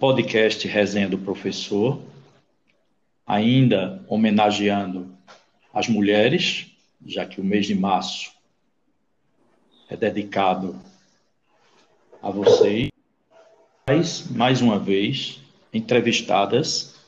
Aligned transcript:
podcast 0.00 0.66
Resenha 0.66 1.06
do 1.06 1.18
Professor, 1.18 2.00
ainda 3.26 4.02
homenageando 4.08 5.14
as 5.74 5.88
mulheres, 5.88 6.74
já 7.04 7.26
que 7.26 7.38
o 7.38 7.44
mês 7.44 7.66
de 7.66 7.74
março 7.74 8.32
é 9.90 9.96
dedicado 9.96 10.80
a 12.22 12.30
vocês, 12.30 12.88
mais 14.30 14.62
uma 14.62 14.78
vez 14.78 15.38
entrevistadas 15.70 16.98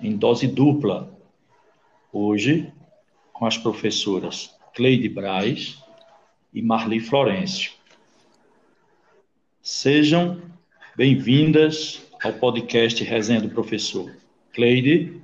em 0.00 0.16
dose 0.16 0.46
dupla, 0.46 1.14
hoje 2.10 2.72
com 3.34 3.44
as 3.44 3.58
professoras 3.58 4.56
Cleide 4.72 5.10
Braz 5.10 5.76
e 6.54 6.62
Marli 6.62 7.00
Florencio. 7.00 7.72
Sejam 9.60 10.40
bem-vindas 10.98 12.02
ao 12.24 12.32
podcast 12.32 13.04
Resenha 13.04 13.40
do 13.40 13.48
Professor. 13.48 14.12
Cleide. 14.52 15.22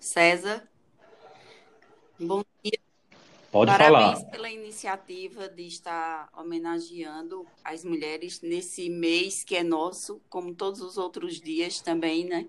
César. 0.00 0.68
Bom 2.18 2.42
dia. 2.64 2.80
Pode 3.52 3.70
Parabéns 3.70 3.78
falar. 3.78 4.12
Parabéns 4.14 4.30
pela 4.32 4.50
iniciativa 4.50 5.48
de 5.48 5.68
estar 5.68 6.30
homenageando 6.36 7.46
as 7.62 7.84
mulheres 7.84 8.40
nesse 8.42 8.90
mês 8.90 9.44
que 9.44 9.54
é 9.54 9.62
nosso, 9.62 10.20
como 10.28 10.52
todos 10.52 10.80
os 10.80 10.98
outros 10.98 11.40
dias 11.40 11.80
também, 11.80 12.24
né? 12.24 12.48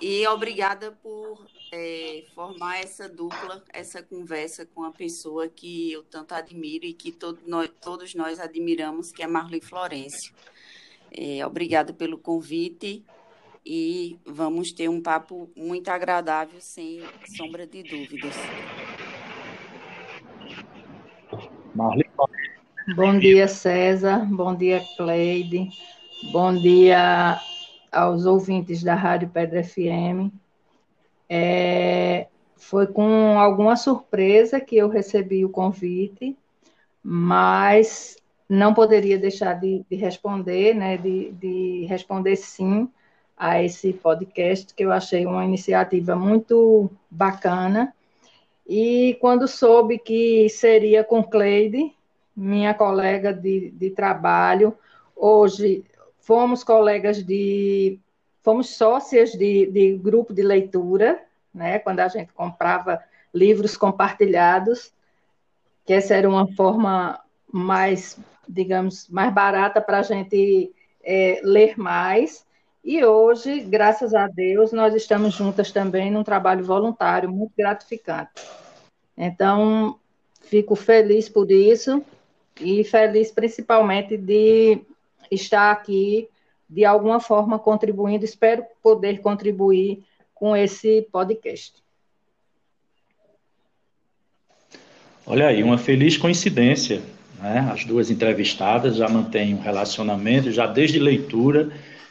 E 0.00 0.26
obrigada 0.28 0.92
por 1.02 1.46
é, 1.70 2.24
formar 2.34 2.80
essa 2.80 3.06
dupla, 3.06 3.62
essa 3.70 4.02
conversa 4.02 4.64
com 4.64 4.82
a 4.82 4.90
pessoa 4.90 5.46
que 5.46 5.92
eu 5.92 6.02
tanto 6.02 6.32
admiro 6.32 6.86
e 6.86 6.94
que 6.94 7.12
todo 7.12 7.40
nós, 7.46 7.70
todos 7.82 8.14
nós 8.14 8.40
admiramos, 8.40 9.12
que 9.12 9.22
é 9.22 9.26
Marli 9.26 9.60
Florencio. 9.60 10.32
É, 11.12 11.44
obrigada 11.46 11.92
pelo 11.92 12.16
convite 12.16 13.04
e 13.64 14.18
vamos 14.24 14.72
ter 14.72 14.88
um 14.88 15.02
papo 15.02 15.50
muito 15.54 15.90
agradável, 15.90 16.60
sem 16.60 17.02
sombra 17.36 17.66
de 17.66 17.82
dúvidas. 17.82 18.34
Marli. 21.74 22.08
Bom 22.96 23.18
dia, 23.18 23.46
César. 23.46 24.24
Bom 24.24 24.56
dia, 24.56 24.82
Cleide. 24.96 25.68
Bom 26.32 26.54
dia 26.56 27.38
aos 27.90 28.26
ouvintes 28.26 28.82
da 28.82 28.94
Rádio 28.94 29.28
Pedra 29.28 29.62
FM. 29.62 30.32
É, 31.28 32.26
foi 32.56 32.86
com 32.86 33.38
alguma 33.38 33.76
surpresa 33.76 34.60
que 34.60 34.76
eu 34.76 34.88
recebi 34.88 35.44
o 35.44 35.50
convite, 35.50 36.36
mas 37.02 38.16
não 38.48 38.74
poderia 38.74 39.18
deixar 39.18 39.54
de, 39.54 39.84
de 39.88 39.96
responder, 39.96 40.74
né, 40.74 40.96
de, 40.96 41.30
de 41.32 41.86
responder 41.88 42.36
sim 42.36 42.88
a 43.36 43.62
esse 43.62 43.92
podcast, 43.92 44.74
que 44.74 44.84
eu 44.84 44.92
achei 44.92 45.24
uma 45.24 45.44
iniciativa 45.44 46.14
muito 46.14 46.90
bacana. 47.10 47.94
E 48.66 49.16
quando 49.20 49.48
soube 49.48 49.98
que 49.98 50.48
seria 50.48 51.02
com 51.02 51.24
Cleide, 51.24 51.92
minha 52.36 52.74
colega 52.74 53.32
de, 53.32 53.70
de 53.70 53.90
trabalho, 53.90 54.76
hoje 55.16 55.84
fomos 56.20 56.64
colegas 56.64 57.24
de. 57.24 57.98
fomos 58.42 58.76
sócias 58.76 59.32
de, 59.32 59.66
de 59.66 59.96
grupo 59.96 60.32
de 60.32 60.42
leitura, 60.42 61.22
né, 61.52 61.78
quando 61.78 62.00
a 62.00 62.08
gente 62.08 62.32
comprava 62.32 63.02
livros 63.34 63.76
compartilhados, 63.76 64.92
que 65.84 65.92
essa 65.92 66.14
era 66.14 66.28
uma 66.28 66.46
forma 66.54 67.20
mais, 67.52 68.18
digamos, 68.48 69.08
mais 69.08 69.32
barata 69.32 69.80
para 69.80 69.98
a 69.98 70.02
gente 70.02 70.72
é, 71.02 71.40
ler 71.42 71.78
mais. 71.78 72.44
E 72.82 73.04
hoje, 73.04 73.60
graças 73.60 74.14
a 74.14 74.26
Deus, 74.26 74.72
nós 74.72 74.94
estamos 74.94 75.34
juntas 75.34 75.70
também 75.70 76.10
num 76.10 76.24
trabalho 76.24 76.64
voluntário 76.64 77.30
muito 77.30 77.52
gratificante. 77.56 78.30
Então, 79.16 79.98
fico 80.42 80.74
feliz 80.74 81.28
por 81.28 81.50
isso 81.50 82.02
e 82.58 82.82
feliz 82.84 83.30
principalmente 83.30 84.16
de 84.16 84.80
estar 85.30 85.70
aqui 85.70 86.28
de 86.68 86.84
alguma 86.84 87.20
forma 87.20 87.58
contribuindo. 87.58 88.24
Espero 88.24 88.64
poder 88.82 89.20
contribuir 89.20 90.04
com 90.34 90.56
esse 90.56 91.06
podcast. 91.12 91.74
Olha 95.26 95.48
aí, 95.48 95.62
uma 95.62 95.78
feliz 95.78 96.16
coincidência. 96.16 97.02
Né? 97.40 97.68
As 97.72 97.84
duas 97.84 98.10
entrevistadas 98.10 98.96
já 98.96 99.08
mantêm 99.08 99.54
um 99.54 99.60
relacionamento, 99.60 100.52
já 100.52 100.66
desde 100.66 100.98
leitura, 100.98 101.70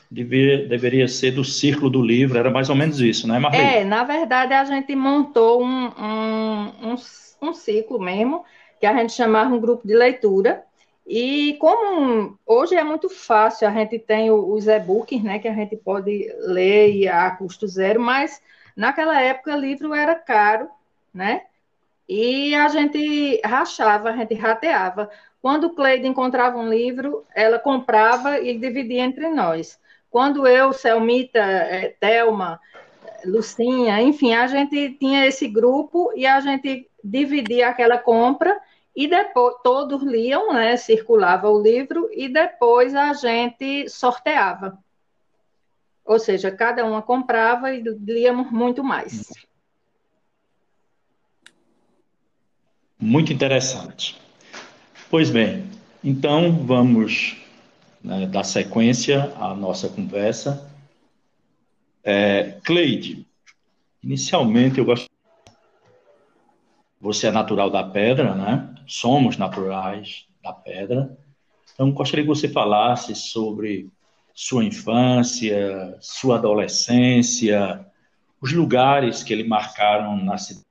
deveria, 0.10 0.68
deveria 0.68 1.08
ser 1.08 1.32
do 1.32 1.44
círculo 1.44 1.90
do 1.90 2.02
livro, 2.02 2.38
era 2.38 2.50
mais 2.50 2.70
ou 2.70 2.76
menos 2.76 3.00
isso, 3.00 3.28
né, 3.28 3.38
Marlene? 3.38 3.64
É, 3.64 3.84
na 3.84 4.04
verdade, 4.04 4.54
a 4.54 4.66
gente 4.66 4.96
montou 4.96 5.64
um, 5.64 5.88
um, 5.88 6.94
um, 6.94 6.96
um 7.42 7.54
ciclo 7.54 8.00
mesmo, 8.00 8.44
que 8.80 8.86
a 8.86 8.94
gente 8.96 9.14
chamava 9.14 9.54
um 9.54 9.60
grupo 9.60 9.88
de 9.88 9.96
leitura, 9.96 10.64
e 11.12 11.58
como 11.60 12.38
hoje 12.46 12.76
é 12.76 12.84
muito 12.84 13.10
fácil, 13.10 13.68
a 13.68 13.72
gente 13.72 13.98
tem 13.98 14.30
os 14.30 14.68
e-books, 14.68 15.24
né, 15.24 15.40
que 15.40 15.48
a 15.48 15.54
gente 15.56 15.76
pode 15.76 16.32
ler 16.42 17.08
a 17.08 17.32
custo 17.32 17.68
zero, 17.68 18.00
mas 18.00 18.40
naquela 18.76 19.20
época 19.20 19.56
livro 19.56 19.96
era 19.96 20.14
caro, 20.14 20.70
né? 21.12 21.46
E 22.08 22.54
a 22.54 22.68
gente 22.68 23.42
rachava, 23.44 24.12
a 24.12 24.16
gente 24.18 24.36
rateava. 24.36 25.10
Quando 25.42 25.72
Cleide 25.72 26.08
encontrava 26.08 26.60
um 26.60 26.70
livro, 26.70 27.24
ela 27.34 27.58
comprava 27.58 28.40
e 28.40 28.56
dividia 28.56 29.02
entre 29.02 29.30
nós. 29.30 29.80
Quando 30.12 30.46
eu, 30.46 30.72
Selmita, 30.74 31.40
é, 31.40 31.96
Thelma, 32.00 32.60
Lucinha, 33.26 34.00
enfim, 34.00 34.36
a 34.36 34.46
gente 34.46 34.92
tinha 35.00 35.26
esse 35.26 35.48
grupo 35.48 36.12
e 36.16 36.28
a 36.28 36.40
gente 36.40 36.88
dividia 37.04 37.70
aquela 37.70 37.98
compra 37.98 38.60
e 38.96 39.08
depois 39.08 39.56
todos 39.64 40.04
liam, 40.04 40.54
né? 40.54 40.76
Circulava 40.78 41.50
o 41.50 41.62
livro 41.62 42.10
e 42.12 42.28
depois 42.28 42.94
a 42.96 43.14
gente 43.14 43.88
sorteava. 43.90 44.78
Ou 46.04 46.20
seja, 46.20 46.52
cada 46.52 46.84
uma 46.86 47.02
comprava 47.02 47.72
e 47.72 47.82
líamos 47.82 48.52
muito 48.52 48.84
mais. 48.84 49.32
Muito 53.00 53.32
interessante. 53.32 54.20
Pois 55.10 55.30
bem, 55.30 55.70
então 56.04 56.66
vamos 56.66 57.38
né, 58.04 58.28
dar 58.28 58.44
sequência 58.44 59.32
à 59.40 59.56
nossa 59.56 59.88
conversa. 59.88 60.70
É, 62.04 62.60
Cleide, 62.64 63.26
inicialmente 64.04 64.80
eu 64.80 64.86
gosto 64.86 65.10
você 67.00 67.28
é 67.28 67.32
natural 67.32 67.70
da 67.70 67.84
pedra, 67.84 68.36
né? 68.36 68.69
Somos 68.90 69.38
naturais 69.38 70.26
da 70.44 70.52
pedra. 70.52 71.16
Então, 71.74 71.92
gostaria 71.92 72.26
que 72.26 72.28
você 72.28 72.50
falasse 72.50 73.14
sobre 73.14 73.88
sua 74.34 74.66
infância, 74.66 75.96
sua 76.02 76.38
adolescência, 76.38 77.86
os 78.42 78.52
lugares 78.52 79.22
que 79.22 79.32
ele 79.32 79.44
marcaram 79.44 80.18
na 80.18 80.40
cidade, 80.40 80.66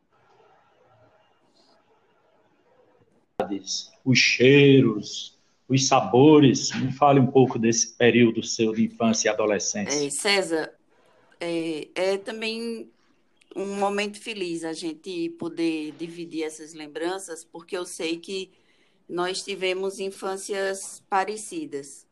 os 4.04 4.18
cheiros, 4.18 5.38
os 5.68 5.86
sabores. 5.86 6.72
Me 6.72 6.90
fale 6.90 7.20
um 7.20 7.26
pouco 7.28 7.56
desse 7.56 7.96
período 7.96 8.42
seu 8.42 8.74
de 8.74 8.84
infância 8.84 9.28
e 9.28 9.32
adolescência. 9.32 10.06
É, 10.06 10.10
César, 10.10 10.74
é, 11.40 11.88
é 11.94 12.18
também 12.18 12.90
um 13.56 13.76
momento 13.76 14.20
feliz 14.20 14.64
a 14.64 14.72
gente 14.72 15.30
poder 15.38 15.92
dividir 15.92 16.44
essas 16.44 16.74
lembranças, 16.74 17.44
porque 17.44 17.76
eu 17.76 17.84
sei 17.84 18.18
que 18.18 18.50
nós 19.08 19.42
tivemos 19.42 19.98
infâncias 19.98 21.02
parecidas, 21.08 22.06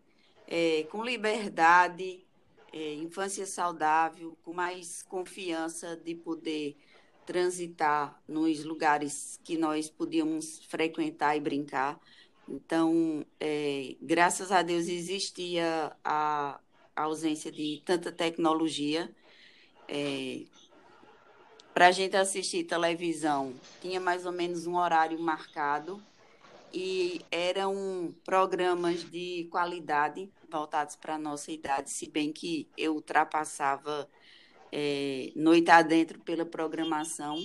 é, 0.47 0.85
com 0.85 1.05
liberdade, 1.05 2.25
é, 2.73 2.95
infância 2.95 3.47
saudável, 3.47 4.37
com 4.43 4.53
mais 4.53 5.03
confiança 5.03 5.97
de 5.97 6.15
poder 6.15 6.77
transitar 7.27 8.23
nos 8.27 8.65
lugares 8.65 9.39
que 9.45 9.59
nós 9.59 9.91
podíamos 9.91 10.65
frequentar 10.67 11.37
e 11.37 11.41
brincar. 11.41 12.01
Então, 12.49 13.27
é, 13.41 13.97
graças 14.01 14.53
a 14.53 14.63
Deus 14.63 14.87
existia 14.89 15.93
a, 16.05 16.61
a 16.95 17.03
ausência 17.03 17.51
de 17.51 17.83
tanta 17.85 18.13
tecnologia. 18.13 19.13
É, 19.89 20.45
para 21.77 21.89
a 21.89 21.93
gente 21.93 22.17
assistir 22.17 22.65
televisão, 22.65 23.53
tinha 23.83 24.01
mais 24.01 24.25
ou 24.25 24.33
menos 24.33 24.67
um 24.67 24.79
horário 24.79 25.21
marcado 25.21 26.03
e 26.73 27.21
eram 27.31 28.15
programas 28.25 29.05
de 29.11 29.47
qualidade 29.51 30.27
voltados 30.51 30.97
para 30.97 31.17
a 31.17 31.19
nossa 31.19 31.53
idade, 31.53 31.91
se 31.91 32.09
bem 32.09 32.33
que 32.33 32.67
eu 32.79 32.95
ultrapassava 32.95 34.09
é, 34.73 35.31
noite 35.37 35.71
adentro 35.71 36.19
pela 36.21 36.47
programação, 36.47 37.37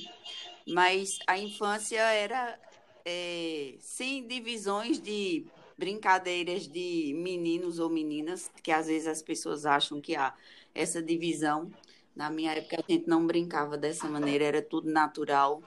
mas 0.66 1.19
a 1.27 1.38
infância 1.38 2.00
era 2.00 2.57
é, 3.04 3.75
sem 3.81 4.25
divisões 4.25 5.01
de 5.01 5.45
brincadeiras 5.77 6.69
de 6.69 7.13
meninos 7.18 7.80
ou 7.80 7.89
meninas, 7.89 8.50
que 8.63 8.72
às 8.72 8.88
vezes 8.88 9.10
as 9.10 9.22
pessoas 9.22 9.66
acham 9.66 10.00
que 10.00 10.16
há 10.16 10.34
essa 10.74 11.04
divisão. 11.04 11.69
Na 12.16 12.30
minha 12.30 12.54
época, 12.54 12.78
a 12.78 12.92
gente 12.92 13.08
não 13.08 13.25
brincava 13.25 13.78
dessa 13.78 14.08
maneira, 14.08 14.44
era 14.46 14.62
tudo 14.62 14.92
natural, 14.92 15.63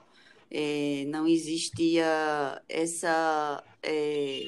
é, 0.49 1.05
não 1.07 1.27
existia 1.27 2.61
essa. 2.69 3.63
É, 3.81 4.47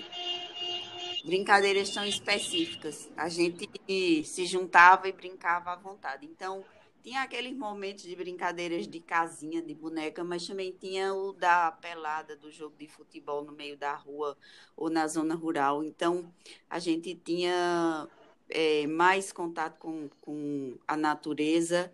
brincadeiras 1.26 1.90
tão 1.90 2.06
específicas. 2.06 3.10
A 3.18 3.28
gente 3.28 4.24
se 4.24 4.46
juntava 4.46 5.10
e 5.10 5.12
brincava 5.12 5.72
à 5.72 5.76
vontade. 5.76 6.26
Então, 6.26 6.64
tinha 7.04 7.22
aqueles 7.22 7.56
momentos 7.56 8.04
de 8.04 8.16
brincadeiras 8.16 8.88
de 8.88 9.00
casinha, 9.00 9.62
de 9.62 9.74
boneca, 9.74 10.24
mas 10.24 10.48
também 10.48 10.72
tinha 10.72 11.14
o 11.14 11.34
da 11.34 11.72
pelada, 11.72 12.36
do 12.36 12.52
jogo 12.52 12.76
de 12.78 12.88
futebol 12.88 13.44
no 13.44 13.52
meio 13.52 13.78
da 13.78 13.94
rua 13.94 14.38
ou 14.76 14.90
na 14.90 15.08
zona 15.08 15.36
rural. 15.36 15.84
Então, 15.84 16.34
a 16.70 16.80
gente 16.80 17.14
tinha 17.16 18.08
é, 18.50 18.88
mais 18.88 19.32
contato 19.32 19.78
com, 19.80 20.10
com 20.22 20.76
a 20.88 20.96
natureza 20.96 21.92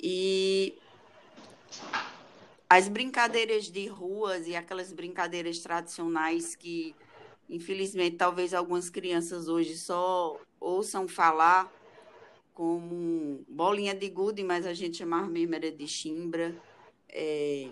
e 0.00 0.76
as 2.68 2.88
brincadeiras 2.88 3.70
de 3.70 3.86
ruas 3.86 4.46
e 4.46 4.54
aquelas 4.54 4.92
brincadeiras 4.92 5.58
tradicionais 5.60 6.54
que, 6.54 6.94
infelizmente, 7.48 8.16
talvez 8.16 8.52
algumas 8.52 8.90
crianças 8.90 9.48
hoje 9.48 9.76
só 9.76 10.38
ouçam 10.60 11.08
falar 11.08 11.72
como 12.52 13.44
bolinha 13.48 13.94
de 13.94 14.08
gude, 14.08 14.42
mas 14.42 14.66
a 14.66 14.74
gente 14.74 14.98
chamava 14.98 15.28
mesmo 15.28 15.54
era 15.54 15.70
de 15.70 15.86
chimbra, 15.86 16.54
é, 17.08 17.68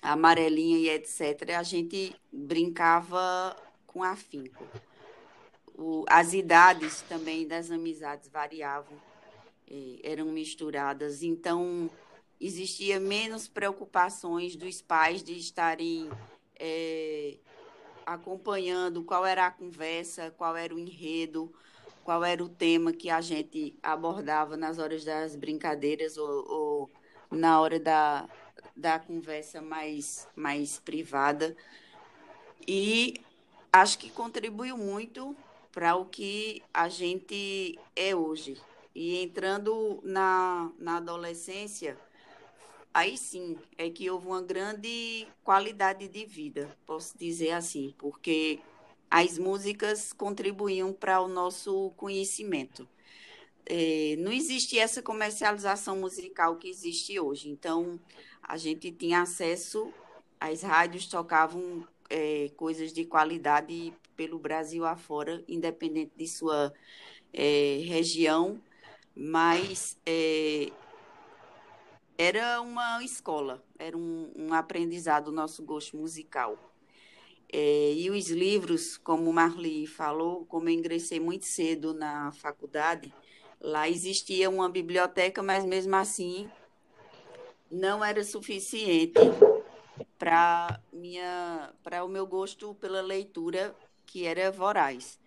amarelinha 0.00 0.78
e 0.78 0.88
etc. 0.88 1.50
A 1.58 1.62
gente 1.62 2.14
brincava 2.32 3.56
com 3.86 4.02
afinco. 4.02 4.64
O, 5.76 6.04
as 6.08 6.32
idades 6.32 7.02
também 7.02 7.46
das 7.46 7.70
amizades 7.70 8.28
variavam, 8.28 8.96
eram 10.02 10.26
misturadas, 10.26 11.22
então 11.22 11.90
existia 12.40 13.00
menos 13.00 13.48
preocupações 13.48 14.54
dos 14.54 14.82
pais 14.82 15.22
de 15.22 15.36
estarem 15.36 16.10
é, 16.56 17.38
acompanhando 18.04 19.02
qual 19.02 19.24
era 19.24 19.46
a 19.46 19.50
conversa, 19.50 20.32
qual 20.36 20.56
era 20.56 20.74
o 20.74 20.78
enredo, 20.78 21.52
qual 22.04 22.22
era 22.22 22.44
o 22.44 22.48
tema 22.48 22.92
que 22.92 23.08
a 23.08 23.20
gente 23.20 23.74
abordava 23.82 24.56
nas 24.56 24.78
horas 24.78 25.04
das 25.04 25.34
brincadeiras 25.34 26.16
ou, 26.16 26.50
ou 26.50 26.90
na 27.30 27.60
hora 27.60 27.80
da, 27.80 28.28
da 28.76 28.98
conversa 28.98 29.62
mais, 29.62 30.28
mais 30.36 30.78
privada. 30.78 31.56
E 32.68 33.20
acho 33.72 33.98
que 33.98 34.10
contribuiu 34.10 34.76
muito 34.76 35.34
para 35.74 35.96
o 35.96 36.04
que 36.06 36.62
a 36.72 36.88
gente 36.88 37.76
é 37.96 38.14
hoje. 38.14 38.56
E 38.94 39.20
entrando 39.20 40.00
na, 40.04 40.70
na 40.78 40.98
adolescência, 40.98 41.98
aí 42.94 43.18
sim 43.18 43.58
é 43.76 43.90
que 43.90 44.08
houve 44.08 44.28
uma 44.28 44.40
grande 44.40 45.26
qualidade 45.42 46.06
de 46.06 46.24
vida, 46.24 46.78
posso 46.86 47.18
dizer 47.18 47.50
assim, 47.50 47.92
porque 47.98 48.60
as 49.10 49.36
músicas 49.36 50.12
contribuíam 50.12 50.92
para 50.92 51.20
o 51.20 51.26
nosso 51.26 51.90
conhecimento. 51.96 52.88
É, 53.66 54.14
não 54.18 54.30
existia 54.30 54.82
essa 54.82 55.02
comercialização 55.02 55.96
musical 55.96 56.56
que 56.56 56.68
existe 56.68 57.18
hoje. 57.18 57.48
Então, 57.48 57.98
a 58.40 58.56
gente 58.56 58.92
tinha 58.92 59.22
acesso, 59.22 59.92
as 60.38 60.62
rádios 60.62 61.06
tocavam 61.06 61.84
é, 62.10 62.50
coisas 62.56 62.92
de 62.92 63.04
qualidade 63.04 63.92
pelo 64.16 64.38
Brasil 64.38 64.84
afora, 64.84 65.42
independente 65.48 66.12
de 66.16 66.26
sua 66.26 66.72
é, 67.32 67.80
região, 67.84 68.60
mas 69.14 69.98
é, 70.06 70.70
era 72.16 72.60
uma 72.60 73.02
escola, 73.02 73.62
era 73.78 73.96
um, 73.96 74.30
um 74.36 74.54
aprendizado, 74.54 75.28
o 75.28 75.32
nosso 75.32 75.62
gosto 75.62 75.96
musical. 75.96 76.58
É, 77.52 77.92
e 77.92 78.10
os 78.10 78.30
livros, 78.30 78.96
como 78.96 79.32
Marli 79.32 79.86
falou, 79.86 80.44
como 80.46 80.68
eu 80.68 80.74
ingressei 80.74 81.20
muito 81.20 81.44
cedo 81.44 81.94
na 81.94 82.32
faculdade, 82.32 83.12
lá 83.60 83.88
existia 83.88 84.50
uma 84.50 84.68
biblioteca, 84.68 85.42
mas 85.42 85.64
mesmo 85.64 85.94
assim 85.94 86.48
não 87.70 88.04
era 88.04 88.22
suficiente 88.22 89.20
para 90.18 90.80
minha 90.92 91.72
para 91.82 92.04
o 92.04 92.08
meu 92.08 92.26
gosto 92.26 92.74
pela 92.74 93.00
leitura 93.00 93.74
que 94.06 94.24
era 94.24 94.50
voraz. 94.50 95.18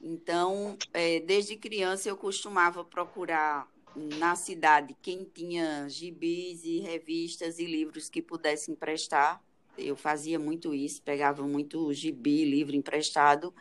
Então, 0.00 0.76
é, 0.92 1.20
desde 1.20 1.56
criança 1.56 2.08
eu 2.08 2.16
costumava 2.16 2.84
procurar 2.84 3.68
na 3.96 4.34
cidade 4.36 4.96
quem 5.00 5.24
tinha 5.24 5.88
gibis 5.88 6.64
e 6.64 6.80
revistas 6.80 7.58
e 7.58 7.64
livros 7.64 8.08
que 8.10 8.20
pudessem 8.20 8.74
emprestar 8.74 9.40
eu 9.76 9.96
fazia 9.96 10.38
muito 10.38 10.74
isso, 10.74 11.02
pegava 11.02 11.42
muito 11.46 11.92
gibi, 11.92 12.44
livro 12.44 12.76
emprestado, 12.76 13.54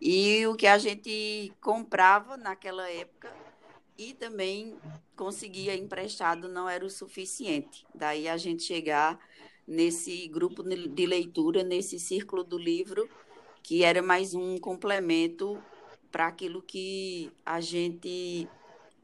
e 0.00 0.46
o 0.46 0.54
que 0.54 0.66
a 0.66 0.78
gente 0.78 1.52
comprava 1.60 2.36
naquela 2.36 2.88
época 2.90 3.34
e 3.98 4.12
também 4.12 4.76
conseguia 5.16 5.74
emprestado 5.74 6.48
não 6.48 6.68
era 6.68 6.84
o 6.84 6.90
suficiente. 6.90 7.86
Daí 7.94 8.28
a 8.28 8.36
gente 8.36 8.62
chegar 8.62 9.18
nesse 9.66 10.28
grupo 10.28 10.62
de 10.62 11.06
leitura, 11.06 11.62
nesse 11.62 11.98
círculo 11.98 12.44
do 12.44 12.58
livro, 12.58 13.08
que 13.62 13.82
era 13.82 14.00
mais 14.00 14.34
um 14.34 14.58
complemento 14.58 15.60
para 16.10 16.28
aquilo 16.28 16.62
que 16.62 17.32
a 17.44 17.60
gente 17.60 18.48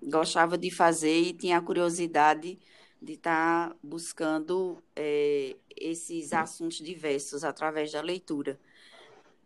gostava 0.02 0.56
de 0.56 0.70
fazer 0.70 1.20
e 1.20 1.32
tinha 1.32 1.58
a 1.58 1.62
curiosidade 1.62 2.58
de 3.00 3.12
estar 3.14 3.70
tá 3.70 3.76
buscando 3.82 4.82
é, 4.94 5.56
esses 5.76 6.32
assuntos 6.32 6.78
diversos 6.78 7.42
através 7.42 7.90
da 7.90 8.00
leitura. 8.00 8.58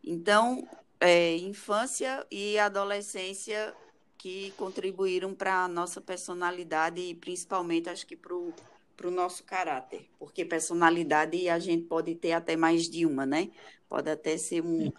Então, 0.05 0.69
é, 1.01 1.37
infância 1.37 2.27
e 2.31 2.59
adolescência 2.59 3.75
que 4.19 4.53
contribuíram 4.57 5.35
para 5.35 5.65
a 5.65 5.69
nossa 5.69 6.01
personalidade 6.01 7.01
e 7.01 7.15
principalmente 7.15 7.89
acho 7.89 8.07
que 8.07 8.17
para 8.17 8.35
o 8.35 8.53
nosso 9.05 9.45
caráter, 9.45 10.09
porque 10.19 10.45
personalidade 10.45 11.49
a 11.49 11.59
gente 11.59 11.85
pode 11.85 12.15
ter 12.15 12.33
até 12.33 12.57
mais 12.57 12.89
de 12.89 13.05
uma, 13.05 13.27
né? 13.27 13.51
Pode 13.89 14.11
até 14.11 14.37
ser 14.37 14.63
um, 14.63 14.91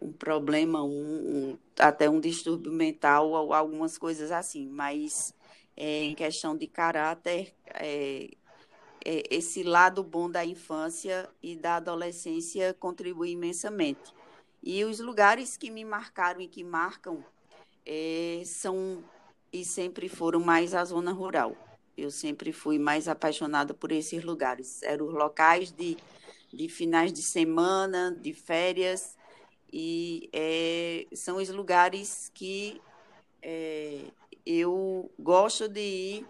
um 0.00 0.12
problema, 0.12 0.82
um, 0.82 0.88
um 0.90 1.58
até 1.78 2.08
um 2.08 2.20
distúrbio 2.20 2.72
mental 2.72 3.30
ou 3.30 3.52
algumas 3.52 3.96
coisas 3.96 4.30
assim, 4.30 4.68
mas 4.68 5.34
é, 5.76 6.04
em 6.04 6.14
questão 6.14 6.56
de 6.56 6.66
caráter, 6.66 7.54
é, 7.66 8.30
é, 9.04 9.22
esse 9.30 9.62
lado 9.62 10.02
bom 10.02 10.30
da 10.30 10.44
infância 10.44 11.28
e 11.42 11.56
da 11.56 11.76
adolescência 11.76 12.74
contribui 12.74 13.30
imensamente. 13.30 14.12
E 14.62 14.84
os 14.84 15.00
lugares 15.00 15.56
que 15.56 15.70
me 15.70 15.84
marcaram 15.84 16.40
e 16.40 16.48
que 16.48 16.62
marcam 16.62 17.24
é, 17.86 18.42
são 18.44 19.02
e 19.52 19.64
sempre 19.64 20.08
foram 20.08 20.40
mais 20.40 20.74
a 20.74 20.84
zona 20.84 21.12
rural. 21.12 21.56
Eu 22.00 22.10
sempre 22.10 22.50
fui 22.50 22.78
mais 22.78 23.08
apaixonada 23.08 23.74
por 23.74 23.92
esses 23.92 24.24
lugares. 24.24 24.82
Eram 24.82 25.06
os 25.06 25.12
locais 25.12 25.70
de, 25.70 25.98
de 26.50 26.66
finais 26.66 27.12
de 27.12 27.22
semana, 27.22 28.16
de 28.18 28.32
férias, 28.32 29.16
e 29.72 30.28
é, 30.32 31.06
são 31.12 31.36
os 31.36 31.48
lugares 31.50 32.30
que 32.34 32.80
é, 33.42 34.00
eu 34.46 35.10
gosto 35.18 35.68
de 35.68 35.80
ir 35.80 36.26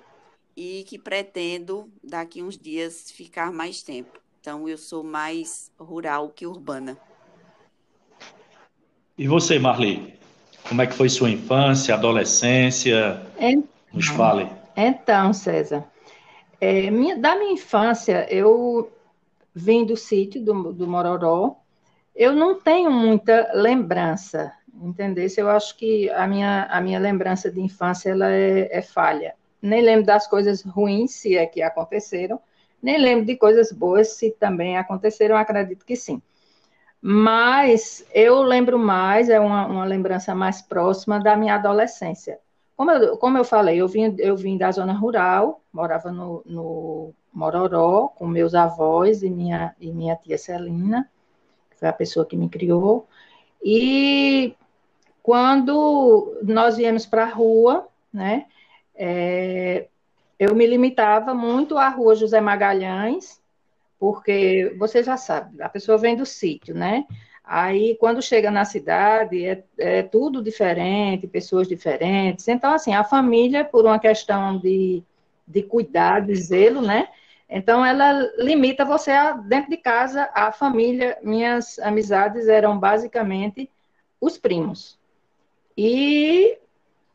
e 0.56 0.84
que 0.84 0.98
pretendo, 0.98 1.88
daqui 2.02 2.42
uns 2.42 2.58
dias, 2.58 3.10
ficar 3.10 3.52
mais 3.52 3.82
tempo. 3.82 4.20
Então, 4.40 4.68
eu 4.68 4.76
sou 4.76 5.04
mais 5.04 5.70
rural 5.78 6.30
que 6.30 6.46
urbana. 6.46 6.98
E 9.16 9.28
você, 9.28 9.58
Marli? 9.58 10.14
Como 10.68 10.82
é 10.82 10.86
que 10.86 10.94
foi 10.94 11.08
sua 11.08 11.30
infância, 11.30 11.94
adolescência? 11.94 13.22
Então, 13.36 13.64
Nos 13.92 14.08
fale. 14.08 14.59
Então, 14.86 15.32
César, 15.32 15.84
é, 16.60 16.90
minha, 16.90 17.16
da 17.18 17.36
minha 17.36 17.52
infância, 17.52 18.26
eu 18.32 18.90
vim 19.54 19.84
do 19.84 19.96
sítio 19.96 20.42
do, 20.42 20.72
do 20.72 20.86
Mororó. 20.86 21.56
Eu 22.14 22.32
não 22.32 22.60
tenho 22.60 22.90
muita 22.90 23.50
lembrança, 23.54 24.52
entendeu? 24.74 25.26
Eu 25.36 25.50
acho 25.50 25.76
que 25.76 26.08
a 26.10 26.26
minha, 26.26 26.64
a 26.64 26.80
minha 26.80 26.98
lembrança 26.98 27.50
de 27.50 27.60
infância 27.60 28.10
ela 28.10 28.30
é, 28.30 28.68
é 28.70 28.82
falha 28.82 29.34
nem 29.62 29.82
lembro 29.82 30.06
das 30.06 30.26
coisas 30.26 30.62
ruins, 30.62 31.12
se 31.12 31.36
é 31.36 31.46
que 31.46 31.62
aconteceram, 31.62 32.40
nem 32.82 32.98
lembro 32.98 33.26
de 33.26 33.36
coisas 33.36 33.70
boas, 33.72 34.14
se 34.14 34.30
também 34.30 34.76
aconteceram, 34.78 35.36
acredito 35.36 35.84
que 35.84 35.96
sim. 35.96 36.22
Mas 37.00 38.06
eu 38.12 38.42
lembro 38.42 38.78
mais, 38.78 39.28
é 39.28 39.40
uma, 39.40 39.66
uma 39.66 39.84
lembrança 39.84 40.34
mais 40.34 40.62
próxima 40.62 41.18
da 41.18 41.36
minha 41.36 41.54
adolescência. 41.54 42.38
Como 42.80 42.90
eu, 42.92 43.18
como 43.18 43.36
eu 43.36 43.44
falei, 43.44 43.78
eu 43.78 43.86
vim, 43.86 44.16
eu 44.18 44.34
vim 44.34 44.56
da 44.56 44.72
zona 44.72 44.94
rural, 44.94 45.62
morava 45.70 46.10
no, 46.10 46.42
no 46.46 47.12
Mororó, 47.30 48.08
com 48.08 48.26
meus 48.26 48.54
avós 48.54 49.22
e 49.22 49.28
minha, 49.28 49.76
e 49.78 49.92
minha 49.92 50.16
tia 50.16 50.38
Celina, 50.38 51.06
que 51.70 51.76
foi 51.76 51.88
a 51.88 51.92
pessoa 51.92 52.24
que 52.24 52.38
me 52.38 52.48
criou. 52.48 53.06
E 53.62 54.56
quando 55.22 56.40
nós 56.42 56.78
viemos 56.78 57.04
para 57.04 57.24
a 57.24 57.28
rua, 57.28 57.86
né, 58.10 58.46
é, 58.94 59.86
eu 60.38 60.54
me 60.54 60.66
limitava 60.66 61.34
muito 61.34 61.76
à 61.76 61.90
rua 61.90 62.14
José 62.14 62.40
Magalhães, 62.40 63.42
porque 63.98 64.74
você 64.78 65.02
já 65.02 65.18
sabe, 65.18 65.62
a 65.62 65.68
pessoa 65.68 65.98
vem 65.98 66.16
do 66.16 66.24
sítio, 66.24 66.74
né? 66.74 67.04
Aí, 67.52 67.96
quando 67.96 68.22
chega 68.22 68.48
na 68.48 68.64
cidade, 68.64 69.44
é, 69.44 69.64
é, 69.76 70.02
tudo 70.04 70.40
diferente, 70.40 71.26
pessoas 71.26 71.66
diferentes. 71.66 72.46
Então, 72.46 72.72
assim, 72.72 72.94
a 72.94 73.02
família, 73.02 73.64
por 73.64 73.84
uma 73.84 73.98
questão 73.98 74.56
de, 74.56 75.02
de 75.48 75.60
cuidado, 75.64 76.28
de 76.28 76.36
zelo, 76.36 76.80
né? 76.80 77.08
Então, 77.48 77.84
ela 77.84 78.12
limita 78.38 78.84
você 78.84 79.10
a, 79.10 79.32
dentro 79.32 79.68
de 79.68 79.76
casa, 79.78 80.30
a 80.32 80.52
família. 80.52 81.18
Minhas 81.24 81.76
amizades 81.80 82.46
eram 82.46 82.78
basicamente 82.78 83.68
os 84.20 84.38
primos. 84.38 84.96
E 85.76 86.56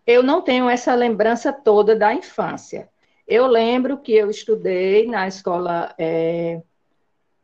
eu 0.06 0.22
não 0.22 0.42
tenho 0.42 0.70
essa 0.70 0.94
lembrança 0.96 1.54
toda 1.54 1.96
da 1.96 2.14
infância. 2.14 2.90
Eu 3.26 3.48
lembro 3.48 4.00
que 4.00 4.12
eu 4.12 4.30
estudei 4.30 5.08
na 5.08 5.30
escola 5.30 5.96
é, 5.98 6.62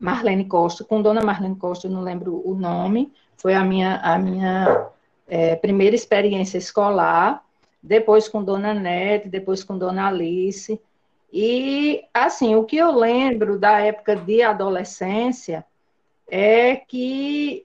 Marlene 0.02 0.46
Costa, 0.46 0.84
com 0.84 1.00
Dona 1.00 1.22
Marlene 1.22 1.56
Costa, 1.56 1.86
eu 1.86 1.92
não 1.92 2.02
lembro 2.02 2.42
o 2.44 2.56
nome, 2.56 3.14
foi 3.38 3.54
a 3.54 3.64
minha, 3.64 3.98
a 3.98 4.18
minha 4.18 4.88
é, 5.28 5.56
primeira 5.56 5.96
experiência 5.96 6.58
escolar, 6.58 7.46
depois 7.82 8.28
com 8.28 8.44
Dona 8.44 8.74
Nete, 8.74 9.30
depois 9.30 9.64
com 9.64 9.78
Dona 9.78 10.08
Alice. 10.08 10.82
E, 11.32 12.04
assim, 12.12 12.56
o 12.56 12.64
que 12.64 12.78
eu 12.78 12.92
lembro 12.92 13.60
da 13.60 13.80
época 13.80 14.16
de 14.16 14.42
adolescência 14.42 15.64
é 16.28 16.76
que 16.76 17.64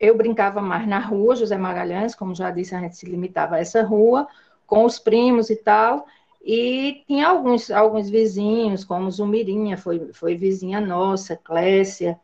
eu 0.00 0.16
brincava 0.16 0.62
mais 0.62 0.88
na 0.88 0.98
rua, 0.98 1.36
José 1.36 1.58
Magalhães, 1.58 2.14
como 2.14 2.34
já 2.34 2.50
disse, 2.50 2.74
a 2.74 2.80
gente 2.80 2.96
se 2.96 3.04
limitava 3.04 3.56
a 3.56 3.60
essa 3.60 3.82
rua, 3.82 4.26
com 4.66 4.86
os 4.86 4.98
primos 4.98 5.50
e 5.50 5.56
tal, 5.56 6.06
e 6.42 7.04
tinha 7.06 7.28
alguns, 7.28 7.70
alguns 7.70 8.08
vizinhos, 8.08 8.84
como 8.84 9.10
Zumirinha, 9.10 9.76
foi, 9.76 10.12
foi 10.12 10.34
vizinha 10.36 10.80
nossa, 10.80 11.36
Clécia, 11.36 12.18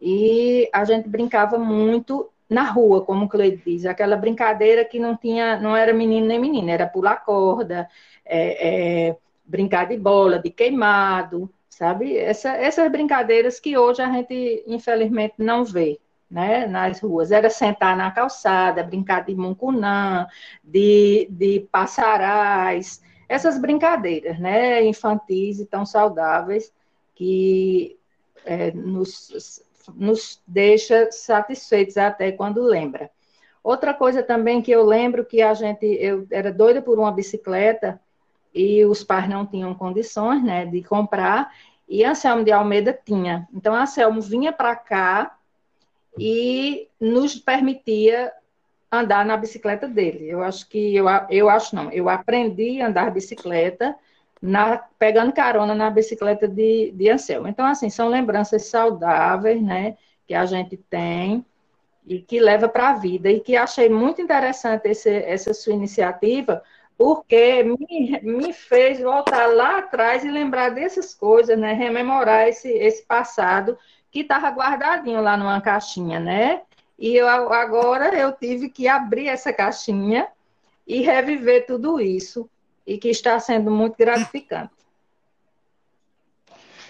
e 0.00 0.68
a 0.72 0.84
gente 0.84 1.08
brincava 1.08 1.58
muito 1.58 2.30
na 2.48 2.64
rua, 2.64 3.04
como 3.04 3.26
o 3.26 3.28
Cleide 3.28 3.62
diz, 3.64 3.86
aquela 3.86 4.16
brincadeira 4.16 4.84
que 4.84 4.98
não 4.98 5.16
tinha, 5.16 5.58
não 5.60 5.76
era 5.76 5.92
menino 5.92 6.26
nem 6.26 6.38
menina, 6.38 6.72
era 6.72 6.86
pular 6.86 7.24
corda, 7.24 7.88
é, 8.24 9.08
é, 9.08 9.16
brincar 9.44 9.86
de 9.86 9.96
bola, 9.96 10.38
de 10.38 10.50
queimado, 10.50 11.48
sabe? 11.68 12.16
Essa, 12.16 12.50
essas 12.50 12.90
brincadeiras 12.90 13.60
que 13.60 13.78
hoje 13.78 14.02
a 14.02 14.10
gente, 14.12 14.64
infelizmente, 14.66 15.34
não 15.38 15.64
vê. 15.64 15.98
Né, 16.30 16.64
nas 16.64 17.00
ruas, 17.00 17.32
era 17.32 17.50
sentar 17.50 17.96
na 17.96 18.08
calçada, 18.12 18.84
brincar 18.84 19.24
de 19.24 19.34
muncunã, 19.34 20.28
de, 20.62 21.26
de 21.28 21.66
passarais, 21.72 23.02
essas 23.30 23.56
brincadeiras, 23.60 24.40
né, 24.40 24.84
infantis 24.84 25.60
e 25.60 25.64
tão 25.64 25.86
saudáveis 25.86 26.72
que 27.14 27.96
é, 28.44 28.72
nos, 28.72 29.62
nos 29.94 30.42
deixa 30.44 31.12
satisfeitos 31.12 31.96
até 31.96 32.32
quando 32.32 32.60
lembra. 32.60 33.08
Outra 33.62 33.94
coisa 33.94 34.20
também 34.20 34.60
que 34.60 34.72
eu 34.72 34.84
lembro 34.84 35.24
que 35.24 35.40
a 35.40 35.54
gente, 35.54 35.86
eu 35.86 36.26
era 36.28 36.52
doida 36.52 36.82
por 36.82 36.98
uma 36.98 37.12
bicicleta 37.12 38.00
e 38.52 38.84
os 38.84 39.04
pais 39.04 39.28
não 39.28 39.46
tinham 39.46 39.76
condições, 39.76 40.42
né, 40.42 40.66
de 40.66 40.82
comprar, 40.82 41.54
e 41.88 42.04
Anselmo 42.04 42.42
de 42.42 42.50
Almeida 42.50 42.92
tinha. 42.92 43.46
Então, 43.54 43.76
Anselmo 43.76 44.20
vinha 44.20 44.52
para 44.52 44.74
cá 44.74 45.38
e 46.18 46.88
nos 46.98 47.36
permitia 47.36 48.32
andar 48.90 49.24
na 49.24 49.36
bicicleta 49.36 49.86
dele. 49.86 50.28
Eu 50.28 50.42
acho 50.42 50.68
que 50.68 50.94
eu, 50.96 51.06
eu 51.28 51.48
acho 51.48 51.74
não, 51.76 51.90
eu 51.92 52.08
aprendi 52.08 52.80
a 52.80 52.88
andar 52.88 53.10
bicicleta 53.10 53.96
na, 54.40 54.78
pegando 54.98 55.32
carona 55.32 55.74
na 55.74 55.90
bicicleta 55.90 56.48
de, 56.48 56.90
de 56.92 57.10
Anselmo. 57.10 57.48
Então, 57.48 57.66
assim, 57.66 57.90
são 57.90 58.08
lembranças 58.08 58.66
saudáveis, 58.66 59.62
né, 59.62 59.96
que 60.26 60.34
a 60.34 60.44
gente 60.46 60.76
tem 60.76 61.44
e 62.06 62.20
que 62.20 62.40
leva 62.40 62.68
para 62.68 62.90
a 62.90 62.94
vida. 62.94 63.30
E 63.30 63.40
que 63.40 63.56
achei 63.56 63.88
muito 63.88 64.20
interessante 64.20 64.88
esse, 64.88 65.10
essa 65.10 65.52
sua 65.54 65.74
iniciativa, 65.74 66.62
porque 66.96 67.62
me, 67.62 68.20
me 68.22 68.52
fez 68.52 69.00
voltar 69.00 69.46
lá 69.46 69.78
atrás 69.78 70.24
e 70.24 70.30
lembrar 70.30 70.70
dessas 70.70 71.14
coisas, 71.14 71.58
né, 71.58 71.72
rememorar 71.74 72.48
esse, 72.48 72.68
esse 72.70 73.04
passado 73.04 73.78
que 74.10 74.20
estava 74.20 74.48
guardadinho 74.50 75.22
lá 75.22 75.36
numa 75.36 75.60
caixinha, 75.60 76.18
né? 76.18 76.62
E 77.00 77.16
eu, 77.16 77.26
agora 77.26 78.14
eu 78.14 78.30
tive 78.30 78.68
que 78.68 78.86
abrir 78.86 79.28
essa 79.28 79.52
caixinha 79.52 80.28
e 80.86 81.00
reviver 81.00 81.66
tudo 81.66 81.98
isso, 81.98 82.48
e 82.86 82.98
que 82.98 83.08
está 83.08 83.40
sendo 83.40 83.70
muito 83.70 83.96
gratificante. 83.96 84.72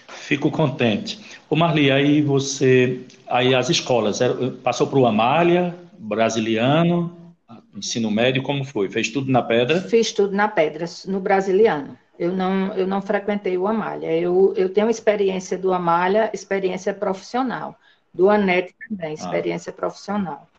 Fico 0.07 0.51
contente. 0.51 1.19
Ô 1.49 1.55
Marli, 1.55 1.91
aí 1.91 2.21
você, 2.21 3.05
aí 3.27 3.55
as 3.55 3.69
escolas, 3.69 4.19
passou 4.63 4.87
para 4.87 4.99
o 4.99 5.05
Amália, 5.05 5.75
Brasiliano, 5.97 7.35
ensino 7.75 8.11
médio, 8.11 8.43
como 8.43 8.65
foi? 8.65 8.89
Fez 8.89 9.09
tudo 9.09 9.31
na 9.31 9.41
Pedra? 9.41 9.81
Fiz 9.81 10.11
tudo 10.11 10.35
na 10.35 10.47
Pedra, 10.47 10.85
no 11.05 11.19
Brasiliano. 11.19 11.97
Eu 12.19 12.31
não, 12.31 12.73
eu 12.73 12.85
não 12.85 13.01
frequentei 13.01 13.57
o 13.57 13.67
Amália. 13.67 14.11
Eu, 14.11 14.53
eu 14.57 14.69
tenho 14.69 14.89
experiência 14.89 15.57
do 15.57 15.73
Amália, 15.73 16.29
experiência 16.33 16.93
profissional. 16.93 17.77
Do 18.13 18.29
ANET 18.29 18.75
também, 18.87 19.11
ah. 19.11 19.13
experiência 19.13 19.71
ah. 19.71 19.73
profissional. 19.73 20.49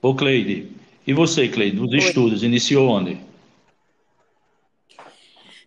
Ô, 0.00 0.14
Cleide, 0.14 0.72
e 1.06 1.12
você, 1.12 1.48
Cleide, 1.48 1.76
nos 1.76 1.90
Oi. 1.90 1.98
estudos, 1.98 2.42
iniciou 2.42 2.88
onde? 2.88 3.18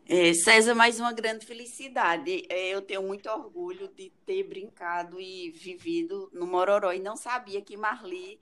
É, 0.07 0.33
César, 0.33 0.75
mais 0.75 0.99
uma 0.99 1.13
grande 1.13 1.45
felicidade. 1.45 2.45
É, 2.49 2.69
eu 2.69 2.81
tenho 2.81 3.01
muito 3.01 3.29
orgulho 3.29 3.87
de 3.95 4.11
ter 4.25 4.43
brincado 4.43 5.19
e 5.21 5.51
vivido 5.51 6.29
no 6.33 6.45
Mororó 6.45 6.91
e 6.91 6.99
não 6.99 7.15
sabia 7.15 7.61
que 7.61 7.77
Marli 7.77 8.37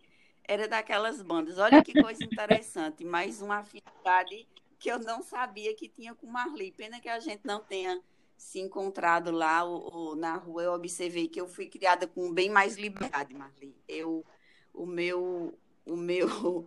era 0.48 0.68
daquelas 0.68 1.22
bandas. 1.22 1.60
Olha 1.60 1.84
que 1.84 1.94
coisa 1.94 2.24
interessante, 2.24 3.06
mais 3.06 3.39
uma 3.39 3.58
afinidade 3.58 4.48
que 4.80 4.89
eu 4.89 4.98
não 4.98 5.22
sabia 5.22 5.75
que 5.75 5.88
tinha 5.88 6.16
com 6.16 6.25
Marli. 6.25 6.72
Pena 6.72 7.00
que 7.00 7.08
a 7.08 7.20
gente 7.20 7.42
não 7.46 7.60
tenha 7.60 8.01
se 8.39 8.58
encontrado 8.58 9.31
lá 9.31 9.65
ou, 9.65 9.93
ou, 9.93 10.15
na 10.15 10.38
rua, 10.38 10.63
eu 10.63 10.72
observei 10.72 11.27
que 11.27 11.39
eu 11.41 11.48
fui 11.48 11.67
criada 11.67 12.08
com 12.08 12.34
bem 12.34 12.50
mais 12.50 12.77
liberdade, 12.77 13.34
Marli. 13.34 13.75
Eu, 13.86 14.25
o 14.74 14.86
meu, 14.86 15.53
o 15.86 15.98
meu 15.98 16.65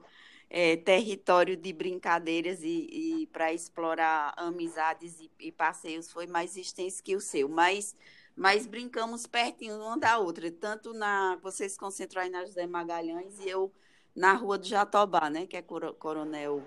é, 0.51 0.77
território 0.85 1.57
de 1.57 1.73
brincadeiras 1.73 2.63
e, 2.63 3.23
e 3.23 3.27
para 3.29 3.55
explorar 3.55 4.35
amizades 4.37 5.19
e, 5.19 5.31
e, 5.41 5.51
passeios 5.51 6.13
foi 6.13 6.27
mais 6.27 6.59
extenso 6.59 7.03
que 7.03 7.17
o 7.17 7.21
seu, 7.21 7.49
mas, 7.49 7.97
mas 8.37 8.67
brincamos 8.67 9.27
pertinho 9.27 9.77
uma 9.77 9.99
da 9.99 10.19
outra, 10.19 10.53
tanto 10.53 10.93
na, 10.93 11.37
vocês 11.43 11.73
se 11.73 11.79
concentram 11.79 12.21
aí 12.21 12.29
na 12.29 12.45
José 12.45 12.67
Magalhães 12.67 13.39
e 13.41 13.49
eu 13.49 13.73
na 14.15 14.35
rua 14.35 14.59
do 14.59 14.67
Jatobá, 14.67 15.31
né, 15.31 15.47
que 15.47 15.57
é 15.57 15.63
Coronel 15.63 16.63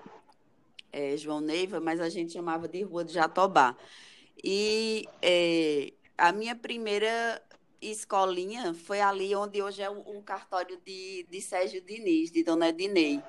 é, 0.91 1.15
João 1.15 1.41
Neiva, 1.41 1.79
mas 1.79 2.01
a 2.01 2.09
gente 2.09 2.33
chamava 2.33 2.67
de 2.67 2.81
Rua 2.81 3.03
do 3.03 3.11
Jatobá. 3.11 3.77
E 4.43 5.07
é, 5.21 5.93
a 6.17 6.31
minha 6.31 6.55
primeira 6.55 7.41
escolinha 7.81 8.73
foi 8.73 9.01
ali 9.01 9.35
onde 9.35 9.61
hoje 9.61 9.81
é 9.81 9.89
o, 9.89 10.21
cartório 10.21 10.79
de, 10.85 11.25
de 11.29 11.41
Sérgio 11.41 11.81
Diniz, 11.81 12.31
de 12.31 12.43
Dona 12.43 12.69
Ednei, 12.69 13.21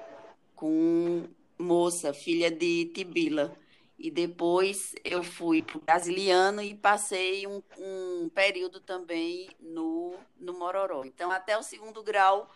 com 0.54 1.24
moça, 1.58 2.12
filha 2.12 2.50
de 2.50 2.86
Tibila. 2.86 3.56
E 3.98 4.10
depois 4.10 4.94
eu 5.04 5.22
fui 5.22 5.62
para 5.62 5.78
o 5.78 5.80
Brasiliano 5.80 6.62
e 6.62 6.74
passei 6.74 7.46
um, 7.46 7.62
um, 7.78 8.28
período 8.28 8.78
também 8.78 9.48
no, 9.58 10.14
no 10.38 10.52
Mororó. 10.52 11.02
Então, 11.04 11.30
até 11.30 11.56
o 11.56 11.62
segundo 11.62 12.02
grau, 12.02 12.50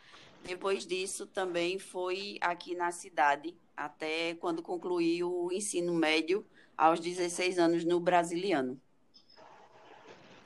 depois 0.44 0.86
disso, 0.86 1.26
também 1.26 1.78
foi 1.78 2.36
aqui 2.42 2.74
na 2.74 2.92
cidade, 2.92 3.56
até 3.74 4.34
quando 4.34 4.62
concluí 4.62 5.24
o 5.24 5.50
ensino 5.50 5.94
médio 5.94 6.44
aos 6.80 6.98
16 6.98 7.58
anos 7.58 7.84
no 7.84 8.00
Brasiliano. 8.00 8.78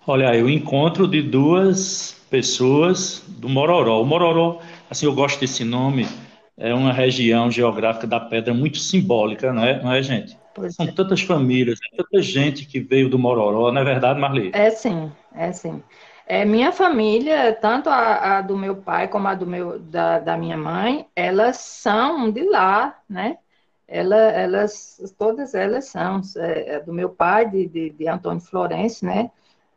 Olha 0.04 0.30
aí, 0.30 0.42
o 0.42 0.50
encontro 0.50 1.06
de 1.06 1.22
duas 1.22 2.20
pessoas 2.28 3.22
do 3.28 3.48
Mororó. 3.48 4.02
O 4.02 4.04
Mororó, 4.04 4.60
assim, 4.90 5.06
eu 5.06 5.14
gosto 5.14 5.38
desse 5.38 5.64
nome, 5.64 6.08
é 6.58 6.74
uma 6.74 6.92
região 6.92 7.48
geográfica 7.50 8.06
da 8.06 8.18
pedra 8.18 8.52
muito 8.52 8.78
simbólica, 8.78 9.52
não 9.52 9.64
é, 9.64 9.80
não 9.80 9.92
é 9.92 10.02
gente? 10.02 10.36
Pois 10.52 10.74
São 10.74 10.86
é. 10.86 10.92
tantas 10.92 11.22
famílias, 11.22 11.78
tanta 11.96 12.20
gente 12.20 12.66
que 12.66 12.80
veio 12.80 13.08
do 13.08 13.18
Mororó, 13.18 13.70
não 13.70 13.80
é 13.80 13.84
verdade, 13.84 14.18
Marli? 14.20 14.50
É 14.52 14.70
sim, 14.70 15.12
é 15.32 15.52
sim. 15.52 15.82
É, 16.26 16.44
minha 16.44 16.72
família, 16.72 17.54
tanto 17.54 17.88
a, 17.88 18.38
a, 18.38 18.40
do 18.42 18.56
meu 18.56 18.76
pai 18.76 19.08
como 19.08 19.28
a 19.28 19.34
do 19.34 19.46
meu, 19.46 19.78
da, 19.78 20.18
da 20.18 20.36
minha 20.36 20.56
mãe, 20.56 21.06
elas 21.14 21.58
são 21.58 22.30
de 22.30 22.42
lá, 22.42 22.98
né? 23.08 23.38
Ela, 23.86 24.16
elas, 24.16 25.14
todas 25.18 25.54
elas 25.54 25.86
são 25.86 26.20
é, 26.36 26.74
é, 26.74 26.80
do 26.80 26.92
meu 26.92 27.10
pai, 27.10 27.48
de, 27.48 27.66
de, 27.66 27.90
de, 27.90 28.08
Antônio 28.08 28.40
Florencio, 28.40 29.06
né? 29.06 29.30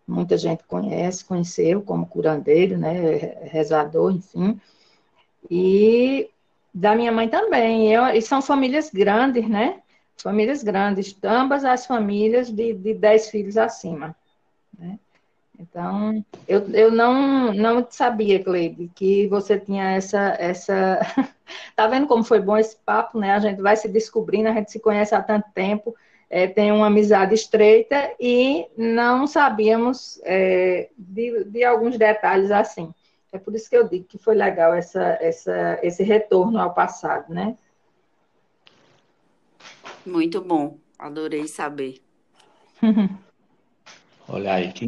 Muita 0.08 0.38
gente 0.38 0.64
conhece, 0.64 1.26
conheceu 1.26 1.82
como 1.82 2.08
curandeiro, 2.08 2.78
né? 2.78 2.94
Rezador, 3.44 4.12
enfim. 4.14 4.60
E 5.52 6.30
da 6.74 6.96
minha 6.96 7.12
mãe 7.12 7.28
também. 7.28 7.92
Eu, 7.92 8.06
e 8.08 8.22
são 8.22 8.42
famílias 8.42 8.90
grandes, 8.90 9.48
né? 9.50 9.82
Famílias 10.16 10.64
grandes, 10.64 11.16
ambas 11.24 11.66
as 11.66 11.86
famílias 11.86 12.52
de, 12.52 12.74
de 12.74 12.94
dez 12.94 13.30
filhos 13.30 13.58
acima. 13.58 14.16
Né? 14.78 14.98
Então, 15.60 16.24
eu, 16.48 16.70
eu 16.70 16.92
não, 16.92 17.52
não 17.52 17.86
sabia, 17.90 18.44
Cleide, 18.44 18.92
que 18.94 19.28
você 19.28 19.60
tinha 19.60 19.92
essa, 19.92 20.36
essa. 20.40 21.00
tá 21.76 21.88
vendo 21.88 22.06
como 22.06 22.24
foi 22.24 22.40
bom 22.40 22.58
esse 22.58 22.78
papo, 22.86 23.20
né? 23.20 23.34
A 23.34 23.40
gente 23.40 23.60
vai 23.62 23.76
se 23.76 23.88
descobrindo, 23.88 24.50
a 24.50 24.54
gente 24.54 24.72
se 24.72 24.80
conhece 24.80 25.16
há 25.16 25.22
tanto 25.22 25.48
tempo, 25.56 25.96
é, 26.30 26.46
tem 26.46 26.72
uma 26.72 26.88
amizade 26.88 27.34
estreita 27.34 28.14
e 28.20 28.68
não 28.78 29.26
sabíamos 29.26 30.22
é, 30.24 30.90
de, 30.96 31.44
de 31.46 31.64
alguns 31.64 31.98
detalhes 31.98 32.52
assim. 32.52 32.94
É 33.32 33.40
por 33.40 33.56
isso 33.56 33.70
que 33.70 33.76
eu 33.76 33.88
digo 33.88 34.06
que 34.06 34.18
foi 34.18 34.36
legal 34.36 34.74
essa, 34.74 35.18
essa, 35.20 35.80
esse 35.82 36.04
retorno 36.04 36.60
ao 36.60 36.74
passado, 36.74 37.34
né? 37.34 37.58
Muito 40.06 40.40
bom, 40.40 40.78
adorei 41.00 41.48
saber. 41.48 42.00
Olha 44.30 44.54
aí, 44.54 44.72
que 44.72 44.88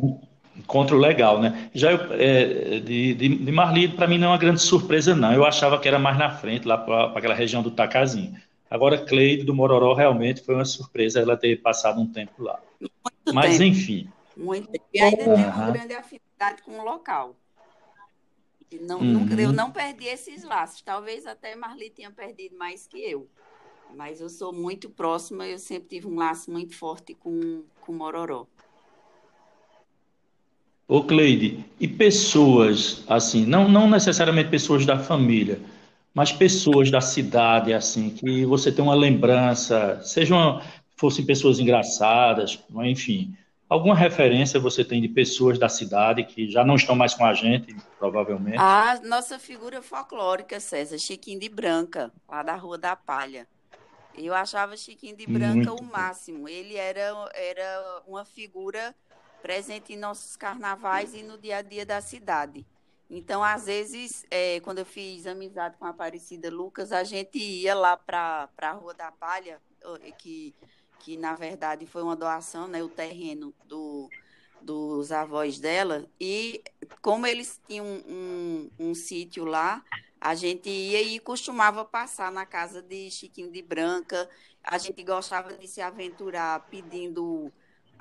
encontro 0.59 0.97
legal, 0.97 1.39
né? 1.39 1.69
Já 1.73 1.91
eu, 1.91 2.13
é, 2.13 2.79
de, 2.79 3.13
de, 3.13 3.35
de 3.37 3.51
Marli, 3.51 3.87
para 3.87 4.07
mim 4.07 4.17
não 4.17 4.27
é 4.27 4.31
uma 4.31 4.37
grande 4.37 4.61
surpresa, 4.61 5.15
não. 5.15 5.33
Eu 5.33 5.45
achava 5.45 5.79
que 5.79 5.87
era 5.87 5.97
mais 5.97 6.17
na 6.17 6.29
frente, 6.29 6.67
lá 6.67 6.77
para 6.77 7.17
aquela 7.17 7.33
região 7.33 7.63
do 7.63 7.71
Tacazinho. 7.71 8.35
Agora, 8.69 9.03
Cleide 9.03 9.43
do 9.43 9.55
Mororó 9.55 9.93
realmente 9.93 10.41
foi 10.41 10.53
uma 10.53 10.65
surpresa 10.65 11.19
ela 11.19 11.35
ter 11.35 11.61
passado 11.61 11.99
um 11.99 12.05
tempo 12.05 12.43
lá. 12.43 12.59
Muito 12.79 12.93
Mas, 13.33 13.57
tempo. 13.57 13.63
enfim. 13.63 14.09
Muito. 14.37 14.69
E 14.93 14.99
ainda 14.99 15.27
uhum. 15.27 15.35
tem 15.35 15.45
uma 15.45 15.71
grande 15.71 15.93
afinidade 15.93 16.61
com 16.63 16.79
o 16.79 16.83
local. 16.83 17.35
Não, 18.81 18.99
uhum. 18.99 19.05
nunca, 19.05 19.41
eu 19.41 19.51
não 19.51 19.71
perdi 19.71 20.05
esses 20.05 20.43
laços. 20.43 20.81
Talvez 20.81 21.25
até 21.25 21.55
Marli 21.55 21.89
tenha 21.89 22.11
perdido 22.11 22.55
mais 22.55 22.85
que 22.85 22.99
eu. 22.99 23.27
Mas 23.95 24.21
eu 24.21 24.29
sou 24.29 24.53
muito 24.53 24.87
próxima, 24.87 25.47
eu 25.47 25.57
sempre 25.57 25.89
tive 25.89 26.07
um 26.07 26.15
laço 26.15 26.51
muito 26.51 26.75
forte 26.75 27.15
com, 27.15 27.63
com 27.81 27.91
Mororó. 27.91 28.45
Ô 30.89 31.03
Cleide, 31.03 31.63
e 31.79 31.88
pessoas, 31.88 33.03
assim, 33.08 33.46
não, 33.46 33.69
não 33.69 33.88
necessariamente 33.88 34.50
pessoas 34.50 34.88
da 34.88 34.98
família, 34.98 35.62
mas 36.15 36.31
pessoas 36.31 36.89
da 36.89 37.00
cidade, 37.00 37.72
assim, 37.72 38.10
que 38.10 38.43
você 38.43 38.72
tem 38.72 38.84
uma 38.84 38.96
lembrança, 38.96 40.01
sejam, 40.01 40.60
fossem 40.98 41.24
pessoas 41.24 41.60
engraçadas, 41.60 42.58
enfim, 42.77 43.38
alguma 43.69 43.93
referência 43.93 44.60
você 44.60 44.84
tem 44.84 45.00
de 45.00 45.08
pessoas 45.08 45.60
da 45.60 45.69
cidade 45.69 46.24
que 46.24 46.50
já 46.50 46.65
não 46.65 46.74
estão 46.74 46.96
mais 46.96 47.13
com 47.13 47.24
a 47.24 47.36
gente, 47.36 47.75
provavelmente? 48.00 48.58
A 48.58 49.00
nossa 49.03 49.38
figura 49.38 49.84
folclórica, 49.84 50.60
César, 50.60 50.98
Chiquinho 50.98 51.39
de 51.39 51.50
Branca, 51.50 52.12
lá 52.27 52.41
da 52.41 52.55
Rua 52.55 52.79
da 52.79 52.96
Palha. 52.96 53.48
Eu 54.17 54.34
achava 54.34 54.75
Chiquinho 54.75 55.15
de 55.15 55.27
Branca 55.27 55.72
Muito 55.72 55.75
o 55.75 55.86
máximo. 55.86 56.50
Ele 56.50 56.75
era, 56.75 57.13
era 57.36 58.01
uma 58.08 58.25
figura 58.25 58.93
presente 59.41 59.93
em 59.93 59.98
nossos 59.98 60.36
carnavais 60.36 61.13
e 61.13 61.24
no 61.24 61.38
dia 61.38 61.58
a 61.58 61.62
dia 61.62 61.86
da 61.86 62.01
cidade. 62.01 62.65
Então, 63.10 63.43
às 63.43 63.65
vezes, 63.65 64.25
é, 64.29 64.60
quando 64.60 64.79
eu 64.79 64.86
fiz 64.86 65.25
amizade 65.25 65.75
com 65.77 65.86
a 65.86 65.89
Aparecida 65.89 66.50
Lucas, 66.51 66.91
a 66.91 67.03
gente 67.03 67.39
ia 67.39 67.74
lá 67.74 67.98
para 67.98 68.48
a 68.62 68.72
Rua 68.72 68.93
da 68.93 69.12
Palha, 69.12 69.60
que, 70.19 70.53
que 71.00 71.17
na 71.17 71.34
verdade 71.34 71.88
foi 71.88 72.03
uma 72.03 72.15
doação, 72.15 72.67
né, 72.67 72.84
o 72.84 72.89
terreno 72.89 73.51
do, 73.65 74.08
dos 74.62 75.12
avós 75.12 75.60
dela, 75.60 76.05
e 76.19 76.63
como 77.01 77.25
eles 77.25 77.60
tinham 77.67 77.86
um, 77.86 78.69
um, 78.79 78.89
um 78.89 78.93
sítio 78.93 79.43
lá, 79.43 79.84
a 80.21 80.36
gente 80.36 80.69
ia 80.69 81.02
e 81.02 81.17
costumava 81.17 81.84
passar 81.86 82.32
na 82.32 82.45
casa 82.45 82.82
de 82.82 83.10
Chiquinho 83.10 83.52
de 83.52 83.62
Branca, 83.62 84.30
a 84.63 84.78
gente 84.78 85.02
gostava 85.02 85.54
de 85.54 85.67
se 85.67 85.82
aventurar 85.82 86.67
pedindo 86.69 87.52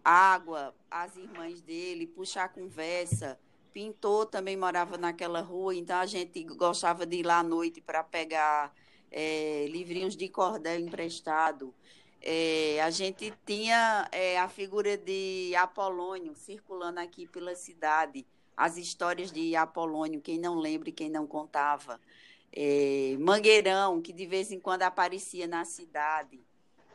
água, 0.04 0.74
as 0.90 1.16
irmãs 1.16 1.61
dele, 1.61 2.06
puxar 2.06 2.48
conversa. 2.48 3.38
Pintor 3.72 4.26
também 4.26 4.56
morava 4.56 4.96
naquela 4.96 5.40
rua, 5.40 5.74
então 5.74 5.98
a 5.98 6.06
gente 6.06 6.42
gostava 6.44 7.06
de 7.06 7.18
ir 7.18 7.22
lá 7.22 7.38
à 7.38 7.42
noite 7.42 7.80
para 7.80 8.02
pegar 8.02 8.74
é, 9.11 9.66
livrinhos 9.70 10.16
de 10.16 10.28
cordel 10.28 10.80
emprestado. 10.80 11.74
É, 12.20 12.80
a 12.82 12.90
gente 12.90 13.32
tinha 13.46 14.08
é, 14.11 14.38
a 14.38 14.48
figura 14.48 14.96
de 14.96 15.54
Apolônio 15.54 16.34
circulando 16.34 16.98
aqui 16.98 17.26
pela 17.28 17.54
cidade, 17.54 18.26
as 18.56 18.76
histórias 18.76 19.30
de 19.30 19.54
Apolônio, 19.54 20.20
quem 20.20 20.38
não 20.38 20.56
lembra 20.56 20.88
e 20.88 20.92
quem 20.92 21.08
não 21.08 21.26
contava. 21.26 22.00
É, 22.52 23.16
Mangueirão, 23.20 24.00
que 24.02 24.12
de 24.12 24.26
vez 24.26 24.50
em 24.50 24.58
quando 24.58 24.82
aparecia 24.82 25.46
na 25.46 25.64
cidade 25.64 26.40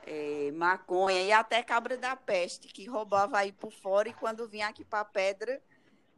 é, 0.06 0.52
maconha 0.52 1.22
e 1.22 1.32
até 1.32 1.62
cabra 1.64 1.98
da 1.98 2.16
peste, 2.16 2.68
que 2.68 2.86
roubava 2.86 3.38
aí 3.38 3.52
por 3.52 3.72
fora 3.72 4.10
e 4.10 4.14
quando 4.14 4.48
vinha 4.48 4.68
aqui 4.68 4.84
para 4.84 5.02
a 5.02 5.06
pedra, 5.06 5.62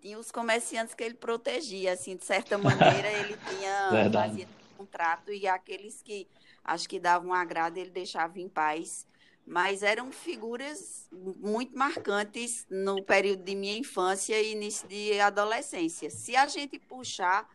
tinha 0.02 0.19
os 0.19 0.32
comerciantes 0.32 0.93
que 0.93 1.04
ele 1.04 1.15
protegia, 1.15 1.93
assim, 1.93 2.15
de 2.15 2.26
certa 2.26 2.58
maneira 2.58 3.12
ele 3.12 3.38
tinha, 3.50 4.12
fazia 4.12 4.48
contrato 4.78 5.32
e 5.32 5.48
aqueles 5.48 6.02
que 6.02 6.28
acho 6.63 6.88
que 6.88 7.00
davam 7.00 7.30
um 7.30 7.34
agrado 7.34 7.78
ele 7.78 7.89
deixava 7.89 8.39
em 8.39 8.50
paz, 8.50 9.08
mas 9.45 9.84
eram 9.84 10.12
figuras 10.12 11.08
muito 11.12 11.78
marcantes 11.78 12.65
no 12.69 13.02
período 13.04 13.43
de 13.43 13.56
minha 13.56 13.78
infância 13.78 14.39
e 14.41 14.52
início 14.52 14.88
de 14.88 15.19
adolescência. 15.19 16.10
Se 16.10 16.36
a 16.36 16.48
gente 16.48 16.80
puxar 16.80 17.48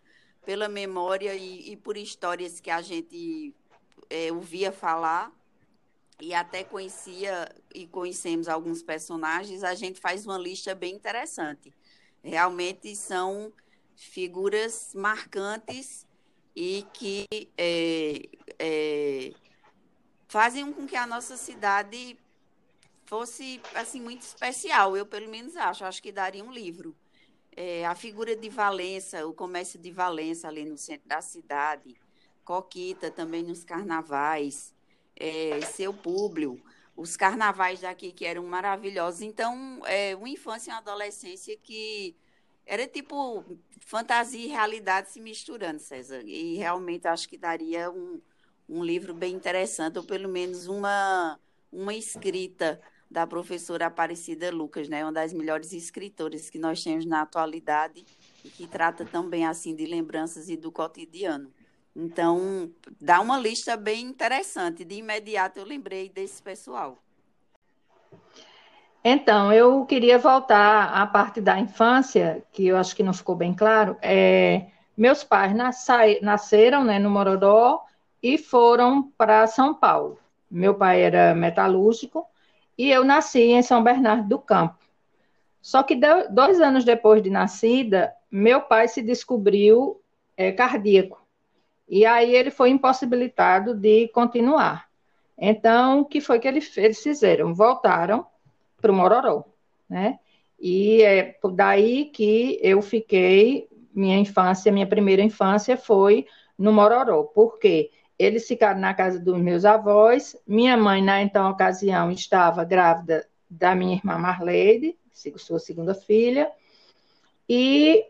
pela 0.45 0.69
memória 0.69 1.35
e, 1.35 1.73
e 1.73 1.77
por 1.77 1.97
histórias 1.97 2.61
que 2.61 2.71
a 2.71 2.81
gente 2.81 3.55
é, 4.09 4.33
ouvia 4.33 4.73
falar, 4.73 5.33
e 6.21 6.35
até 6.35 6.63
conhecia 6.63 7.55
e 7.75 7.87
conhecemos 7.87 8.49
alguns 8.49 8.83
personagens, 8.83 9.65
a 9.65 9.75
gente 9.75 10.01
faz 10.01 10.27
uma 10.27 10.39
lista 10.39 10.75
bem 10.75 10.95
interessante. 10.95 11.75
Realmente 12.23 12.95
são 12.95 13.53
figuras 13.97 14.93
marcantes 14.95 16.07
e 16.55 16.87
que 16.93 17.27
é, 17.57 18.29
é, 18.59 19.33
fazem 20.29 20.71
com 20.73 20.87
que 20.87 20.97
a 20.97 21.07
nossa 21.07 21.37
cidade 21.37 22.19
fosse 23.07 23.61
assim 23.75 24.01
muito 24.01 24.23
especial. 24.23 24.97
Eu 24.97 25.07
pelo 25.07 25.29
menos 25.29 25.57
acho, 25.57 25.85
acho 25.85 26.03
que 26.03 26.13
daria 26.13 26.45
um 26.45 26.53
livro. 26.53 26.95
É, 27.57 27.85
a 27.87 27.95
figura 27.95 28.37
de 28.37 28.49
Valença, 28.49 29.27
o 29.27 29.33
comércio 29.33 29.79
de 29.79 29.91
Valença 29.91 30.49
ali 30.49 30.65
no 30.65 30.77
centro 30.77 31.09
da 31.09 31.21
cidade, 31.21 31.97
Coquita 32.45 33.11
também 33.11 33.43
nos 33.43 33.65
carnavais 33.65 34.75
é, 35.21 35.61
seu 35.61 35.93
público, 35.93 36.59
os 36.97 37.17
carnavais 37.17 37.81
daqui 37.81 38.11
que 38.11 38.25
eram 38.25 38.45
maravilhosos. 38.45 39.21
Então, 39.21 39.81
é, 39.85 40.17
uma 40.17 40.29
infância 40.29 40.71
e 40.71 40.73
uma 40.73 40.81
adolescência 40.81 41.57
que 41.57 42.17
era 42.67 42.87
tipo 42.87 43.45
fantasia 43.81 44.45
e 44.45 44.49
realidade 44.49 45.11
se 45.11 45.21
misturando, 45.21 45.81
César. 45.81 46.23
E 46.25 46.57
realmente 46.57 47.07
acho 47.07 47.29
que 47.29 47.37
daria 47.37 47.91
um, 47.91 48.21
um 48.69 48.83
livro 48.83 49.13
bem 49.13 49.35
interessante, 49.35 49.99
ou 49.99 50.05
pelo 50.05 50.29
menos 50.29 50.67
uma, 50.67 51.39
uma 51.73 51.95
escrita 51.95 52.81
da 53.11 53.27
professora 53.27 53.87
Aparecida 53.87 54.51
Lucas, 54.53 54.89
né? 54.89 55.05
uma 55.05 55.13
das 55.13 55.33
melhores 55.33 55.73
escritoras 55.73 56.49
que 56.49 56.59
nós 56.59 56.83
temos 56.83 57.05
na 57.05 57.23
atualidade 57.23 58.05
e 58.45 58.49
que 58.49 58.67
trata 58.69 59.05
também 59.05 59.45
assim 59.45 59.75
de 59.75 59.85
lembranças 59.85 60.49
e 60.49 60.57
do 60.57 60.71
cotidiano. 60.71 61.53
Então, 61.95 62.71
dá 63.01 63.21
uma 63.21 63.39
lista 63.39 63.77
bem 63.77 64.05
interessante. 64.05 64.85
De 64.85 64.95
imediato 64.95 65.59
eu 65.59 65.65
lembrei 65.65 66.09
desse 66.09 66.43
pessoal. 66.43 66.99
Então, 69.03 69.53
eu 69.53 69.85
queria 69.87 70.19
voltar 70.19 70.93
à 70.93 71.07
parte 71.07 71.41
da 71.41 71.59
infância, 71.59 72.45
que 72.53 72.67
eu 72.67 72.77
acho 72.77 72.95
que 72.95 73.03
não 73.03 73.15
ficou 73.15 73.35
bem 73.35 73.55
claro. 73.55 73.97
É, 74.03 74.67
meus 74.97 75.25
pais 75.25 75.55
nasceram 76.21 76.85
né, 76.85 76.99
no 76.99 77.09
Mororó 77.09 77.83
e 78.23 78.37
foram 78.37 79.11
para 79.17 79.47
São 79.47 79.75
Paulo. 79.75 80.19
Meu 80.51 80.75
pai 80.75 81.01
era 81.01 81.35
metalúrgico 81.35 82.27
e 82.77 82.91
eu 82.91 83.05
nasci 83.05 83.41
em 83.41 83.63
São 83.63 83.83
Bernardo 83.83 84.29
do 84.29 84.39
Campo. 84.39 84.79
Só 85.63 85.83
que 85.83 85.99
dois 86.31 86.61
anos 86.61 86.85
depois 86.85 87.23
de 87.23 87.31
nascida, 87.31 88.13
meu 88.31 88.61
pai 88.63 88.89
se 88.89 89.03
descobriu 89.03 90.01
é, 90.37 90.53
cardíaco. 90.53 91.20
E 91.91 92.07
aí 92.07 92.33
ele 92.33 92.53
foi 92.53 92.71
impossibilitado 92.71 93.75
de 93.75 94.07
continuar. 94.09 94.89
Então, 95.37 96.03
o 96.03 96.05
que 96.05 96.21
foi 96.21 96.39
que 96.39 96.47
eles, 96.47 96.77
eles 96.79 97.03
fizeram? 97.03 97.53
Voltaram 97.53 98.25
para 98.81 98.93
o 98.93 98.95
Mororó, 98.95 99.45
né? 99.89 100.21
E 100.61 101.03
é 101.03 101.37
daí 101.53 102.05
que 102.05 102.61
eu 102.63 102.81
fiquei, 102.81 103.69
minha 103.93 104.17
infância, 104.19 104.71
minha 104.71 104.87
primeira 104.87 105.21
infância 105.21 105.77
foi 105.77 106.27
no 106.57 106.73
Mororó, 106.73 107.25
porque 107.25 107.91
eles 108.17 108.47
ficaram 108.47 108.79
na 108.79 108.95
casa 108.95 109.19
dos 109.19 109.39
meus 109.39 109.65
avós. 109.65 110.37
Minha 110.47 110.77
mãe, 110.77 111.03
na 111.03 111.21
então 111.23 111.51
ocasião, 111.51 112.13
estava 112.13 112.63
grávida 112.63 113.27
da 113.49 113.75
minha 113.75 113.97
irmã 113.97 114.17
Marleide, 114.17 114.97
sua 115.37 115.59
segunda 115.59 115.93
filha, 115.93 116.53
e 117.49 118.05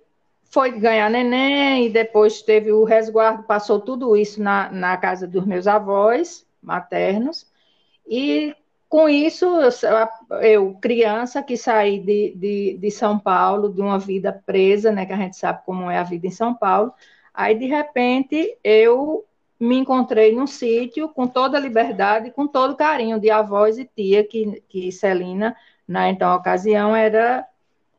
foi 0.50 0.72
ganhar 0.72 1.08
neném, 1.08 1.86
e 1.86 1.90
depois 1.90 2.42
teve 2.42 2.72
o 2.72 2.84
resguardo, 2.84 3.44
passou 3.44 3.80
tudo 3.80 4.16
isso 4.16 4.42
na, 4.42 4.70
na 4.70 4.96
casa 4.96 5.26
dos 5.26 5.46
meus 5.46 5.66
avós 5.66 6.44
maternos, 6.60 7.46
e 8.06 8.54
com 8.88 9.08
isso, 9.08 9.46
eu, 9.46 10.40
eu 10.42 10.74
criança 10.80 11.40
que 11.44 11.56
saí 11.56 12.00
de, 12.00 12.34
de, 12.34 12.78
de, 12.78 12.90
São 12.90 13.16
Paulo, 13.16 13.72
de 13.72 13.80
uma 13.80 14.00
vida 14.00 14.32
presa, 14.44 14.90
né, 14.90 15.06
que 15.06 15.12
a 15.12 15.16
gente 15.16 15.36
sabe 15.36 15.62
como 15.64 15.88
é 15.88 15.96
a 15.96 16.02
vida 16.02 16.26
em 16.26 16.32
São 16.32 16.52
Paulo, 16.52 16.92
aí 17.32 17.56
de 17.56 17.66
repente 17.66 18.58
eu 18.64 19.24
me 19.60 19.76
encontrei 19.76 20.34
num 20.34 20.46
sítio 20.46 21.08
com 21.08 21.28
toda 21.28 21.56
a 21.56 21.60
liberdade, 21.60 22.32
com 22.32 22.48
todo 22.48 22.74
carinho 22.74 23.20
de 23.20 23.30
avós 23.30 23.78
e 23.78 23.84
tia, 23.84 24.24
que, 24.24 24.60
que 24.68 24.90
Celina, 24.90 25.54
na 25.86 26.08
então 26.08 26.34
ocasião, 26.34 26.96
era, 26.96 27.46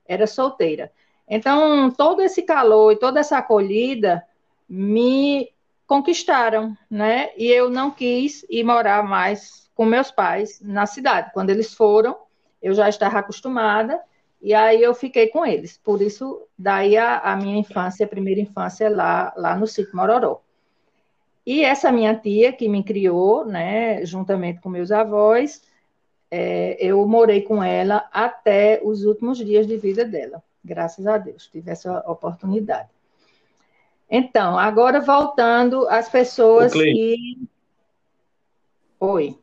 era 0.05 0.27
solteira. 0.27 0.91
Então, 1.33 1.89
todo 1.89 2.21
esse 2.21 2.41
calor 2.41 2.91
e 2.91 2.97
toda 2.97 3.21
essa 3.21 3.37
acolhida 3.37 4.21
me 4.67 5.49
conquistaram, 5.87 6.75
né? 6.89 7.29
E 7.37 7.47
eu 7.47 7.69
não 7.69 7.89
quis 7.89 8.45
ir 8.49 8.65
morar 8.65 9.01
mais 9.01 9.71
com 9.73 9.85
meus 9.85 10.11
pais 10.11 10.59
na 10.61 10.85
cidade. 10.85 11.31
Quando 11.33 11.49
eles 11.49 11.73
foram, 11.73 12.17
eu 12.61 12.73
já 12.73 12.89
estava 12.89 13.19
acostumada 13.19 13.97
e 14.41 14.53
aí 14.53 14.83
eu 14.83 14.93
fiquei 14.93 15.27
com 15.27 15.45
eles. 15.45 15.77
Por 15.77 16.01
isso, 16.01 16.41
daí 16.59 16.97
a, 16.97 17.19
a 17.19 17.37
minha 17.37 17.57
infância, 17.57 18.05
a 18.05 18.09
primeira 18.09 18.41
infância 18.41 18.89
lá, 18.89 19.33
lá 19.37 19.55
no 19.55 19.65
sítio 19.65 19.95
Mororó. 19.95 20.41
E 21.45 21.63
essa 21.63 21.93
minha 21.93 22.13
tia 22.13 22.51
que 22.51 22.67
me 22.67 22.83
criou, 22.83 23.45
né, 23.45 24.05
juntamente 24.05 24.59
com 24.59 24.67
meus 24.67 24.91
avós, 24.91 25.61
é, 26.29 26.75
eu 26.77 27.07
morei 27.07 27.41
com 27.41 27.63
ela 27.63 28.09
até 28.11 28.81
os 28.83 29.05
últimos 29.05 29.37
dias 29.37 29.65
de 29.65 29.77
vida 29.77 30.03
dela. 30.03 30.43
Graças 30.63 31.07
a 31.07 31.17
Deus, 31.17 31.47
tive 31.47 31.71
essa 31.71 31.99
oportunidade. 32.07 32.89
Então, 34.09 34.59
agora 34.59 34.99
voltando 34.99 35.87
às 35.87 36.09
pessoas 36.09 36.73
que. 36.73 37.37
Oi. 38.99 39.37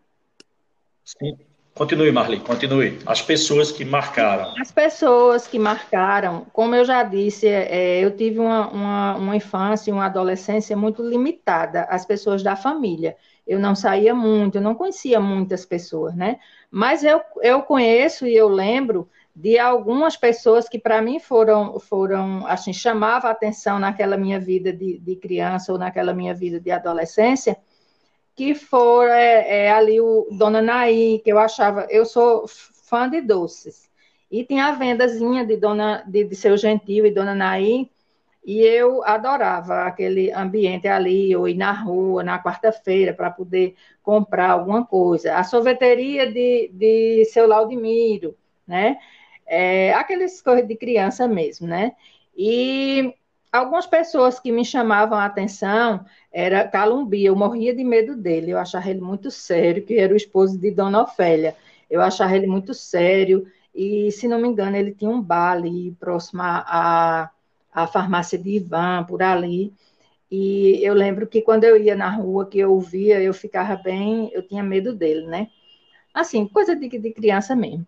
Sim. 1.04 1.38
Continue, 1.78 2.10
Marli, 2.10 2.40
continue. 2.40 2.98
As 3.06 3.22
pessoas 3.22 3.70
que 3.70 3.84
marcaram. 3.84 4.52
As 4.60 4.72
pessoas 4.72 5.46
que 5.46 5.60
marcaram, 5.60 6.44
como 6.52 6.74
eu 6.74 6.84
já 6.84 7.04
disse, 7.04 7.46
é, 7.46 8.00
eu 8.00 8.16
tive 8.16 8.40
uma, 8.40 8.68
uma, 8.68 9.16
uma 9.16 9.36
infância, 9.36 9.94
uma 9.94 10.06
adolescência 10.06 10.76
muito 10.76 11.08
limitada, 11.08 11.84
as 11.84 12.04
pessoas 12.04 12.42
da 12.42 12.56
família. 12.56 13.16
Eu 13.46 13.60
não 13.60 13.76
saía 13.76 14.12
muito, 14.12 14.58
eu 14.58 14.60
não 14.60 14.74
conhecia 14.74 15.20
muitas 15.20 15.64
pessoas, 15.64 16.16
né? 16.16 16.40
Mas 16.68 17.04
eu, 17.04 17.20
eu 17.42 17.62
conheço 17.62 18.26
e 18.26 18.36
eu 18.36 18.48
lembro 18.48 19.08
de 19.40 19.56
algumas 19.56 20.16
pessoas 20.16 20.68
que 20.68 20.80
para 20.80 21.00
mim 21.00 21.20
foram, 21.20 21.78
foram 21.78 22.44
assim, 22.48 22.72
chamava 22.72 23.28
a 23.28 23.30
atenção 23.30 23.78
naquela 23.78 24.16
minha 24.16 24.40
vida 24.40 24.72
de, 24.72 24.98
de 24.98 25.14
criança 25.14 25.72
ou 25.72 25.78
naquela 25.78 26.12
minha 26.12 26.34
vida 26.34 26.58
de 26.58 26.72
adolescência, 26.72 27.56
que 28.34 28.52
for 28.52 29.08
é, 29.08 29.66
é, 29.66 29.70
ali 29.70 30.00
o 30.00 30.26
Dona 30.32 30.60
Naí, 30.60 31.20
que 31.22 31.30
eu 31.30 31.38
achava, 31.38 31.86
eu 31.88 32.04
sou 32.04 32.46
fã 32.48 33.08
de 33.08 33.20
doces. 33.20 33.88
E 34.28 34.42
tinha 34.42 34.66
a 34.66 34.72
vendazinha 34.72 35.46
de 35.46 35.56
Dona 35.56 36.02
de, 36.04 36.24
de 36.24 36.34
Seu 36.34 36.56
Gentil 36.56 37.06
e 37.06 37.12
Dona 37.12 37.32
Naí, 37.32 37.88
e 38.44 38.60
eu 38.60 39.04
adorava 39.04 39.84
aquele 39.84 40.32
ambiente 40.32 40.88
ali, 40.88 41.36
ou 41.36 41.48
ir 41.48 41.54
na 41.54 41.70
rua, 41.70 42.24
na 42.24 42.42
quarta-feira, 42.42 43.14
para 43.14 43.30
poder 43.30 43.76
comprar 44.02 44.50
alguma 44.50 44.84
coisa. 44.84 45.36
A 45.36 45.44
sorveteria 45.44 46.26
de, 46.26 46.70
de 46.72 47.24
Seu 47.26 47.46
Laudimiro, 47.46 48.36
né? 48.66 48.98
É, 49.48 49.92
aqueles 49.94 50.42
coisas 50.42 50.66
de 50.68 50.76
criança 50.76 51.26
mesmo, 51.26 51.66
né? 51.66 51.92
E 52.36 53.14
algumas 53.52 53.86
pessoas 53.86 54.38
que 54.38 54.52
me 54.52 54.64
chamavam 54.64 55.18
a 55.18 55.24
atenção 55.24 56.04
era 56.32 56.68
Calumbi, 56.68 57.24
eu 57.24 57.34
morria 57.36 57.74
de 57.74 57.82
medo 57.84 58.14
dele, 58.16 58.50
eu 58.52 58.58
achava 58.58 58.90
ele 58.90 59.00
muito 59.00 59.30
sério, 59.30 59.84
que 59.84 59.94
era 59.98 60.12
o 60.12 60.16
esposo 60.16 60.58
de 60.58 60.70
Dona 60.70 61.02
Ofélia. 61.02 61.56
Eu 61.90 62.02
achava 62.02 62.36
ele 62.36 62.46
muito 62.46 62.74
sério, 62.74 63.46
e 63.74 64.12
se 64.12 64.28
não 64.28 64.38
me 64.40 64.48
engano, 64.48 64.76
ele 64.76 64.92
tinha 64.94 65.10
um 65.10 65.22
bar 65.22 65.52
ali 65.52 65.92
próximo 65.98 66.42
à, 66.42 67.30
à 67.72 67.86
farmácia 67.86 68.38
de 68.38 68.50
Ivan, 68.56 69.04
por 69.04 69.22
ali. 69.22 69.72
E 70.30 70.80
eu 70.84 70.94
lembro 70.94 71.26
que 71.26 71.42
quando 71.42 71.64
eu 71.64 71.76
ia 71.76 71.96
na 71.96 72.10
rua, 72.10 72.46
que 72.48 72.58
eu 72.58 72.78
via, 72.80 73.20
eu 73.22 73.34
ficava 73.34 73.76
bem, 73.76 74.30
eu 74.32 74.42
tinha 74.46 74.62
medo 74.62 74.94
dele, 74.94 75.26
né? 75.26 75.48
Assim, 76.14 76.46
coisa 76.48 76.74
de, 76.76 76.88
de 76.88 77.12
criança 77.12 77.54
mesmo. 77.56 77.86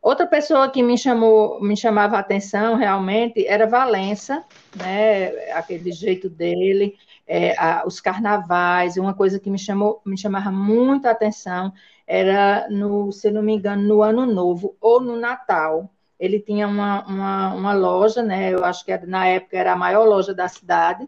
Outra 0.00 0.26
pessoa 0.26 0.70
que 0.70 0.82
me 0.82 0.96
chamou, 0.96 1.60
me 1.60 1.76
chamava 1.76 2.16
a 2.16 2.20
atenção 2.20 2.76
realmente 2.76 3.46
era 3.46 3.66
Valença, 3.66 4.44
né? 4.76 5.50
Aquele 5.52 5.90
jeito 5.90 6.30
dele, 6.30 6.96
é, 7.26 7.54
a, 7.58 7.84
os 7.86 8.00
carnavais, 8.00 8.96
uma 8.96 9.12
coisa 9.12 9.40
que 9.40 9.50
me 9.50 9.58
chamou, 9.58 10.00
me 10.06 10.16
chamava 10.16 10.50
muito 10.52 11.06
a 11.06 11.10
atenção 11.10 11.72
era 12.06 12.66
no, 12.70 13.12
se 13.12 13.30
não 13.30 13.42
me 13.42 13.54
engano, 13.54 13.82
no 13.82 14.02
Ano 14.02 14.24
Novo 14.24 14.74
ou 14.80 15.00
no 15.00 15.16
Natal. 15.16 15.90
Ele 16.18 16.40
tinha 16.40 16.66
uma, 16.66 17.04
uma, 17.06 17.54
uma 17.54 17.72
loja, 17.74 18.22
né? 18.22 18.52
Eu 18.52 18.64
acho 18.64 18.84
que 18.84 18.96
na 19.06 19.26
época 19.26 19.58
era 19.58 19.72
a 19.72 19.76
maior 19.76 20.04
loja 20.04 20.32
da 20.32 20.48
cidade 20.48 21.06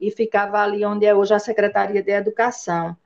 e 0.00 0.10
ficava 0.10 0.60
ali 0.60 0.84
onde 0.84 1.04
é 1.04 1.14
hoje 1.14 1.34
a 1.34 1.38
Secretaria 1.40 2.02
de 2.02 2.12
Educação. 2.12 2.96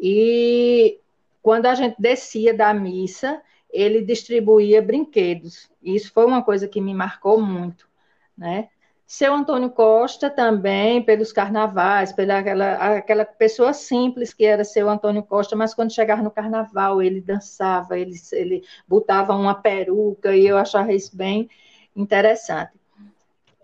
E 0.00 0.98
quando 1.42 1.66
a 1.66 1.74
gente 1.74 1.96
descia 1.98 2.54
da 2.54 2.72
missa, 2.72 3.40
ele 3.70 4.02
distribuía 4.02 4.82
brinquedos. 4.82 5.70
Isso 5.82 6.12
foi 6.12 6.24
uma 6.24 6.42
coisa 6.42 6.68
que 6.68 6.80
me 6.80 6.94
marcou 6.94 7.40
muito, 7.40 7.88
né? 8.36 8.68
Seu 9.06 9.32
Antônio 9.32 9.70
Costa 9.70 10.28
também, 10.28 11.02
pelos 11.02 11.32
carnavais, 11.32 12.12
pela 12.12 12.40
aquela, 12.40 12.96
aquela 12.98 13.24
pessoa 13.24 13.72
simples 13.72 14.34
que 14.34 14.44
era 14.44 14.64
seu 14.64 14.86
Antônio 14.88 15.22
Costa, 15.22 15.56
mas 15.56 15.72
quando 15.72 15.94
chegava 15.94 16.22
no 16.22 16.30
carnaval, 16.30 17.00
ele 17.00 17.22
dançava, 17.22 17.98
ele, 17.98 18.12
ele 18.32 18.62
botava 18.86 19.34
uma 19.34 19.54
peruca, 19.54 20.36
e 20.36 20.46
eu 20.46 20.58
achava 20.58 20.92
isso 20.92 21.16
bem 21.16 21.48
interessante. 21.96 22.72